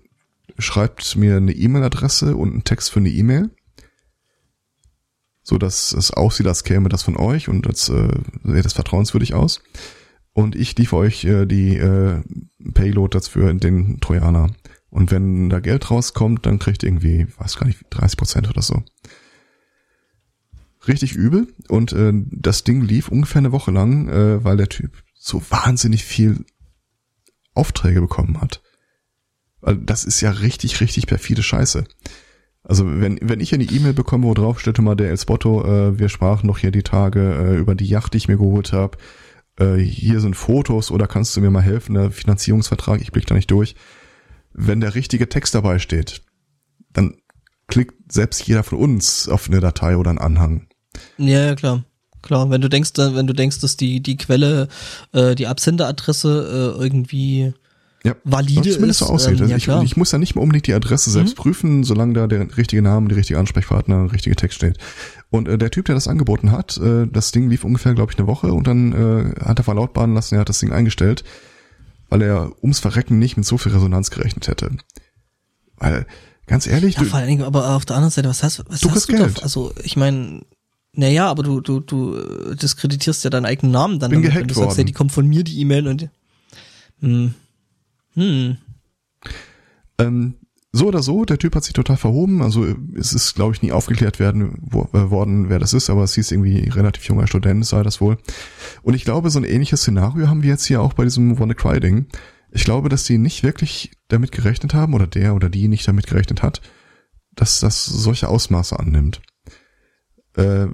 [0.59, 3.51] schreibt mir eine E-Mail-Adresse und einen Text für eine E-Mail,
[5.43, 8.09] so dass es aussieht, als käme das von euch und als äh,
[8.45, 9.63] sähe das vertrauenswürdig aus.
[10.35, 12.23] Und ich liefere euch äh, die äh,
[12.75, 14.51] Payload dafür in den Trojaner.
[14.91, 18.63] Und wenn da Geld rauskommt, dann kriegt ihr irgendwie, weiß gar nicht, 30 Prozent oder
[18.63, 18.83] so.
[20.87, 21.49] Richtig übel.
[21.69, 26.05] Und äh, das Ding lief ungefähr eine Woche lang, äh, weil der Typ so wahnsinnig
[26.05, 26.45] viel
[27.55, 28.63] Aufträge bekommen hat.
[29.61, 31.85] Weil das ist ja richtig, richtig perfide Scheiße.
[32.65, 35.99] Also wenn, wenn ich eine E-Mail bekomme, wo drauf steht mal der El Spotto, äh,
[35.99, 38.99] wir sprachen noch hier die Tage äh, über die Yacht, die ich mir geholt habe.
[39.59, 43.35] Äh, hier sind Fotos oder kannst du mir mal helfen, der Finanzierungsvertrag, ich blick da
[43.35, 43.75] nicht durch.
[44.53, 46.23] Wenn der richtige Text dabei steht,
[46.93, 47.17] dann
[47.67, 50.69] klickt selbst jeder von uns auf eine Datei oder einen Anhang.
[51.17, 51.85] Ja, klar.
[52.23, 54.69] Klar, wenn du denkst, äh, wenn du denkst, dass die, die Quelle,
[55.13, 57.53] äh, die Absenderadresse äh, irgendwie
[58.05, 59.07] Ja, valide zumindest ist.
[59.09, 59.35] so aussieht.
[59.37, 59.83] ähm, also ja, ich, klar.
[59.83, 61.43] ich muss ja nicht mehr unbedingt die Adresse selbst Mhm.
[61.43, 64.79] prüfen, solange da der richtige Name, die richtige Ansprechpartner, der richtige Text steht.
[65.31, 68.19] Und äh, der Typ, der das angeboten hat, äh, das Ding lief ungefähr, glaube ich,
[68.19, 71.25] eine Woche und dann äh, hat er verlautbaren lassen, er hat das Ding eingestellt,
[72.09, 74.71] weil er ums Verrecken nicht mit so viel Resonanz gerechnet hätte.
[75.79, 76.07] Weil,
[76.47, 78.81] ganz ehrlich, ja, du, vor allen Dingen, aber auf der anderen Seite, was hast, was
[78.81, 79.39] Du hast du Geld.
[79.39, 79.43] da?
[79.43, 80.43] Also, ich meine,
[80.95, 84.35] naja, aber du, du, du äh, diskreditierst ja deinen eigenen Namen dann, Bin damit, wenn
[84.35, 84.79] gehackt du sagst, worden.
[84.81, 86.09] ja, die kommt von mir, die E-Mail und
[87.01, 87.35] hm.
[88.15, 88.59] Hm.
[89.99, 90.35] ähm,
[90.71, 92.43] so oder so, der Typ hat sich total verhoben.
[92.43, 96.05] Also es ist, glaube ich, nie aufgeklärt werden wo, äh, worden, wer das ist, aber
[96.05, 98.19] es hieß irgendwie relativ junger Student, sei das wohl.
[98.83, 102.07] Und ich glaube, so ein ähnliches Szenario haben wir jetzt hier auch bei diesem WannaCry-Ding.
[102.53, 106.07] Ich glaube, dass die nicht wirklich damit gerechnet haben, oder der oder die nicht damit
[106.07, 106.61] gerechnet hat,
[107.35, 109.23] dass das solche Ausmaße annimmt.
[110.37, 110.67] Äh,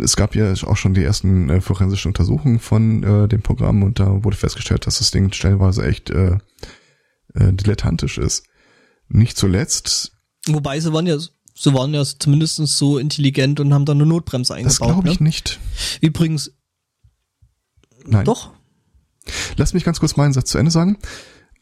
[0.00, 3.98] es gab ja auch schon die ersten äh, forensischen Untersuchungen von äh, dem Programm und
[3.98, 6.38] da wurde festgestellt, dass das Ding stellenweise echt äh,
[7.34, 8.44] äh, dilettantisch ist.
[9.08, 10.12] Nicht zuletzt.
[10.46, 14.54] Wobei sie waren ja, sie waren ja zumindest so intelligent und haben da eine Notbremse
[14.54, 14.80] eingebaut.
[14.80, 15.26] Das glaube ich ne?
[15.26, 15.58] nicht.
[16.00, 16.52] Übrigens.
[18.06, 18.24] Nein.
[18.24, 18.52] Doch.
[19.56, 20.98] Lass mich ganz kurz meinen Satz zu Ende sagen.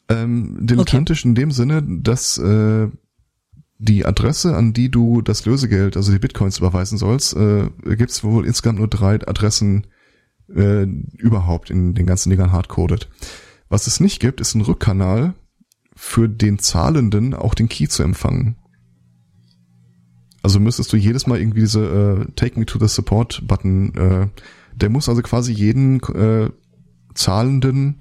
[0.09, 1.29] Ähm, dilettantisch okay.
[1.29, 2.89] in dem Sinne, dass äh,
[3.79, 8.25] die Adresse, an die du das Lösegeld, also die Bitcoins überweisen sollst, äh, gibt es
[8.25, 9.87] wohl insgesamt nur drei Adressen
[10.55, 13.09] äh, überhaupt in den ganzen Dingern hardcoded.
[13.69, 15.35] Was es nicht gibt, ist ein Rückkanal
[15.95, 18.57] für den Zahlenden auch den Key zu empfangen.
[20.43, 24.29] Also müsstest du jedes Mal irgendwie diese äh, Take me to the Support Button, äh,
[24.75, 26.51] der muss also quasi jeden äh,
[27.15, 27.97] Zahlenden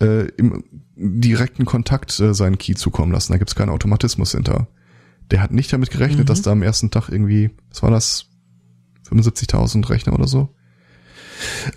[0.00, 0.64] äh, im
[0.96, 3.32] direkten Kontakt äh, seinen Key zukommen lassen.
[3.32, 4.68] Da gibt es keinen Automatismus hinter.
[5.30, 6.26] Der hat nicht damit gerechnet, mhm.
[6.26, 8.26] dass da am ersten Tag irgendwie, was war das,
[9.08, 10.54] 75.000 Rechner oder so?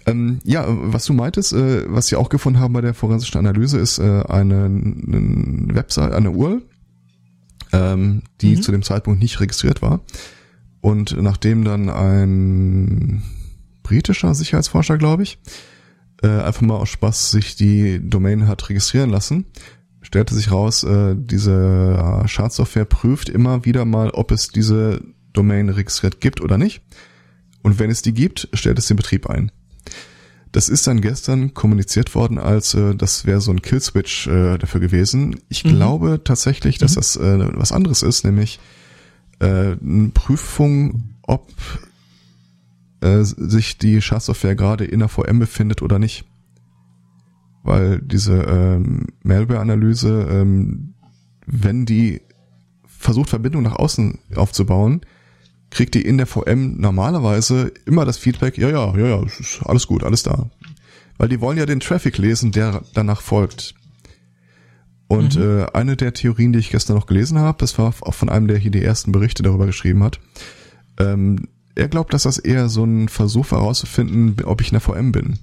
[0.06, 3.80] Ähm, ja, was du meintest, äh, was wir auch gefunden haben bei der forensischen Analyse,
[3.80, 6.62] ist äh, eine, eine Website, eine URL,
[7.74, 8.62] ähm, die mhm.
[8.62, 10.02] zu dem Zeitpunkt nicht registriert war.
[10.82, 13.24] Und nachdem dann ein
[13.84, 15.40] britischer Sicherheitsforscher, glaube ich,
[16.22, 19.46] äh, einfach mal aus Spaß sich die Domain hat registrieren lassen,
[20.08, 25.02] stellte sich raus, äh, diese Schadsoftware prüft immer wieder mal, ob es diese
[25.34, 26.82] Domain registriert gibt oder nicht.
[27.62, 29.52] Und wenn es die gibt, stellt es den Betrieb ein.
[30.54, 34.80] Das ist dann gestern kommuniziert worden, als äh, das wäre so ein Killswitch äh, dafür
[34.80, 35.42] gewesen.
[35.50, 35.72] Ich mhm.
[35.72, 36.96] glaube tatsächlich, dass mhm.
[36.96, 38.62] das äh, was anderes ist, nämlich
[39.40, 41.52] äh, eine Prüfung, ob
[43.02, 46.24] äh, sich die Schadsoftware gerade in der VM befindet oder nicht
[47.68, 50.94] weil diese ähm, Malware-Analyse, ähm,
[51.46, 52.22] wenn die
[52.86, 55.02] versucht, Verbindung nach außen aufzubauen,
[55.70, 59.24] kriegt die in der VM normalerweise immer das Feedback, ja, ja, ja, ja,
[59.66, 60.50] alles gut, alles da.
[61.18, 63.76] Weil die wollen ja den Traffic lesen, der danach folgt.
[65.08, 65.60] Und mhm.
[65.60, 68.48] äh, eine der Theorien, die ich gestern noch gelesen habe, das war auch von einem,
[68.48, 70.20] der hier die ersten Berichte darüber geschrieben hat,
[71.00, 75.12] ähm, er glaubt, dass das eher so ein Versuch herauszufinden, ob ich in der VM
[75.12, 75.40] bin.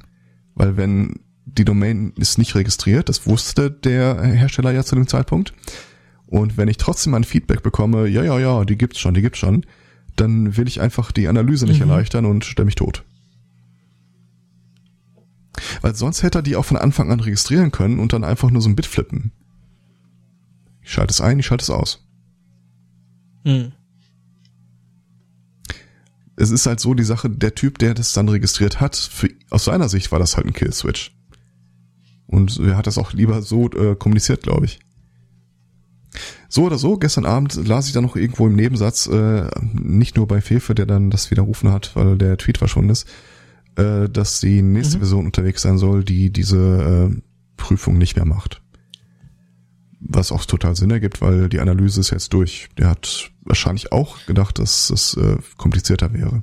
[0.54, 5.52] Weil wenn die Domain ist nicht registriert, das wusste der Hersteller ja zu dem Zeitpunkt.
[6.26, 9.38] Und wenn ich trotzdem ein Feedback bekomme, ja, ja, ja, die gibt's schon, die gibt's
[9.38, 9.66] schon,
[10.16, 11.90] dann will ich einfach die Analyse nicht mhm.
[11.90, 13.04] erleichtern und stelle mich tot.
[15.82, 18.62] Weil sonst hätte er die auch von Anfang an registrieren können und dann einfach nur
[18.62, 19.32] so ein Bit flippen.
[20.82, 22.06] Ich schalte es ein, ich schalte es aus.
[23.44, 23.72] Mhm.
[26.36, 29.64] Es ist halt so die Sache, der Typ, der das dann registriert hat, für, aus
[29.64, 31.14] seiner Sicht war das halt ein Killswitch.
[32.26, 34.80] Und er hat das auch lieber so äh, kommuniziert, glaube ich.
[36.48, 40.28] So oder so, gestern Abend las ich dann noch irgendwo im Nebensatz, äh, nicht nur
[40.28, 43.08] bei Fefe, der dann das widerrufen hat, weil der Tweet verschwunden ist,
[43.76, 45.00] äh, dass die nächste mhm.
[45.00, 47.20] Version unterwegs sein soll, die diese äh,
[47.56, 48.62] Prüfung nicht mehr macht.
[49.98, 52.68] Was auch total Sinn ergibt, weil die Analyse ist jetzt durch.
[52.78, 56.42] Der hat wahrscheinlich auch gedacht, dass es äh, komplizierter wäre.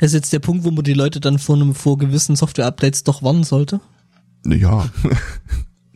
[0.00, 3.04] Das ist jetzt der Punkt, wo man die Leute dann vor, einem, vor gewissen Software-Updates
[3.04, 3.80] doch warnen sollte?
[4.46, 4.88] Ja,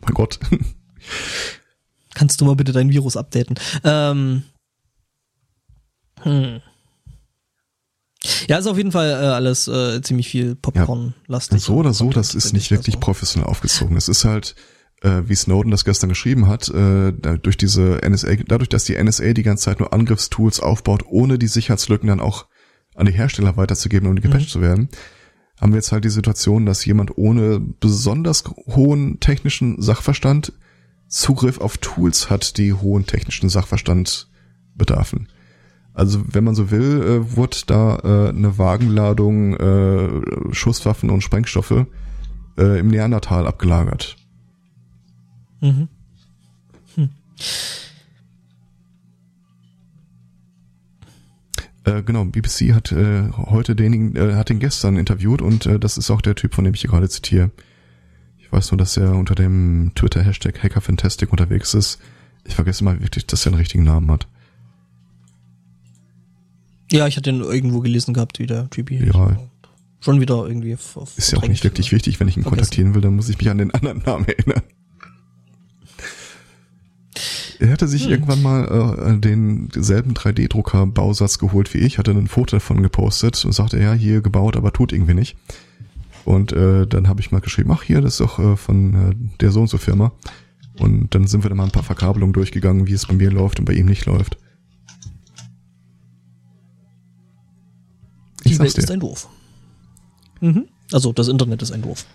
[0.01, 0.39] mein Gott.
[2.13, 3.59] Kannst du mal bitte dein Virus updaten?
[3.83, 4.43] Ähm,
[6.21, 6.61] hm.
[8.47, 11.59] Ja, ist auf jeden Fall äh, alles äh, ziemlich viel Popcorn-lastig.
[11.59, 13.97] Ja, so oder so, das ist nicht wirklich professionell aufgezogen.
[13.97, 14.55] Es ist halt,
[15.01, 19.33] äh, wie Snowden das gestern geschrieben hat, äh, durch diese NSA, dadurch, dass die NSA
[19.33, 22.47] die ganze Zeit nur Angriffstools aufbaut, ohne die Sicherheitslücken dann auch
[22.95, 24.51] an die Hersteller weiterzugeben, um gepatcht mhm.
[24.51, 24.89] zu werden,
[25.59, 30.53] haben wir jetzt halt die Situation, dass jemand ohne besonders hohen technischen Sachverstand
[31.07, 34.27] Zugriff auf Tools hat, die hohen technischen Sachverstand
[34.73, 35.29] bedarfen.
[35.93, 41.85] Also wenn man so will, äh, wurde da äh, eine Wagenladung äh, Schusswaffen und Sprengstoffe
[42.57, 44.17] äh, im Neandertal abgelagert.
[45.61, 45.87] Mhm.
[46.95, 47.09] Hm.
[51.85, 55.97] Äh, genau, BBC hat äh, heute den, äh, hat den gestern interviewt und äh, das
[55.97, 57.51] ist auch der Typ, von dem ich hier gerade zitiere.
[58.39, 61.99] Ich weiß nur, dass er unter dem Twitter-Hashtag HackerFantastic unterwegs ist.
[62.43, 64.27] Ich vergesse mal wirklich, dass er einen richtigen Namen hat.
[66.91, 69.37] Ja, ich hatte ihn irgendwo gelesen gehabt, wie der Typ Ja.
[69.99, 70.71] Schon wieder irgendwie.
[70.71, 72.59] Ist ja auch nicht wirklich wichtig, wenn ich ihn vergessen.
[72.59, 74.61] kontaktieren will, dann muss ich mich an den anderen Namen erinnern.
[77.59, 78.11] Er hatte sich hm.
[78.11, 83.53] irgendwann mal äh, den selben 3D-Drucker-Bausatz geholt wie ich, hatte ein Foto davon gepostet und
[83.53, 85.37] sagte, ja, hier gebaut, aber tut irgendwie nicht.
[86.25, 89.15] Und äh, dann habe ich mal geschrieben, ach hier, das ist doch äh, von äh,
[89.39, 90.11] der so und so Firma.
[90.79, 93.59] Und dann sind wir da mal ein paar Verkabelungen durchgegangen, wie es bei mir läuft
[93.59, 94.37] und bei ihm nicht läuft.
[98.43, 98.83] Ich Die Welt dir.
[98.83, 99.29] ist ein Doof.
[100.41, 100.65] Mhm.
[100.91, 102.05] Also das Internet ist ein Doof.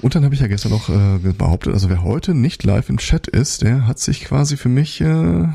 [0.00, 2.98] Und dann habe ich ja gestern noch äh, behauptet, also wer heute nicht live im
[2.98, 5.48] Chat ist, der hat sich quasi für mich äh,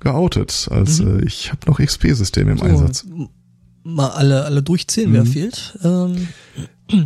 [0.00, 0.68] geoutet.
[0.70, 1.20] Als mhm.
[1.20, 3.06] äh, ich habe noch XP-Systeme im so, Einsatz.
[3.84, 5.14] Mal alle, alle durchzählen, mhm.
[5.14, 5.78] wer fehlt.
[5.82, 6.28] Ähm.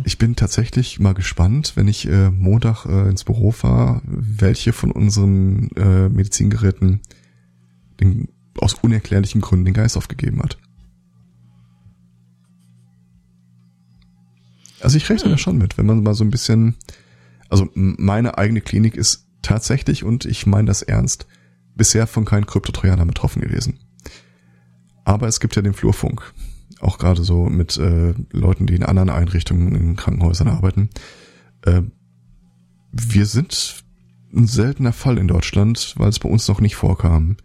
[0.05, 4.91] Ich bin tatsächlich mal gespannt, wenn ich äh, Montag äh, ins Büro fahre, welche von
[4.91, 7.01] unseren äh, Medizingeräten
[7.99, 8.27] den,
[8.57, 10.57] aus unerklärlichen Gründen den Geist aufgegeben hat.
[14.87, 15.31] Also ich rechne hm.
[15.31, 16.75] da schon mit, wenn man mal so ein bisschen,
[17.49, 21.27] also meine eigene Klinik ist tatsächlich, und ich meine das ernst,
[21.75, 23.79] bisher von keinen Kryptotrojanern betroffen gewesen.
[25.03, 26.33] Aber es gibt ja den Flurfunk.
[26.79, 30.89] Auch gerade so mit äh, Leuten, die in anderen Einrichtungen in Krankenhäusern arbeiten.
[31.63, 31.81] Äh,
[32.93, 33.83] wir sind
[34.33, 37.35] ein seltener Fall in Deutschland, weil es bei uns noch nicht vorkam.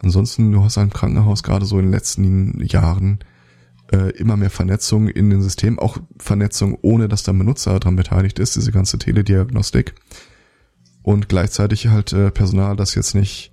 [0.00, 3.20] Ansonsten, du hast ein Krankenhaus gerade so in den letzten Jahren
[3.92, 8.38] äh, immer mehr Vernetzung in den Systemen, auch Vernetzung ohne, dass der Benutzer daran beteiligt
[8.38, 9.94] ist, diese ganze Telediagnostik.
[11.02, 13.52] Und gleichzeitig halt äh, Personal, das jetzt nicht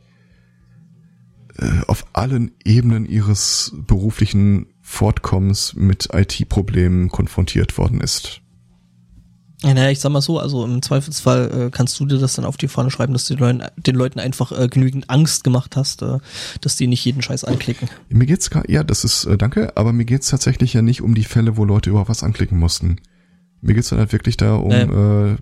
[1.58, 8.41] äh, auf allen Ebenen ihres beruflichen Fortkommens mit IT-Problemen konfrontiert worden ist.
[9.64, 12.46] Ja, naja, ich sag mal so, also im Zweifelsfall äh, kannst du dir das dann
[12.46, 15.76] auf die Fahne schreiben, dass du den Leuten, den Leuten einfach äh, genügend Angst gemacht
[15.76, 16.18] hast, äh,
[16.62, 17.88] dass die nicht jeden Scheiß anklicken.
[18.10, 21.14] Mir geht's gar, ja, das ist, äh, danke, aber mir geht's tatsächlich ja nicht um
[21.14, 22.98] die Fälle, wo Leute über was anklicken mussten.
[23.62, 25.38] Mir geht's dann halt wirklich da um äh,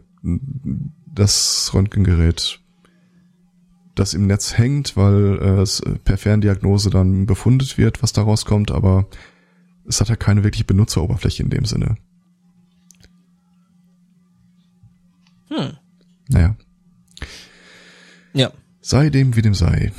[1.14, 2.60] das Röntgengerät,
[3.96, 8.72] das im Netz hängt, weil äh, es per Ferndiagnose dann befundet wird, was daraus kommt,
[8.72, 9.08] aber
[9.88, 11.96] es hat ja keine wirklich Benutzeroberfläche in dem Sinne.
[15.50, 15.78] Hm.
[16.30, 16.56] Naja.
[18.34, 18.52] Ja.
[18.82, 19.92] Sei dem, wie dem sei.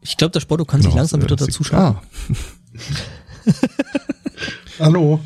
[0.00, 1.96] Ich glaube, der Sporto kann genau, sich langsam wieder dazu schauen.
[1.96, 2.02] Ah.
[4.78, 5.20] Hallo.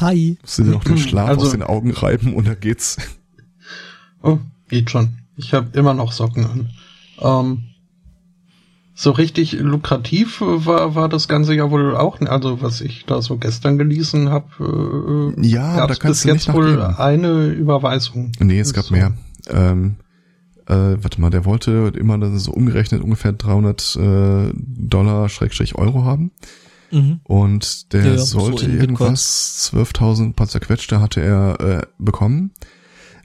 [0.00, 0.36] Hi.
[0.42, 2.98] Musst du dir noch den Schlaf also, aus den Augen reiben und da geht's.
[4.22, 4.38] Oh,
[4.68, 5.18] geht schon.
[5.36, 6.70] Ich habe immer noch Socken an.
[7.18, 7.64] Ähm,
[8.98, 13.36] so richtig lukrativ war, war das Ganze ja wohl auch, also was ich da so
[13.36, 15.34] gestern gelesen habe.
[15.36, 18.32] Äh, ja, da kannst bis du jetzt wohl eine Überweisung.
[18.40, 18.94] Nee, es gab so.
[18.94, 19.12] mehr.
[19.48, 19.96] Ähm,
[20.64, 26.30] äh, warte mal, der wollte immer so umgerechnet ungefähr 300 äh, Dollar Schrägstrich Euro haben.
[26.90, 27.20] Mhm.
[27.24, 32.52] Und der ja, sollte so irgendwas 12.000 paar zerquetschte hatte er äh, bekommen.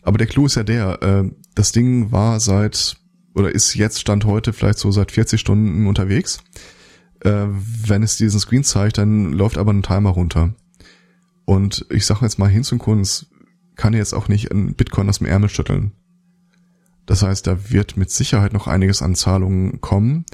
[0.03, 2.97] Aber der Clou ist ja der, äh, das Ding war seit
[3.33, 6.43] oder ist jetzt Stand heute vielleicht so seit 40 Stunden unterwegs.
[7.21, 10.53] Äh, wenn es diesen Screen zeigt, dann läuft aber ein Timer runter.
[11.45, 13.27] Und ich sage jetzt mal hin zum Kunst,
[13.75, 15.91] kann jetzt auch nicht ein Bitcoin aus dem Ärmel schütteln.
[17.05, 20.25] Das heißt, da wird mit Sicherheit noch einiges an Zahlungen kommen.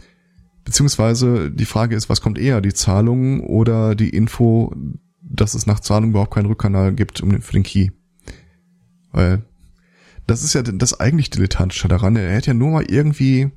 [0.66, 4.74] Beziehungsweise die Frage ist, was kommt eher, die Zahlung oder die Info,
[5.22, 7.92] dass es nach Zahlung überhaupt keinen Rückkanal gibt für den Key?
[9.12, 9.44] Weil
[10.28, 12.16] das ist ja das eigentlich Dilettantische daran.
[12.16, 13.52] Er hätte ja nur mal irgendwie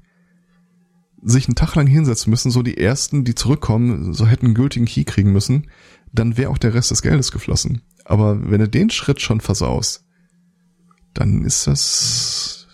[1.22, 4.86] sich einen Tag lang hinsetzen müssen, so die ersten, die zurückkommen, so hätten einen gültigen
[4.86, 5.68] Key kriegen müssen,
[6.12, 7.82] dann wäre auch der Rest des Geldes geflossen.
[8.04, 10.04] Aber wenn du den Schritt schon versaust,
[11.12, 12.66] dann ist das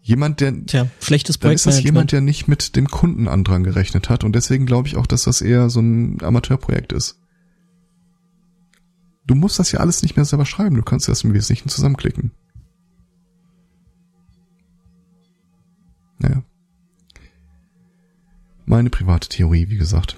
[0.00, 4.24] jemand, der, Tja, schlechtes dann ist das jemand, der nicht mit dem Kundenandrang gerechnet hat
[4.24, 7.20] und deswegen glaube ich auch, dass das eher so ein Amateurprojekt ist.
[9.26, 12.32] Du musst das ja alles nicht mehr selber schreiben, du kannst das im Wesentlichen zusammenklicken.
[16.18, 16.42] Naja.
[18.66, 20.16] Meine private Theorie, wie gesagt.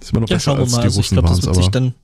[0.00, 0.78] ist immer noch ja, besser als mal.
[0.78, 1.70] die also Russen waren, aber...
[1.70, 1.94] Dann,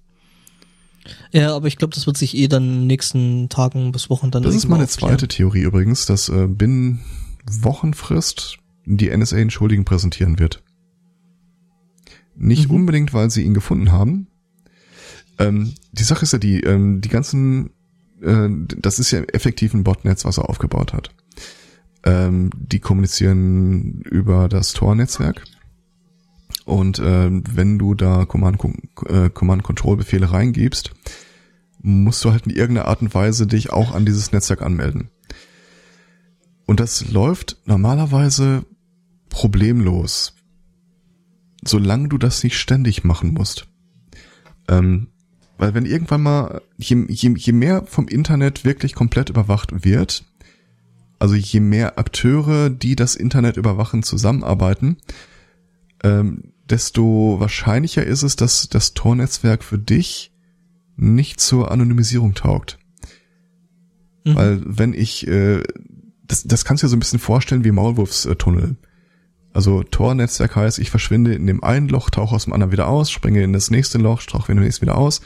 [1.33, 4.31] ja, aber ich glaube, das wird sich eh dann in den nächsten Tagen bis Wochen
[4.31, 7.01] dann Das ist meine zweite Theorie übrigens, dass äh, binnen
[7.47, 10.63] Wochenfrist die NSA einen Schuldigen präsentieren wird.
[12.37, 12.77] Nicht mhm.
[12.77, 14.29] unbedingt, weil sie ihn gefunden haben.
[15.39, 17.71] Ähm, die Sache ist ja die, ähm, die ganzen,
[18.23, 21.11] äh, das ist ja effektiv ein Botnetz, was er aufgebaut hat.
[22.05, 25.43] Ähm, die kommunizieren über das Tor-Netzwerk.
[26.67, 30.93] Und ähm, wenn du da Command-Control-Befehle äh, reingibst,
[31.81, 35.11] musst du halt in irgendeiner Art und Weise dich auch an dieses Netzwerk anmelden.
[36.67, 38.65] Und das läuft normalerweise
[39.29, 40.35] problemlos,
[41.63, 43.69] solange du das nicht ständig machen musst.
[44.69, 45.09] Ähm,
[45.59, 50.25] Weil wenn irgendwann mal, je, je, je mehr vom Internet wirklich komplett überwacht wird,
[51.19, 54.97] also je mehr Akteure, die das Internet überwachen, zusammenarbeiten,
[56.03, 60.33] ähm, desto wahrscheinlicher ist es, dass das Tor-Netzwerk für dich
[60.97, 62.79] nicht zur Anonymisierung taugt.
[64.25, 64.35] Mhm.
[64.35, 65.63] Weil wenn ich, äh,
[66.27, 68.77] das, das kannst du dir so ein bisschen vorstellen wie Maulwurfstunnel.
[69.53, 73.11] Also Tor-Netzwerk heißt, ich verschwinde in dem einen Loch, tauche aus dem anderen wieder aus,
[73.11, 75.21] springe in das nächste Loch, tauche in das nächste wieder aus,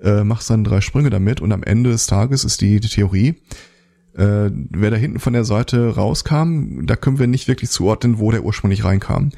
[0.00, 3.34] äh, machst dann drei Sprünge damit und am Ende des Tages ist die, die Theorie,
[4.16, 8.30] äh, wer da hinten von der Seite rauskam, da können wir nicht wirklich zuordnen, wo
[8.30, 9.30] der ursprünglich reinkam.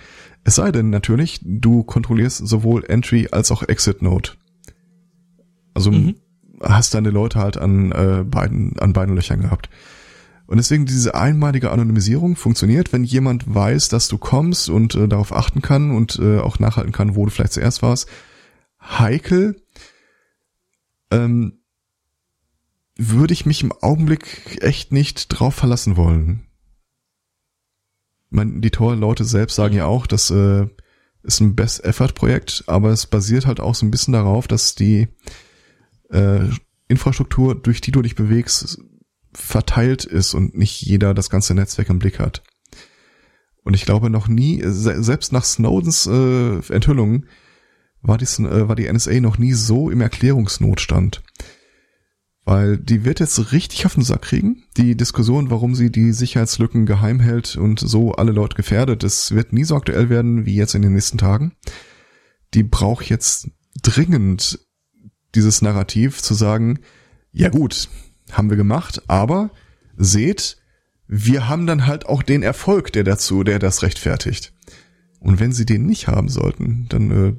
[0.44, 4.30] Es sei denn natürlich, du kontrollierst sowohl Entry als auch Exit Node.
[5.74, 6.16] Also mhm.
[6.62, 9.68] hast deine Leute halt an äh, beiden an beiden Löchern gehabt.
[10.46, 15.32] Und deswegen diese einmalige Anonymisierung funktioniert, wenn jemand weiß, dass du kommst und äh, darauf
[15.32, 18.08] achten kann und äh, auch nachhalten kann, wo du vielleicht zuerst warst.
[18.80, 19.60] Heikel
[21.10, 21.58] ähm,
[22.96, 26.46] würde ich mich im Augenblick echt nicht drauf verlassen wollen.
[28.30, 30.66] Man, die Tor-Leute selbst sagen ja auch, das äh,
[31.22, 35.08] ist ein Best-Effort-Projekt, aber es basiert halt auch so ein bisschen darauf, dass die
[36.10, 36.48] äh,
[36.88, 38.78] Infrastruktur, durch die du dich bewegst,
[39.32, 42.42] verteilt ist und nicht jeder das ganze Netzwerk im Blick hat.
[43.62, 47.26] Und ich glaube noch nie, selbst nach Snowdens äh, Enthüllungen,
[48.00, 51.22] war die, äh, war die NSA noch nie so im Erklärungsnotstand.
[52.46, 54.62] Weil die wird jetzt richtig auf den Sack kriegen.
[54.76, 59.52] Die Diskussion, warum sie die Sicherheitslücken geheim hält und so alle Leute gefährdet, das wird
[59.52, 61.56] nie so aktuell werden wie jetzt in den nächsten Tagen.
[62.54, 63.50] Die braucht jetzt
[63.82, 64.60] dringend
[65.34, 66.78] dieses Narrativ zu sagen,
[67.32, 67.88] ja gut,
[68.30, 69.50] haben wir gemacht, aber
[69.96, 70.58] seht,
[71.08, 74.54] wir haben dann halt auch den Erfolg, der dazu, der das rechtfertigt.
[75.18, 77.34] Und wenn sie den nicht haben sollten, dann, äh,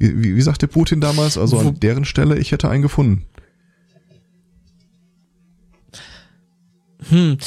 [0.00, 3.26] wie, wie sagte Putin damals, also an deren Stelle, ich hätte einen gefunden.
[7.08, 7.38] Hm,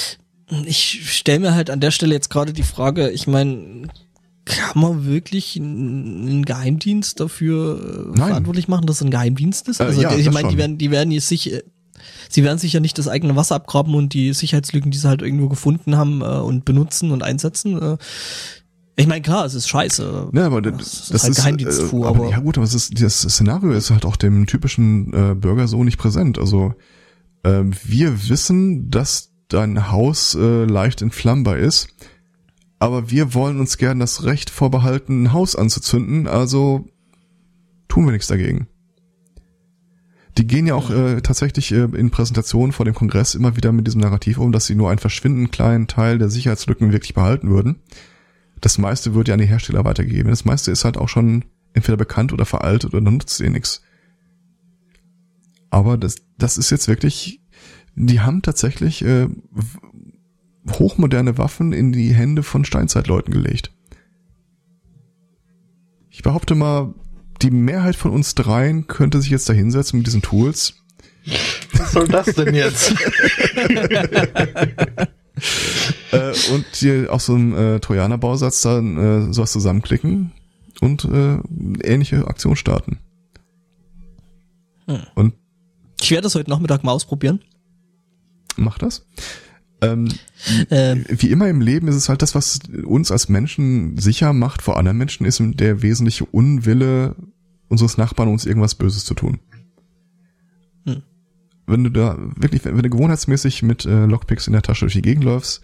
[0.66, 3.88] ich stelle mir halt an der Stelle jetzt gerade die Frage, ich meine,
[4.46, 8.30] kann man wirklich einen Geheimdienst dafür äh, Nein.
[8.30, 9.82] verantwortlich machen, dass es ein Geheimdienst ist?
[9.82, 11.54] Also äh, ja, ich meine, die werden, die werden jetzt sich
[12.30, 15.22] sie werden sich ja nicht das eigene Wasser abgraben und die Sicherheitslücken, die sie halt
[15.22, 17.82] irgendwo gefunden haben äh, und benutzen und einsetzen.
[17.82, 17.98] Äh,
[18.96, 20.30] ich meine, klar, es ist scheiße.
[20.34, 23.22] Ja, aber das, das ist halt Geheimdienstfu, äh, aber, ja gut, aber es ist, das
[23.22, 26.38] Szenario ist halt auch dem typischen äh, Bürger so nicht präsent.
[26.38, 26.74] Also
[27.44, 31.90] äh, wir wissen, dass dein Haus äh, leicht entflammbar ist,
[32.80, 36.88] aber wir wollen uns gern das Recht vorbehalten, ein Haus anzuzünden, also
[37.88, 38.68] tun wir nichts dagegen.
[40.38, 43.86] Die gehen ja auch äh, tatsächlich äh, in Präsentationen vor dem Kongress immer wieder mit
[43.86, 47.82] diesem Narrativ um, dass sie nur einen verschwindend kleinen Teil der Sicherheitslücken wirklich behalten würden.
[48.62, 50.30] Das meiste wird ja an die Hersteller weitergegeben.
[50.30, 51.44] Das meiste ist halt auch schon
[51.74, 53.82] entweder bekannt oder veraltet oder nutzt eh nix.
[55.70, 57.41] Aber das, das ist jetzt wirklich,
[57.96, 59.28] die haben tatsächlich äh,
[60.70, 63.72] hochmoderne Waffen in die Hände von Steinzeitleuten gelegt.
[66.10, 66.94] Ich behaupte mal,
[67.42, 70.76] die Mehrheit von uns dreien könnte sich jetzt da hinsetzen mit diesen Tools.
[71.74, 72.92] Was soll das denn jetzt?
[76.12, 80.32] äh, und hier auf so einem äh, Trojaner-Bausatz dann äh, sowas zusammenklicken
[80.82, 81.38] und äh,
[81.84, 83.00] ähnliche Aktion starten.
[84.88, 85.02] Hm.
[85.16, 85.34] Und
[86.02, 87.42] ich werde das heute Nachmittag mal ausprobieren.
[88.58, 89.06] Mach das.
[89.82, 90.10] Ähm,
[90.70, 94.62] ähm, wie immer im Leben ist es halt das, was uns als Menschen sicher macht
[94.62, 97.16] vor anderen Menschen, ist der wesentliche Unwille
[97.68, 99.40] unseres Nachbarn, uns irgendwas Böses zu tun.
[100.86, 101.02] Hm.
[101.66, 105.02] Wenn du da wirklich, wenn du gewohnheitsmäßig mit äh, Lockpicks in der Tasche durch die
[105.02, 105.62] Gegend läufst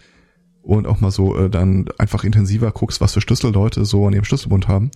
[0.62, 4.14] und auch mal so äh, dann einfach intensiver guckst, was für Schlüssel Leute so an
[4.14, 4.90] ihrem Schlüsselbund haben,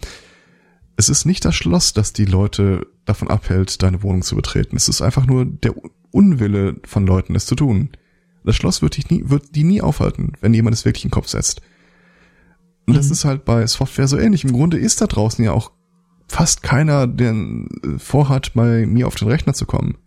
[0.96, 4.76] es ist nicht das Schloss, das die Leute davon abhält, deine Wohnung zu betreten.
[4.76, 5.74] Es ist einfach nur der
[6.12, 7.90] Unwille von Leuten, es zu tun.
[8.44, 11.14] Das Schloss wird, dich nie, wird die nie aufhalten, wenn jemand es wirklich in den
[11.14, 11.60] Kopf setzt.
[12.86, 12.96] Und mhm.
[12.96, 14.44] das ist halt bei Software so ähnlich.
[14.44, 15.72] Im Grunde ist da draußen ja auch
[16.28, 19.98] fast keiner, der äh, vorhat, bei mir auf den Rechner zu kommen.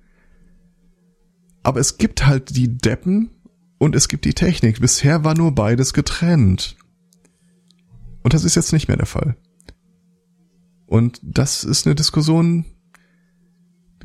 [1.63, 3.31] Aber es gibt halt die Deppen
[3.77, 4.81] und es gibt die Technik.
[4.81, 6.75] Bisher war nur beides getrennt.
[8.23, 9.35] Und das ist jetzt nicht mehr der Fall.
[10.85, 12.65] Und das ist eine Diskussion,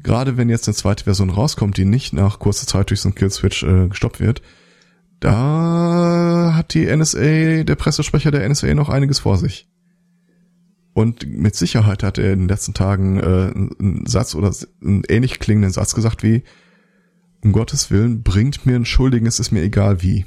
[0.02, 3.14] gerade wenn jetzt eine zweite Version rauskommt, die nicht nach kurzer Zeit durch so einen
[3.14, 4.42] Killswitch äh, gestoppt wird,
[5.20, 9.68] da hat die NSA, der Pressesprecher der NSA noch einiges vor sich.
[10.92, 15.38] Und mit Sicherheit hat er in den letzten Tagen äh, einen Satz oder einen ähnlich
[15.38, 16.42] klingenden Satz gesagt wie,
[17.42, 20.24] um Gottes Willen, bringt mir einen Schuldigen, es ist mir egal wie.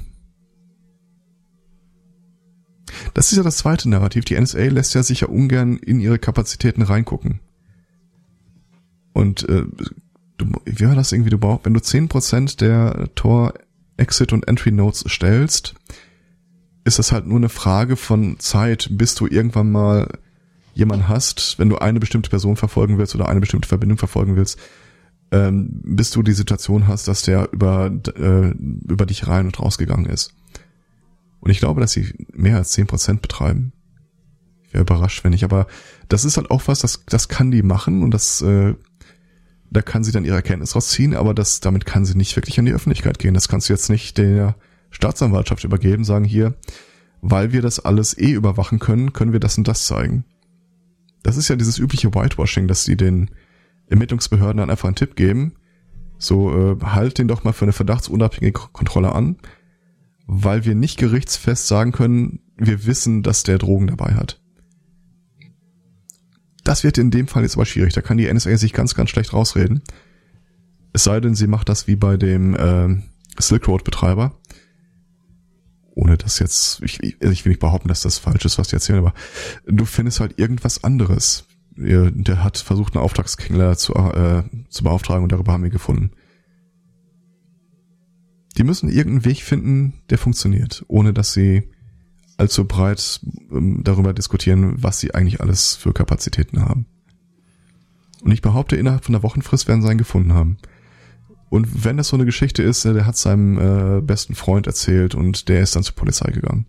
[3.12, 4.24] Das ist ja das zweite Narrativ.
[4.24, 7.40] Die NSA lässt ja sicher ungern in ihre Kapazitäten reingucken.
[9.14, 9.64] Und äh,
[10.36, 13.54] du, wie war das irgendwie, du brauchst, wenn du zehn Prozent der Tor
[13.96, 15.74] Exit und Entry Nodes stellst,
[16.84, 20.18] ist das halt nur eine Frage von Zeit, bis du irgendwann mal
[20.74, 24.58] jemanden hast, wenn du eine bestimmte Person verfolgen willst oder eine bestimmte Verbindung verfolgen willst,
[25.30, 30.06] ähm, bis du die Situation hast, dass der über, äh, über dich rein und rausgegangen
[30.06, 30.34] ist.
[31.40, 33.72] Und ich glaube, dass sie mehr als zehn Prozent betreiben.
[34.66, 35.44] Ich wäre überrascht, wenn nicht.
[35.44, 35.66] Aber
[36.08, 38.74] das ist halt auch was, das, das kann die machen und das, äh,
[39.74, 42.64] da kann sie dann ihre Erkenntnis rausziehen, aber das, damit kann sie nicht wirklich an
[42.64, 43.34] die Öffentlichkeit gehen.
[43.34, 44.54] Das kannst du jetzt nicht der
[44.90, 46.54] Staatsanwaltschaft übergeben, sagen hier,
[47.20, 50.24] weil wir das alles eh überwachen können, können wir das und das zeigen.
[51.24, 53.30] Das ist ja dieses übliche Whitewashing, dass sie den
[53.88, 55.54] Ermittlungsbehörden dann einfach einen Tipp geben,
[56.18, 59.36] so äh, halt den doch mal für eine verdachtsunabhängige Kontrolle an,
[60.26, 64.40] weil wir nicht gerichtsfest sagen können, wir wissen, dass der Drogen dabei hat.
[66.64, 67.92] Das wird in dem Fall jetzt aber schwierig.
[67.92, 69.82] Da kann die NSA sich ganz, ganz schlecht rausreden.
[70.92, 72.96] Es sei denn, sie macht das wie bei dem äh,
[73.38, 74.38] Silk Road Betreiber
[75.94, 78.98] ohne das jetzt, ich, ich will nicht behaupten, dass das falsch ist, was die erzählen,
[78.98, 79.14] aber
[79.66, 81.46] du findest halt irgendwas anderes.
[81.76, 86.12] Der hat versucht, einen Auftragskingler zu, äh, zu beauftragen und darüber haben wir gefunden.
[88.56, 91.68] Die müssen irgendeinen Weg finden, der funktioniert, ohne dass sie
[92.36, 93.20] allzu breit
[93.50, 96.86] ähm, darüber diskutieren, was sie eigentlich alles für Kapazitäten haben.
[98.22, 100.56] Und ich behaupte, innerhalb von einer Wochenfrist werden sie einen gefunden haben.
[101.50, 105.14] Und wenn das so eine Geschichte ist, äh, der hat seinem äh, besten Freund erzählt
[105.14, 106.66] und der ist dann zur Polizei gegangen.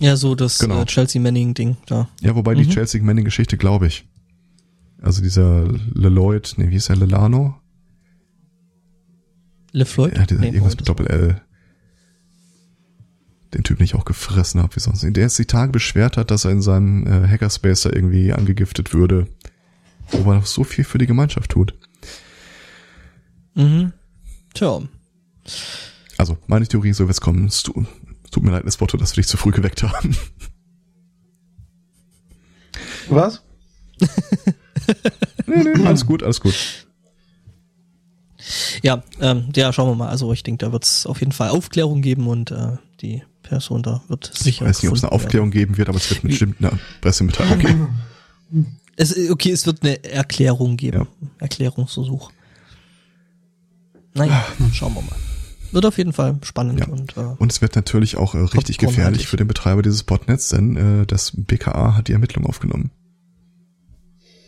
[0.00, 0.82] Ja, so das genau.
[0.82, 2.08] äh, Chelsea Manning-Ding da.
[2.20, 2.58] Ja, wobei mhm.
[2.58, 4.06] die Chelsea Manning-Geschichte, glaube ich.
[5.00, 7.56] Also dieser LeLoid, nee, wie ist er, Lelano?
[9.72, 10.16] LeFloid?
[10.16, 11.42] Ja, dieser nee, irgendwas mit Doppel-L.
[13.56, 15.02] Den Typ nicht auch gefressen habe, wie sonst.
[15.02, 18.92] Der jetzt die Tage beschwert hat, dass er in seinem äh, Hackerspace da irgendwie angegiftet
[18.92, 19.28] würde.
[20.10, 21.74] Wo er so viel für die Gemeinschaft tut.
[23.54, 23.94] Mhm.
[24.52, 24.82] Tja.
[26.18, 27.46] Also, meine Theorie so wird's kommen.
[27.46, 27.86] Es tut,
[28.30, 30.14] tut mir leid, das Wort, dass wir dich zu früh geweckt haben.
[33.08, 33.42] Was?
[35.46, 36.54] nee, nee, alles gut, alles gut.
[38.82, 40.08] Ja, ähm, ja, schauen wir mal.
[40.08, 43.82] Also ich denke, da wird es auf jeden Fall Aufklärung geben und äh, die Person
[43.82, 44.64] da wird sicher.
[44.64, 45.60] Ich weiß nicht, ob es eine Aufklärung werden.
[45.60, 47.88] geben wird, aber es wird bestimmt eine Pressemitteilung geben.
[48.96, 51.00] Es, okay, es wird eine Erklärung geben.
[51.00, 51.06] Ja.
[51.38, 52.30] Erklärungsversuch.
[54.14, 55.16] Naja, schauen wir mal.
[55.72, 56.80] Wird auf jeden Fall spannend.
[56.80, 56.86] Ja.
[56.86, 60.48] Und, äh, und es wird natürlich auch äh, richtig gefährlich für den Betreiber dieses Botnets,
[60.48, 62.90] denn äh, das BKA hat die Ermittlung aufgenommen.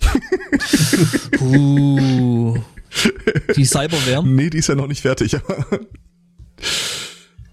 [1.40, 2.56] uh,
[3.56, 4.26] die Cyberware?
[4.26, 5.36] Nee, die ist ja noch nicht fertig.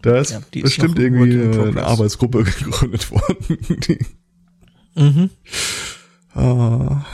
[0.05, 3.57] Da ist, ja, ist bestimmt irgendwie eine Arbeitsgruppe gegründet worden.
[4.95, 5.29] mhm.
[6.33, 7.05] Ah.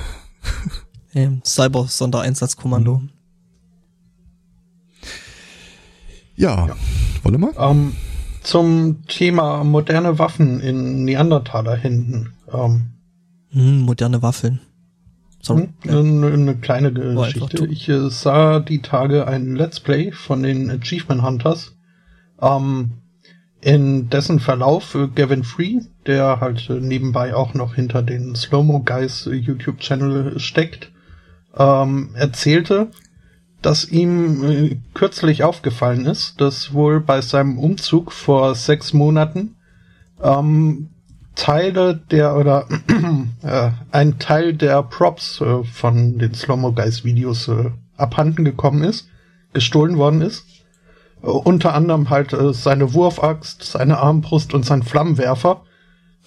[1.43, 2.97] Cyber-Sondereinsatzkommando.
[2.99, 3.09] Mhm.
[6.35, 6.75] Ja, ja.
[7.23, 7.57] wollen wir?
[7.57, 7.93] Ähm,
[8.41, 12.33] zum Thema moderne Waffen in Neandertaler-Händen.
[12.51, 12.91] Ähm,
[13.51, 14.59] hm, moderne Waffeln.
[15.41, 15.69] Sorry.
[15.87, 17.65] Eine, eine kleine Geschichte.
[17.67, 21.75] Ich äh, sah die Tage ein Let's Play von den Achievement Hunters.
[22.41, 23.01] Ähm,
[23.61, 28.81] in dessen Verlauf äh, Gavin Free, der halt äh, nebenbei auch noch hinter den Slow-Mo
[28.83, 30.91] Guys äh, YouTube-Channel steckt,
[31.55, 32.89] ähm, erzählte,
[33.61, 39.55] dass ihm äh, kürzlich aufgefallen ist, dass wohl bei seinem Umzug vor sechs Monaten
[40.21, 40.89] ähm,
[41.35, 42.67] Teile der oder
[43.43, 47.49] äh, ein Teil der Props äh, von den Slow-Mo Guys Videos
[47.95, 49.07] abhanden gekommen ist,
[49.53, 50.45] gestohlen worden ist.
[51.23, 55.63] Äh, unter anderem halt äh, seine Wurfaxt, seine Armbrust und sein Flammenwerfer.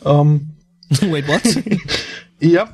[0.05, 0.57] Ähm,
[1.01, 1.43] Wait, what?
[2.41, 2.69] ja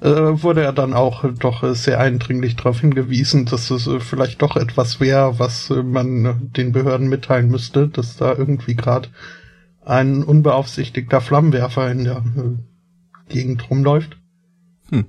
[0.00, 4.56] äh, wurde er dann auch doch sehr eindringlich darauf hingewiesen, dass es äh, vielleicht doch
[4.56, 9.08] etwas wäre, was äh, man den Behörden mitteilen müsste, dass da irgendwie gerade
[9.84, 14.16] ein unbeaufsichtigter Flammenwerfer in der äh, Gegend rumläuft.
[14.88, 15.06] Hm.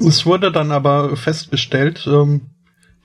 [0.00, 2.42] Es wurde dann aber festgestellt, ähm,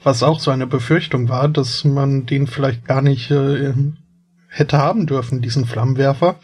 [0.04, 3.74] was auch so eine Befürchtung war, dass man den vielleicht gar nicht äh,
[4.48, 6.38] hätte haben dürfen, diesen Flammenwerfer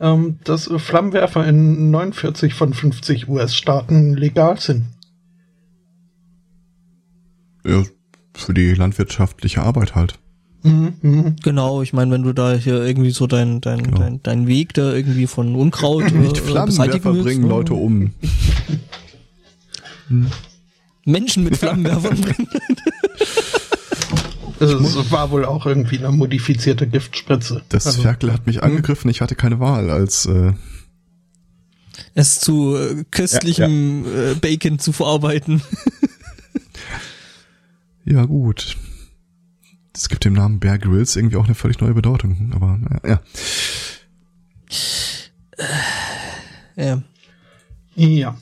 [0.00, 4.86] ähm, dass Flammenwerfer in 49 von 50 US-Staaten legal sind.
[7.64, 7.82] Ja,
[8.34, 10.18] für die landwirtschaftliche Arbeit halt.
[10.62, 11.36] Mhm, mh.
[11.42, 13.98] Genau, ich meine, wenn du da hier irgendwie so dein, dein, genau.
[13.98, 17.48] dein, dein Weg da irgendwie von Unkraut äh, Nicht Flammenwerfer willst, bringen ne?
[17.48, 18.12] Leute um.
[21.04, 22.48] Menschen mit Flammenwerfern bringen.
[24.60, 24.70] Es
[25.10, 27.62] war wohl auch irgendwie eine modifizierte Giftspritze.
[27.68, 30.52] Das also, Ferkel hat mich angegriffen, ich hatte keine Wahl als äh
[32.14, 35.62] Es zu äh, köstlichem Äh, Bacon zu verarbeiten.
[38.04, 38.76] Ja, gut.
[39.94, 43.20] Es gibt dem Namen Bear Grylls irgendwie auch eine völlig neue Bedeutung, aber naja,
[46.76, 46.84] ja.
[46.84, 47.02] ja.
[47.94, 48.36] Ja.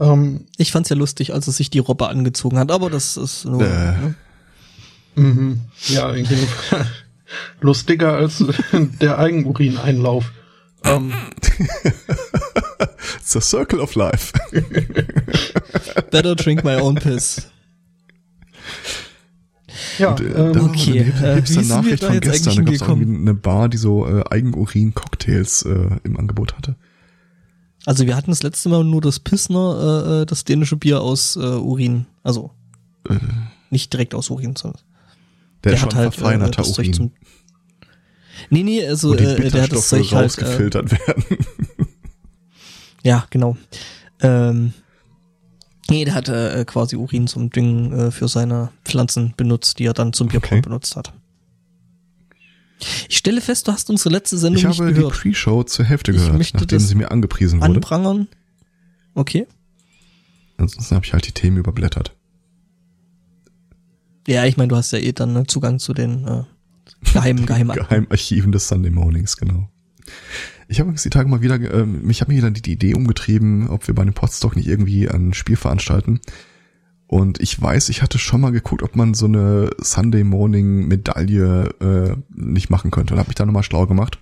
[0.00, 3.44] Ähm, Ich fand's ja lustig, als er sich die Robbe angezogen hat, aber das ist
[3.44, 3.62] nur.
[3.62, 3.66] Äh.
[3.66, 4.14] Ne?
[5.16, 5.60] mhm.
[5.88, 6.86] Ja, Fall
[7.60, 8.44] lustiger als
[9.00, 10.32] der Eigenurineinlauf.
[10.84, 11.12] Ähm,
[13.18, 14.32] It's a circle of life.
[16.10, 17.50] Better drink my own piss.
[19.98, 23.34] ja, Und, äh, ähm, da okay, eine äh, Nachricht von gestern, da gab es eine
[23.34, 26.76] Bar, die so äh, Eigenurin-Cocktails äh, im Angebot hatte.
[27.88, 31.36] Also wir hatten das letzte Mal nur das Pissner, äh, äh, das dänische Bier aus
[31.36, 32.04] äh, Urin.
[32.22, 32.50] Also
[33.08, 33.14] Äh,
[33.70, 34.82] nicht direkt aus Urin, sondern
[35.64, 37.12] der, der hat halt äh, verfeinerter das Zeug Urin, zum.
[38.50, 40.36] Nee, nee, also äh, der hat das Zeug halt.
[40.36, 40.98] Äh, werden.
[43.04, 43.56] ja, genau.
[44.20, 44.74] Ähm,
[45.88, 49.94] nee, der hat äh, quasi Urin zum Düngen äh, für seine Pflanzen benutzt, die er
[49.94, 50.60] dann zum Bierbrauen Okay.
[50.60, 51.14] benutzt hat.
[53.08, 55.14] Ich stelle fest, du hast unsere letzte Sendung Ich nicht habe die gehört.
[55.14, 57.74] Pre-Show zur Hälfte Ich gehört, nachdem sie mir angepriesen wurde.
[57.74, 58.28] Anprangern.
[59.14, 59.46] Okay.
[60.56, 62.14] Ansonsten habe ich halt die Themen überblättert.
[64.26, 66.44] Ja, ich meine, du hast ja eh dann ne, Zugang zu den äh,
[67.12, 69.68] geheimen, geheimen Geheimarchiven des Sunday Mornings, genau.
[70.68, 72.94] Ich habe übrigens die Tage mal wieder, ähm, mich hat mir wieder die, die Idee
[72.94, 76.20] umgetrieben, ob wir bei dem Podstock nicht irgendwie ein Spiel veranstalten.
[77.08, 81.70] Und ich weiß, ich hatte schon mal geguckt, ob man so eine Sunday Morning Medaille
[81.80, 83.14] äh, nicht machen könnte.
[83.14, 84.18] Und habe mich da nochmal schlau gemacht,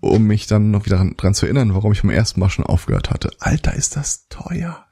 [0.00, 2.64] um mich dann noch wieder dran, dran zu erinnern, warum ich beim ersten Mal schon
[2.64, 3.30] aufgehört hatte.
[3.40, 4.86] Alter, ist das teuer.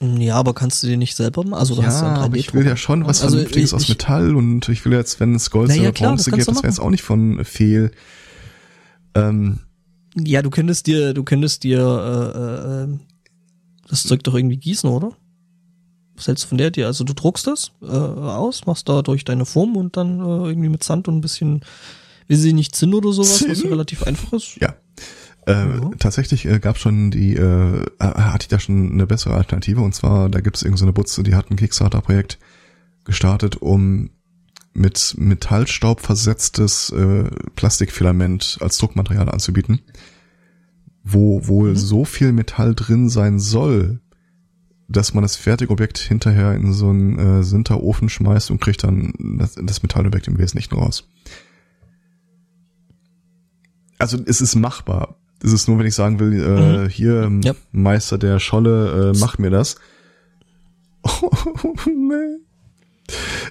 [0.00, 1.54] Ja, aber kannst du dir nicht selber machen?
[1.54, 2.76] Also ja aber ich will ja 3D-Drucker.
[2.78, 5.92] schon was Also Vernünftiges aus Metall und ich will jetzt, wenn es Gold ja, oder
[5.92, 7.92] das Bronze gibt, du das wäre jetzt auch nicht von fehl.
[9.14, 9.60] Ähm,
[10.16, 11.78] Ja, du könntest dir, du könntest dir
[12.34, 12.98] äh, äh,
[13.88, 15.12] das Zeug doch irgendwie gießen, oder?
[16.16, 16.84] Was hältst du von der Idee?
[16.84, 20.68] Also du druckst das äh, aus, machst da durch deine Form und dann äh, irgendwie
[20.68, 21.60] mit Sand und ein bisschen,
[22.28, 23.64] wie sie nicht Zinn oder sowas, was Zinn?
[23.64, 24.56] ja relativ einfach ist.
[24.60, 24.74] ja.
[25.46, 25.90] Äh, Ja.
[25.98, 30.28] Tatsächlich äh, gab schon die, äh, hatte ich da schon eine bessere Alternative und zwar,
[30.28, 32.38] da gibt es irgendeine so eine Butze, die hat ein Kickstarter-Projekt
[33.04, 34.10] gestartet, um
[34.74, 37.24] mit Metallstaub versetztes äh,
[37.56, 39.80] Plastikfilament als Druckmaterial anzubieten,
[41.04, 41.76] wo wohl Mhm.
[41.76, 44.00] so viel Metall drin sein soll,
[44.88, 49.56] dass man das Fertigobjekt hinterher in so einen äh, Sinterofen schmeißt und kriegt dann das,
[49.60, 51.08] das Metallobjekt im Wesentlichen raus.
[53.98, 55.16] Also es ist machbar.
[55.42, 57.54] Es ist nur, wenn ich sagen will, äh, hier ähm, Ja.
[57.72, 59.76] Meister der Scholle, äh, mach mir das.
[61.86, 62.38] nee.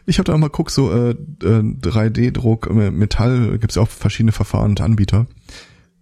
[0.06, 4.32] Ich habe da mal geguckt, so äh, äh, 3D-Druck, äh, Metall, gibt's ja auch verschiedene
[4.32, 5.28] Verfahren und Anbieter.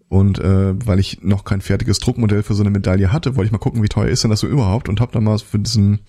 [0.10, 3.51] Und äh, weil ich noch kein fertiges Druckmodell für so eine Medaille hatte, wollte ich
[3.51, 5.99] mal gucken, wie teuer ist denn das so überhaupt und habe dann mal für diesen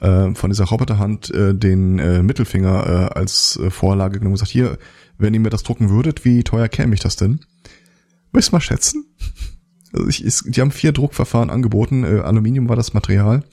[0.00, 4.52] äh, von dieser Roboterhand äh, den äh, Mittelfinger äh, als äh, Vorlage genommen und gesagt,
[4.52, 4.78] hier,
[5.18, 7.40] wenn ihr mir das drucken würdet, wie teuer käme ich das denn?
[8.32, 9.04] Du mal schätzen?
[9.92, 13.44] Also ich, ist, die haben vier Druckverfahren angeboten, äh, Aluminium war das Material.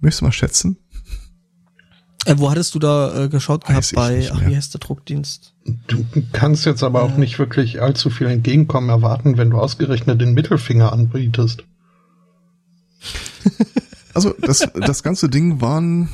[0.00, 0.78] Möchtest du mal schätzen?
[2.24, 5.54] Äh, wo hattest du da äh, geschaut Weiß gehabt bei, ach, wie heißt der Druckdienst?
[5.86, 10.34] Du kannst jetzt aber auch nicht wirklich allzu viel Entgegenkommen erwarten, wenn du ausgerechnet den
[10.34, 11.64] Mittelfinger anbietest.
[14.14, 16.08] Also das, das ganze Ding waren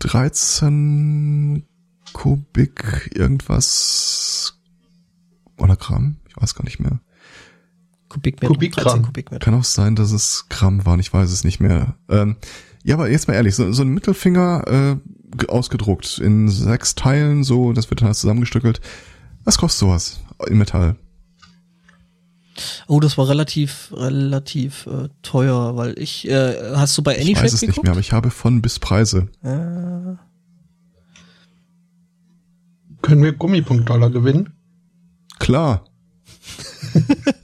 [0.00, 1.64] 13
[2.12, 4.58] Kubik irgendwas
[5.56, 7.00] oder Gramm, ich weiß gar nicht mehr.
[8.08, 8.52] Kubikmeter.
[8.52, 8.84] Kubikgramm.
[8.84, 9.44] 13 Kubikmeter.
[9.44, 11.96] Kann auch sein, dass es Gramm waren, ich weiß es nicht mehr.
[12.08, 12.36] Ähm,
[12.84, 17.44] ja, aber jetzt mal ehrlich, so, so ein Mittelfinger äh, ge- ausgedruckt in sechs Teilen,
[17.44, 18.80] so, das wird dann alles zusammengestückelt.
[19.44, 20.96] Was kostet sowas in Metall?
[22.88, 27.44] Oh, das war relativ, relativ äh, teuer, weil ich, äh, hast du bei Ich Anyshade
[27.44, 27.84] weiß es nicht geguckt?
[27.84, 29.28] mehr, aber ich habe von bis Preise.
[29.42, 30.16] Äh,
[33.02, 34.52] Können wir Gummipunktdollar gewinnen?
[35.38, 35.84] Klar.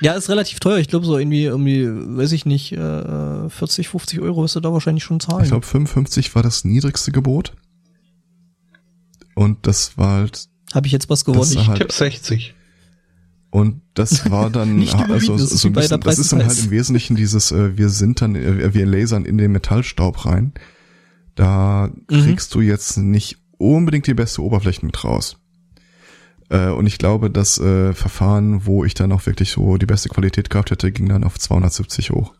[0.00, 0.78] ja, ist relativ teuer.
[0.78, 4.72] Ich glaube so irgendwie, irgendwie, weiß ich nicht, äh, 40, 50 Euro wirst du da
[4.72, 5.42] wahrscheinlich schon zahlen.
[5.44, 7.54] Ich glaube 55 war das niedrigste Gebot.
[9.34, 11.50] Und das war halt Habe ich jetzt was gewonnen?
[11.52, 12.54] Ich halt- tippe 60.
[13.50, 16.58] Und das war dann Nicht überbieten, das ist so ein bisschen, das ist dann halt
[16.58, 20.52] im Wesentlichen dieses, äh, wir sind dann, äh, wir lasern in den Metallstaub rein.
[21.34, 22.22] Da Mhm.
[22.24, 25.38] kriegst du jetzt nicht unbedingt die beste Oberfläche mit raus.
[26.50, 30.08] Äh, und ich glaube, das äh, Verfahren, wo ich dann auch wirklich so die beste
[30.08, 32.32] Qualität gehabt hätte, ging dann auf 270 hoch.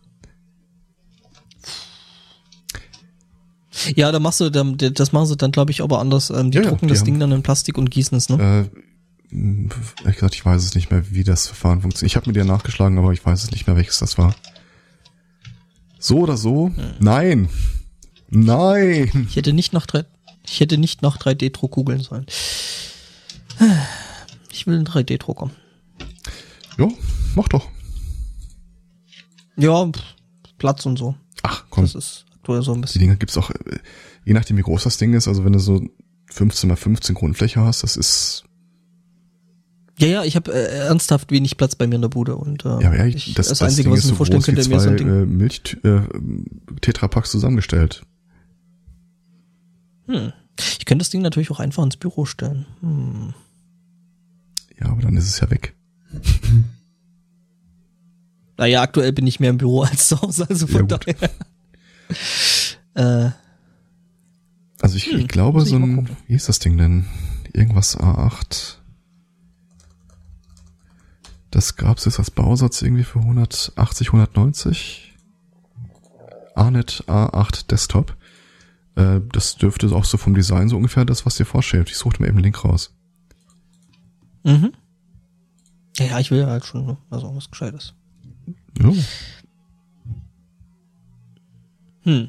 [3.95, 6.31] Ja, da machst du, dann- das machen sie dann, glaube ich, aber anders.
[6.31, 8.69] Ähm, die Ja, ja, drucken die das Ding dann in Plastik und gießen es, ne?
[8.73, 8.79] Äh,
[9.31, 9.69] Hm,
[10.01, 12.13] Ehrlich gesagt, ich weiß es nicht mehr, wie das Verfahren funktioniert.
[12.13, 14.35] Ich habe mir dir nachgeschlagen, aber ich weiß es nicht mehr, welches das war.
[15.99, 16.73] So oder so?
[16.99, 17.51] Nein.
[18.31, 19.27] Nein.
[19.29, 20.07] Ich hätte nicht noch drei,
[20.47, 22.25] ich hätte nicht noch 3D-Druck googeln sollen.
[24.51, 25.51] Ich will einen 3D-Drucker.
[26.79, 26.93] Jo,
[27.35, 27.69] mach doch.
[29.57, 29.91] Ja,
[30.59, 31.15] Platz und so.
[31.43, 31.85] Ach, komm.
[31.85, 33.01] Das ist aktuell so ein Die bisschen.
[33.01, 33.79] Dinger gibt's auch, äh,
[34.25, 35.83] je nachdem wie groß das Ding ist, also wenn du so
[36.31, 38.45] 15 mal 15 Grundfläche hast, das ist,
[39.99, 42.81] Ja, ja, ich habe äh, ernsthaft wenig Platz bei mir in der Bude und äh,
[42.83, 44.81] ja, ja, ich, das, das, das Einzige, Ding was ich mir so vorstellen könnte, wäre
[44.81, 45.09] so zwei ein Ding.
[45.09, 46.01] äh, Milch, äh,
[46.81, 48.03] Tetrapacks zusammengestellt.
[50.07, 50.33] Hm.
[50.79, 52.67] Ich könnte das Ding natürlich auch einfach ins Büro stellen.
[52.81, 53.35] Hm.
[54.81, 55.75] Ja, aber dann ist es ja weg.
[58.57, 61.31] Naja, aktuell bin ich mehr im Büro als zu Hause, also von Ja, daher.
[63.29, 63.31] äh,
[64.81, 67.07] Also ich, Hm, ich glaube, so ein, wie ist das Ding denn?
[67.53, 68.75] Irgendwas A8.
[71.53, 75.15] Das gab's jetzt als Bausatz irgendwie für 180, 190.
[76.57, 78.17] ANET A8 Desktop.
[78.97, 81.91] Äh, das dürfte auch so vom Design so ungefähr das, was dir vorstellt.
[81.91, 82.93] Ich suchte mir eben einen Link raus.
[84.44, 84.73] Mhm.
[85.97, 86.97] Ja, ja, ich will ja halt schon, ne?
[87.10, 87.94] also was Gescheites.
[88.81, 88.93] Ja.
[92.02, 92.28] Hm.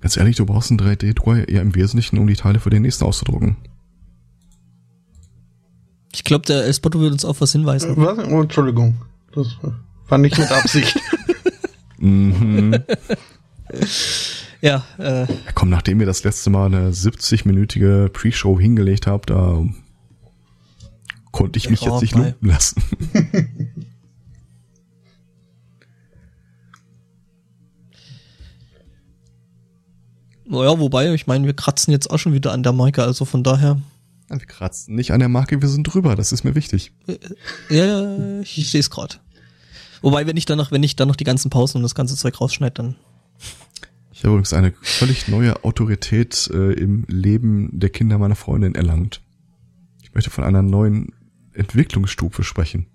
[0.00, 3.04] Ganz ehrlich, du brauchst einen 3D-Drucker eher im Wesentlichen, um die Teile für den nächsten
[3.04, 3.56] auszudrucken.
[6.12, 7.94] Ich glaube, der Spotto wird uns auf was hinweisen.
[7.96, 8.18] Was?
[8.18, 8.96] Oh, Entschuldigung.
[9.32, 9.48] Das
[10.08, 10.98] war nicht mit Absicht.
[11.98, 12.74] Mhm.
[14.60, 19.64] Ja, äh, Ja, komm, nachdem ihr das letzte Mal eine 70-minütige Pre-Show hingelegt habt, da
[21.36, 22.82] konnte ich mich jetzt nicht lumpen lassen.
[30.48, 33.44] naja, wobei, ich meine, wir kratzen jetzt auch schon wieder an der Marke, also von
[33.44, 33.82] daher.
[34.30, 36.92] Wir kratzen nicht an der Marke, wir sind drüber, das ist mir wichtig.
[37.68, 39.16] Ja, ja, ich sehe es gerade.
[40.00, 42.16] Wobei, wenn ich dann noch, wenn ich dann noch die ganzen Pausen und das ganze
[42.16, 42.96] Zeug rausschneide, dann.
[44.10, 49.20] Ich habe übrigens eine völlig neue Autorität äh, im Leben der Kinder meiner Freundin erlangt.
[50.02, 51.12] Ich möchte von einer neuen
[51.56, 52.86] Entwicklungsstufe sprechen.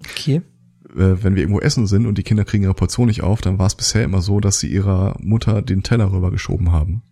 [0.00, 0.42] Okay.
[0.90, 3.58] Äh, wenn wir irgendwo essen sind und die Kinder kriegen ihre Portion nicht auf, dann
[3.58, 7.02] war es bisher immer so, dass sie ihrer Mutter den Teller rübergeschoben haben.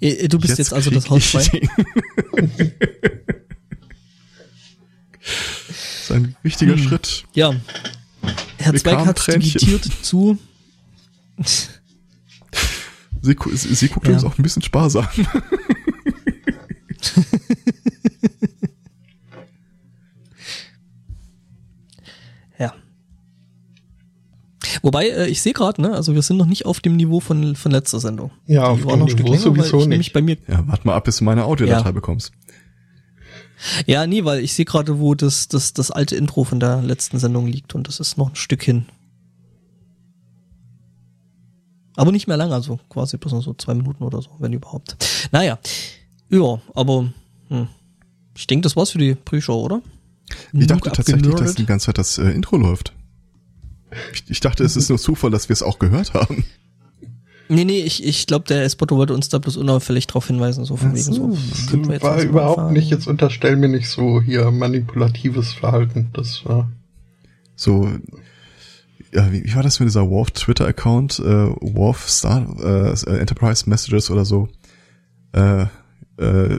[0.00, 1.60] Äh, Du bist jetzt, also das krieg Haus ich frei.
[1.60, 2.72] den.
[5.68, 6.82] das ist ein wichtiger Hm.
[6.82, 7.24] Schritt.
[7.34, 7.54] Ja.
[8.58, 10.38] Herr Wir Zweig hat digitiert zu.
[13.22, 14.14] Sie, sie, sie guckt Ja.
[14.14, 15.06] uns auch ein bisschen sparsam.
[24.82, 27.54] Wobei, äh, ich sehe gerade, ne, also wir sind noch nicht auf dem Niveau von,
[27.54, 28.32] von letzter Sendung.
[28.46, 30.12] Ja, auf dem Niveau länger, sowieso ich nämlich nicht.
[30.12, 31.92] bei mir Ja, warte mal ab, bis du meine Audiodatei Ja.
[31.92, 32.32] bekommst.
[33.86, 37.18] Ja, nee, weil ich sehe gerade, wo das, das, das alte Intro von der letzten
[37.18, 38.86] Sendung liegt und das ist noch ein Stück hin.
[41.94, 44.96] Aber nicht mehr lang, also quasi bloß noch so zwei Minuten oder so, wenn überhaupt.
[45.30, 45.58] Naja,
[46.30, 47.12] ja, aber
[47.48, 47.68] hm.
[48.36, 49.82] ich denke, das war's für die Pre-Show, oder?
[50.52, 52.94] Ich dachte Genug tatsächlich, dass die ganze Zeit das äh, Intro läuft.
[54.12, 56.44] Ich, ich dachte, es ist nur Zufall, dass wir es auch gehört haben.
[57.48, 60.76] Nee, nee, ich, ich glaube, der Spotto wollte uns da bloß unauffällig drauf hinweisen, so
[60.76, 61.32] von Ach wegen so.
[61.34, 61.70] so.
[61.70, 62.74] könnten wir jetzt war überhaupt anfangen.
[62.74, 66.08] nicht, jetzt unterstell mir nicht so hier manipulatives Verhalten.
[66.14, 66.70] Das war.
[67.54, 67.90] So,
[69.12, 71.18] ja, wie, wie war das mit dieser Worf Twitter-Account?
[71.18, 71.24] Äh,
[71.60, 74.48] Worf Star äh, Enterprise Messages oder so?
[75.32, 75.66] Äh,
[76.16, 76.58] äh,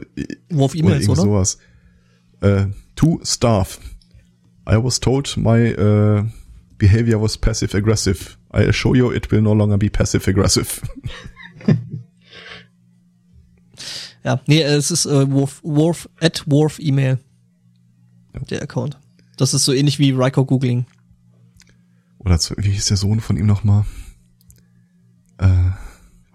[0.50, 1.22] Worf oder E-Mails, irgend oder?
[1.22, 1.58] sowas.
[2.40, 3.80] Äh, to staff.
[4.68, 6.24] I was told my äh,
[6.78, 8.36] behavior was passive aggressive.
[8.52, 10.80] I assure you it will no longer be passive aggressive.
[14.24, 17.18] Ja, nee, es ist äh, Worf, Worf, at Worf E-Mail.
[18.48, 18.98] Der Account.
[19.36, 20.86] Das ist so ähnlich wie Riker Googling.
[22.18, 23.84] Oder zu, wie hieß der Sohn von ihm nochmal?
[25.36, 25.48] Äh,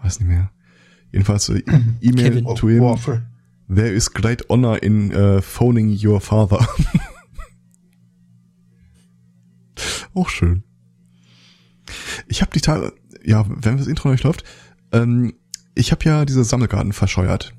[0.03, 0.51] weiß nicht mehr.
[1.11, 1.63] Jedenfalls so E-
[2.01, 2.83] E-Mail to him.
[2.83, 3.25] Warfel.
[3.67, 6.59] There is great honor in uh, phoning your father.
[10.19, 10.63] Auch schön.
[12.27, 12.93] Ich habe die Tage,
[13.23, 14.43] ja, wenn das Intro noch nicht läuft,
[14.91, 15.33] ähm,
[15.75, 17.53] ich habe ja diese Sammelkarten verscheuert.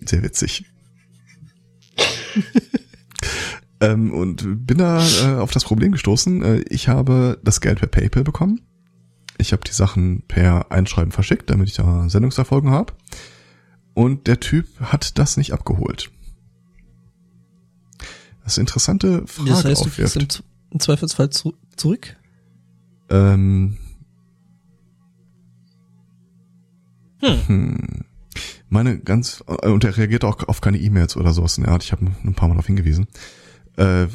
[0.00, 0.64] Sehr witzig.
[3.80, 6.42] ähm, und bin da äh, auf das Problem gestoßen.
[6.42, 8.62] Äh, ich habe das Geld per PayPal bekommen.
[9.36, 12.94] Ich habe die Sachen per Einschreiben verschickt, damit ich da Sendungserfolgen habe.
[13.92, 16.10] Und der Typ hat das nicht abgeholt.
[18.42, 20.44] Das interessante Frage das heißt, du kriegst aufwirft.
[20.72, 22.16] Im, Zweifelsfall zu, zurück.
[23.10, 23.78] Ähm,
[27.22, 27.46] Hm.
[27.46, 27.78] hm.
[28.68, 31.84] Meine ganz, äh, und er reagiert auch auf keine E-Mails oder sowas in der Art.
[31.84, 33.06] Ich habe ein paar Mal darauf hingewiesen.
[33.76, 34.06] Äh,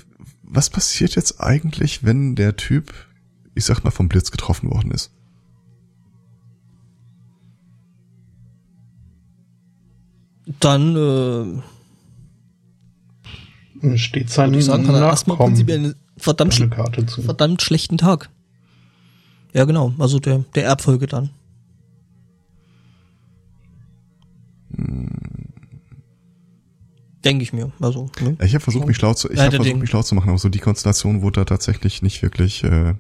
[0.44, 2.94] was passiert jetzt eigentlich, wenn der Typ,
[3.56, 5.12] ich sag mal, vom Blitz getroffen worden ist?
[10.60, 11.62] Dann
[13.84, 16.64] äh, steht sein ich sagen, kann er erstmal prinzipiell verdammt, sch
[17.24, 18.30] verdammt schlechten Tag.
[19.54, 19.94] Ja, genau.
[19.98, 21.30] Also der, der Erbfolge dann.
[24.76, 25.10] Hm.
[27.24, 27.72] Denke ich mir.
[27.80, 28.38] Also, ne?
[28.42, 30.50] Ich habe versucht, mich schlau zu, ich hab versucht, mich schlau zu machen, aber so
[30.50, 32.94] die Konstellation wurde da tatsächlich nicht wirklich äh,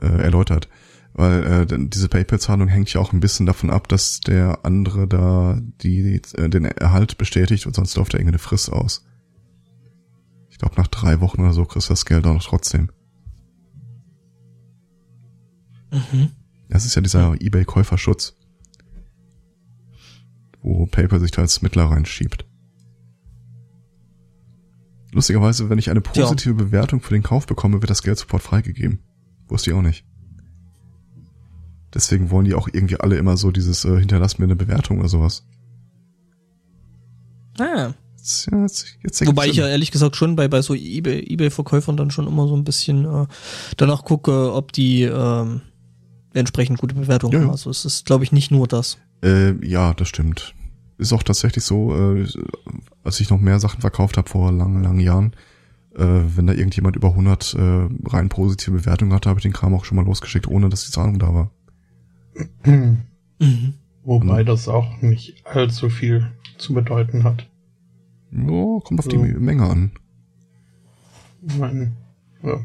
[0.00, 0.68] äh, erläutert.
[1.14, 5.60] Weil äh, diese PayPal-Zahlung hängt ja auch ein bisschen davon ab, dass der andere da
[5.82, 9.04] die, die äh, den Erhalt bestätigt und sonst läuft da irgendeine Frist aus.
[10.62, 12.92] Ich glaube, nach drei Wochen oder so kriegst du das Geld auch noch trotzdem.
[15.90, 16.30] Mhm.
[16.68, 18.36] Das ist ja dieser eBay-Käuferschutz,
[20.62, 22.46] wo PayPal sich da als Mittler reinschiebt.
[25.10, 26.64] Lustigerweise, wenn ich eine positive ja.
[26.64, 29.00] Bewertung für den Kauf bekomme, wird das Geld sofort freigegeben.
[29.48, 30.06] Wusste ich auch nicht.
[31.92, 35.08] Deswegen wollen die auch irgendwie alle immer so dieses äh, hinterlass mir eine Bewertung oder
[35.08, 35.44] sowas.
[37.58, 37.94] Ah.
[38.22, 42.28] Jetzt, jetzt, jetzt Wobei ich ja ehrlich gesagt schon bei, bei so eBay-Verkäufern dann schon
[42.28, 43.26] immer so ein bisschen äh,
[43.76, 45.62] danach gucke, ob die ähm,
[46.32, 47.50] entsprechend gute Bewertungen ja, haben.
[47.50, 48.98] Also es ist, glaube ich, nicht nur das.
[49.24, 50.54] Äh, ja, das stimmt.
[50.98, 52.28] Ist auch tatsächlich so, äh,
[53.02, 55.32] als ich noch mehr Sachen verkauft habe vor langen, langen Jahren,
[55.96, 59.74] äh, wenn da irgendjemand über 100 äh, rein positive Bewertungen hatte, habe ich den Kram
[59.74, 61.50] auch schon mal losgeschickt, ohne dass die Zahlung da war.
[63.38, 63.74] Mhm.
[64.04, 67.48] Wobei das auch nicht allzu viel zu bedeuten hat.
[68.32, 69.10] Ja, kommt auf so.
[69.10, 69.92] die Menge an.
[71.58, 71.96] Mein,
[72.42, 72.60] ja.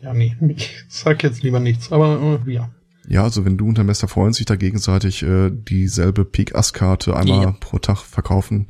[0.00, 2.70] ja, nee, ich sag jetzt lieber nichts, aber äh, ja.
[3.06, 7.42] Ja, also wenn du und dein bester Freund sich da gegenseitig äh, dieselbe Peak-Ass-Karte einmal
[7.42, 7.52] ja.
[7.52, 8.68] pro Tag verkaufen,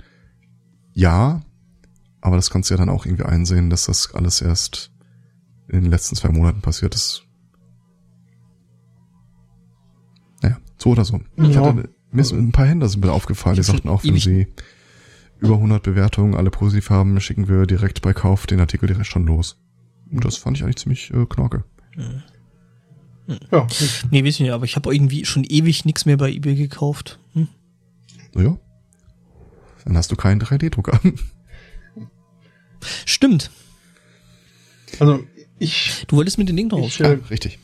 [0.93, 1.43] ja,
[2.21, 4.91] aber das kannst du ja dann auch irgendwie einsehen, dass das alles erst
[5.69, 7.27] in den letzten zwei Monaten passiert ist.
[10.43, 11.21] Naja, so oder so.
[11.37, 11.45] Ja.
[11.45, 14.49] Ich hatte, mir ein paar Händler sind mir aufgefallen, die sagten auch, wenn sie
[15.45, 19.27] über 100 Bewertungen alle positiv haben, schicken wir direkt bei Kauf den Artikel direkt schon
[19.27, 19.59] los.
[20.11, 21.65] Und das fand ich eigentlich ziemlich äh, knorke.
[21.95, 22.23] Hm.
[23.51, 23.67] Ja.
[24.11, 27.19] Nee, weiß ich nicht, aber ich habe irgendwie schon ewig nichts mehr bei eBay gekauft.
[27.33, 27.49] Hm?
[28.37, 28.59] Ja.
[29.85, 30.99] Dann hast du keinen 3D-Drucker.
[33.07, 33.51] Stimmt.
[34.99, 35.25] Also
[35.59, 36.05] ich.
[36.09, 37.01] Du wolltest mit den Dingen drauf.
[37.01, 37.59] Äh, ah, richtig.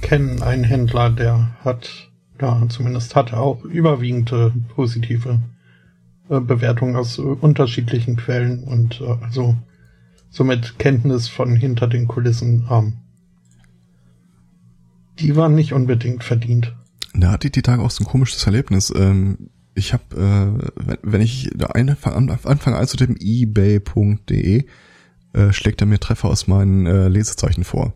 [0.00, 2.10] Kenne einen Händler, der hat,
[2.40, 5.40] ja, zumindest hatte auch überwiegend äh, positive
[6.40, 9.56] Bewertungen aus äh, unterschiedlichen Quellen und äh, also
[10.30, 12.94] somit Kenntnis von hinter den Kulissen ähm,
[15.18, 16.74] die waren nicht unbedingt verdient.
[17.14, 18.92] Da hatte ich die Tage auch so ein komisches Erlebnis.
[18.94, 24.64] Ähm, ich habe, äh, wenn ich da anfange einzutippen, ebay.de,
[25.32, 27.94] äh, schlägt er mir Treffer aus meinen äh, Lesezeichen vor.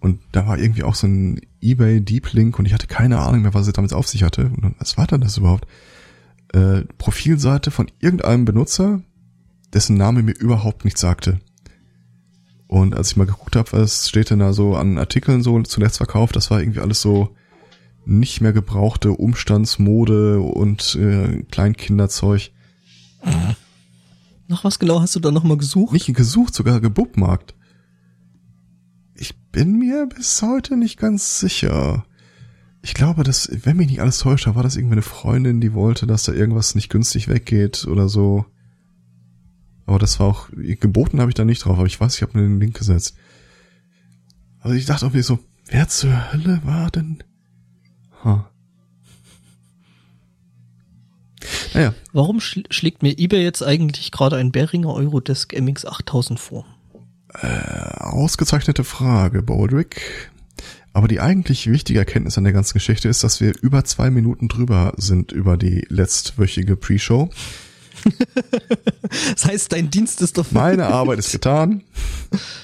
[0.00, 3.42] Und da war irgendwie auch so ein eBay Deep Link und ich hatte keine Ahnung
[3.42, 4.50] mehr, was es damit auf sich hatte.
[4.60, 5.66] Und was war denn das überhaupt?
[6.54, 9.02] Äh, Profilseite von irgendeinem Benutzer,
[9.72, 11.40] dessen Name mir überhaupt nichts sagte.
[12.68, 15.96] Und als ich mal geguckt habe, was steht denn da so an Artikeln so zuletzt
[15.96, 17.34] verkauft, das war irgendwie alles so
[18.06, 22.52] nicht mehr gebrauchte Umstandsmode und äh, Kleinkinderzeug.
[24.46, 25.92] Nach was genau hast du da nochmal gesucht?
[25.92, 27.54] Nicht gesucht, sogar gebookmarkt.
[29.16, 32.04] Ich bin mir bis heute nicht ganz sicher.
[32.84, 35.72] Ich glaube, dass, wenn mich nicht alles täuscht, da war das irgendwie eine Freundin, die
[35.72, 38.44] wollte, dass da irgendwas nicht günstig weggeht oder so.
[39.86, 42.38] Aber das war auch, geboten habe ich da nicht drauf, aber ich weiß, ich habe
[42.38, 43.16] mir den Link gesetzt.
[44.60, 47.24] Also ich dachte auch wieder so, wer zur Hölle war denn?
[48.22, 48.50] Ha.
[51.72, 51.94] Naja.
[52.12, 56.66] Warum schl schlägt mir eBay jetzt eigentlich gerade ein Behringer Eurodesk MX 8000 vor?
[57.30, 57.46] Äh,
[57.96, 60.30] ausgezeichnete Frage, Baldrick.
[60.94, 64.48] Aber die eigentlich wichtige Erkenntnis an der ganzen Geschichte ist, dass wir über zwei Minuten
[64.48, 67.30] drüber sind über die letztwöchige Pre-Show.
[69.34, 70.52] das heißt, dein Dienst ist doch.
[70.52, 71.82] Meine Arbeit ist getan.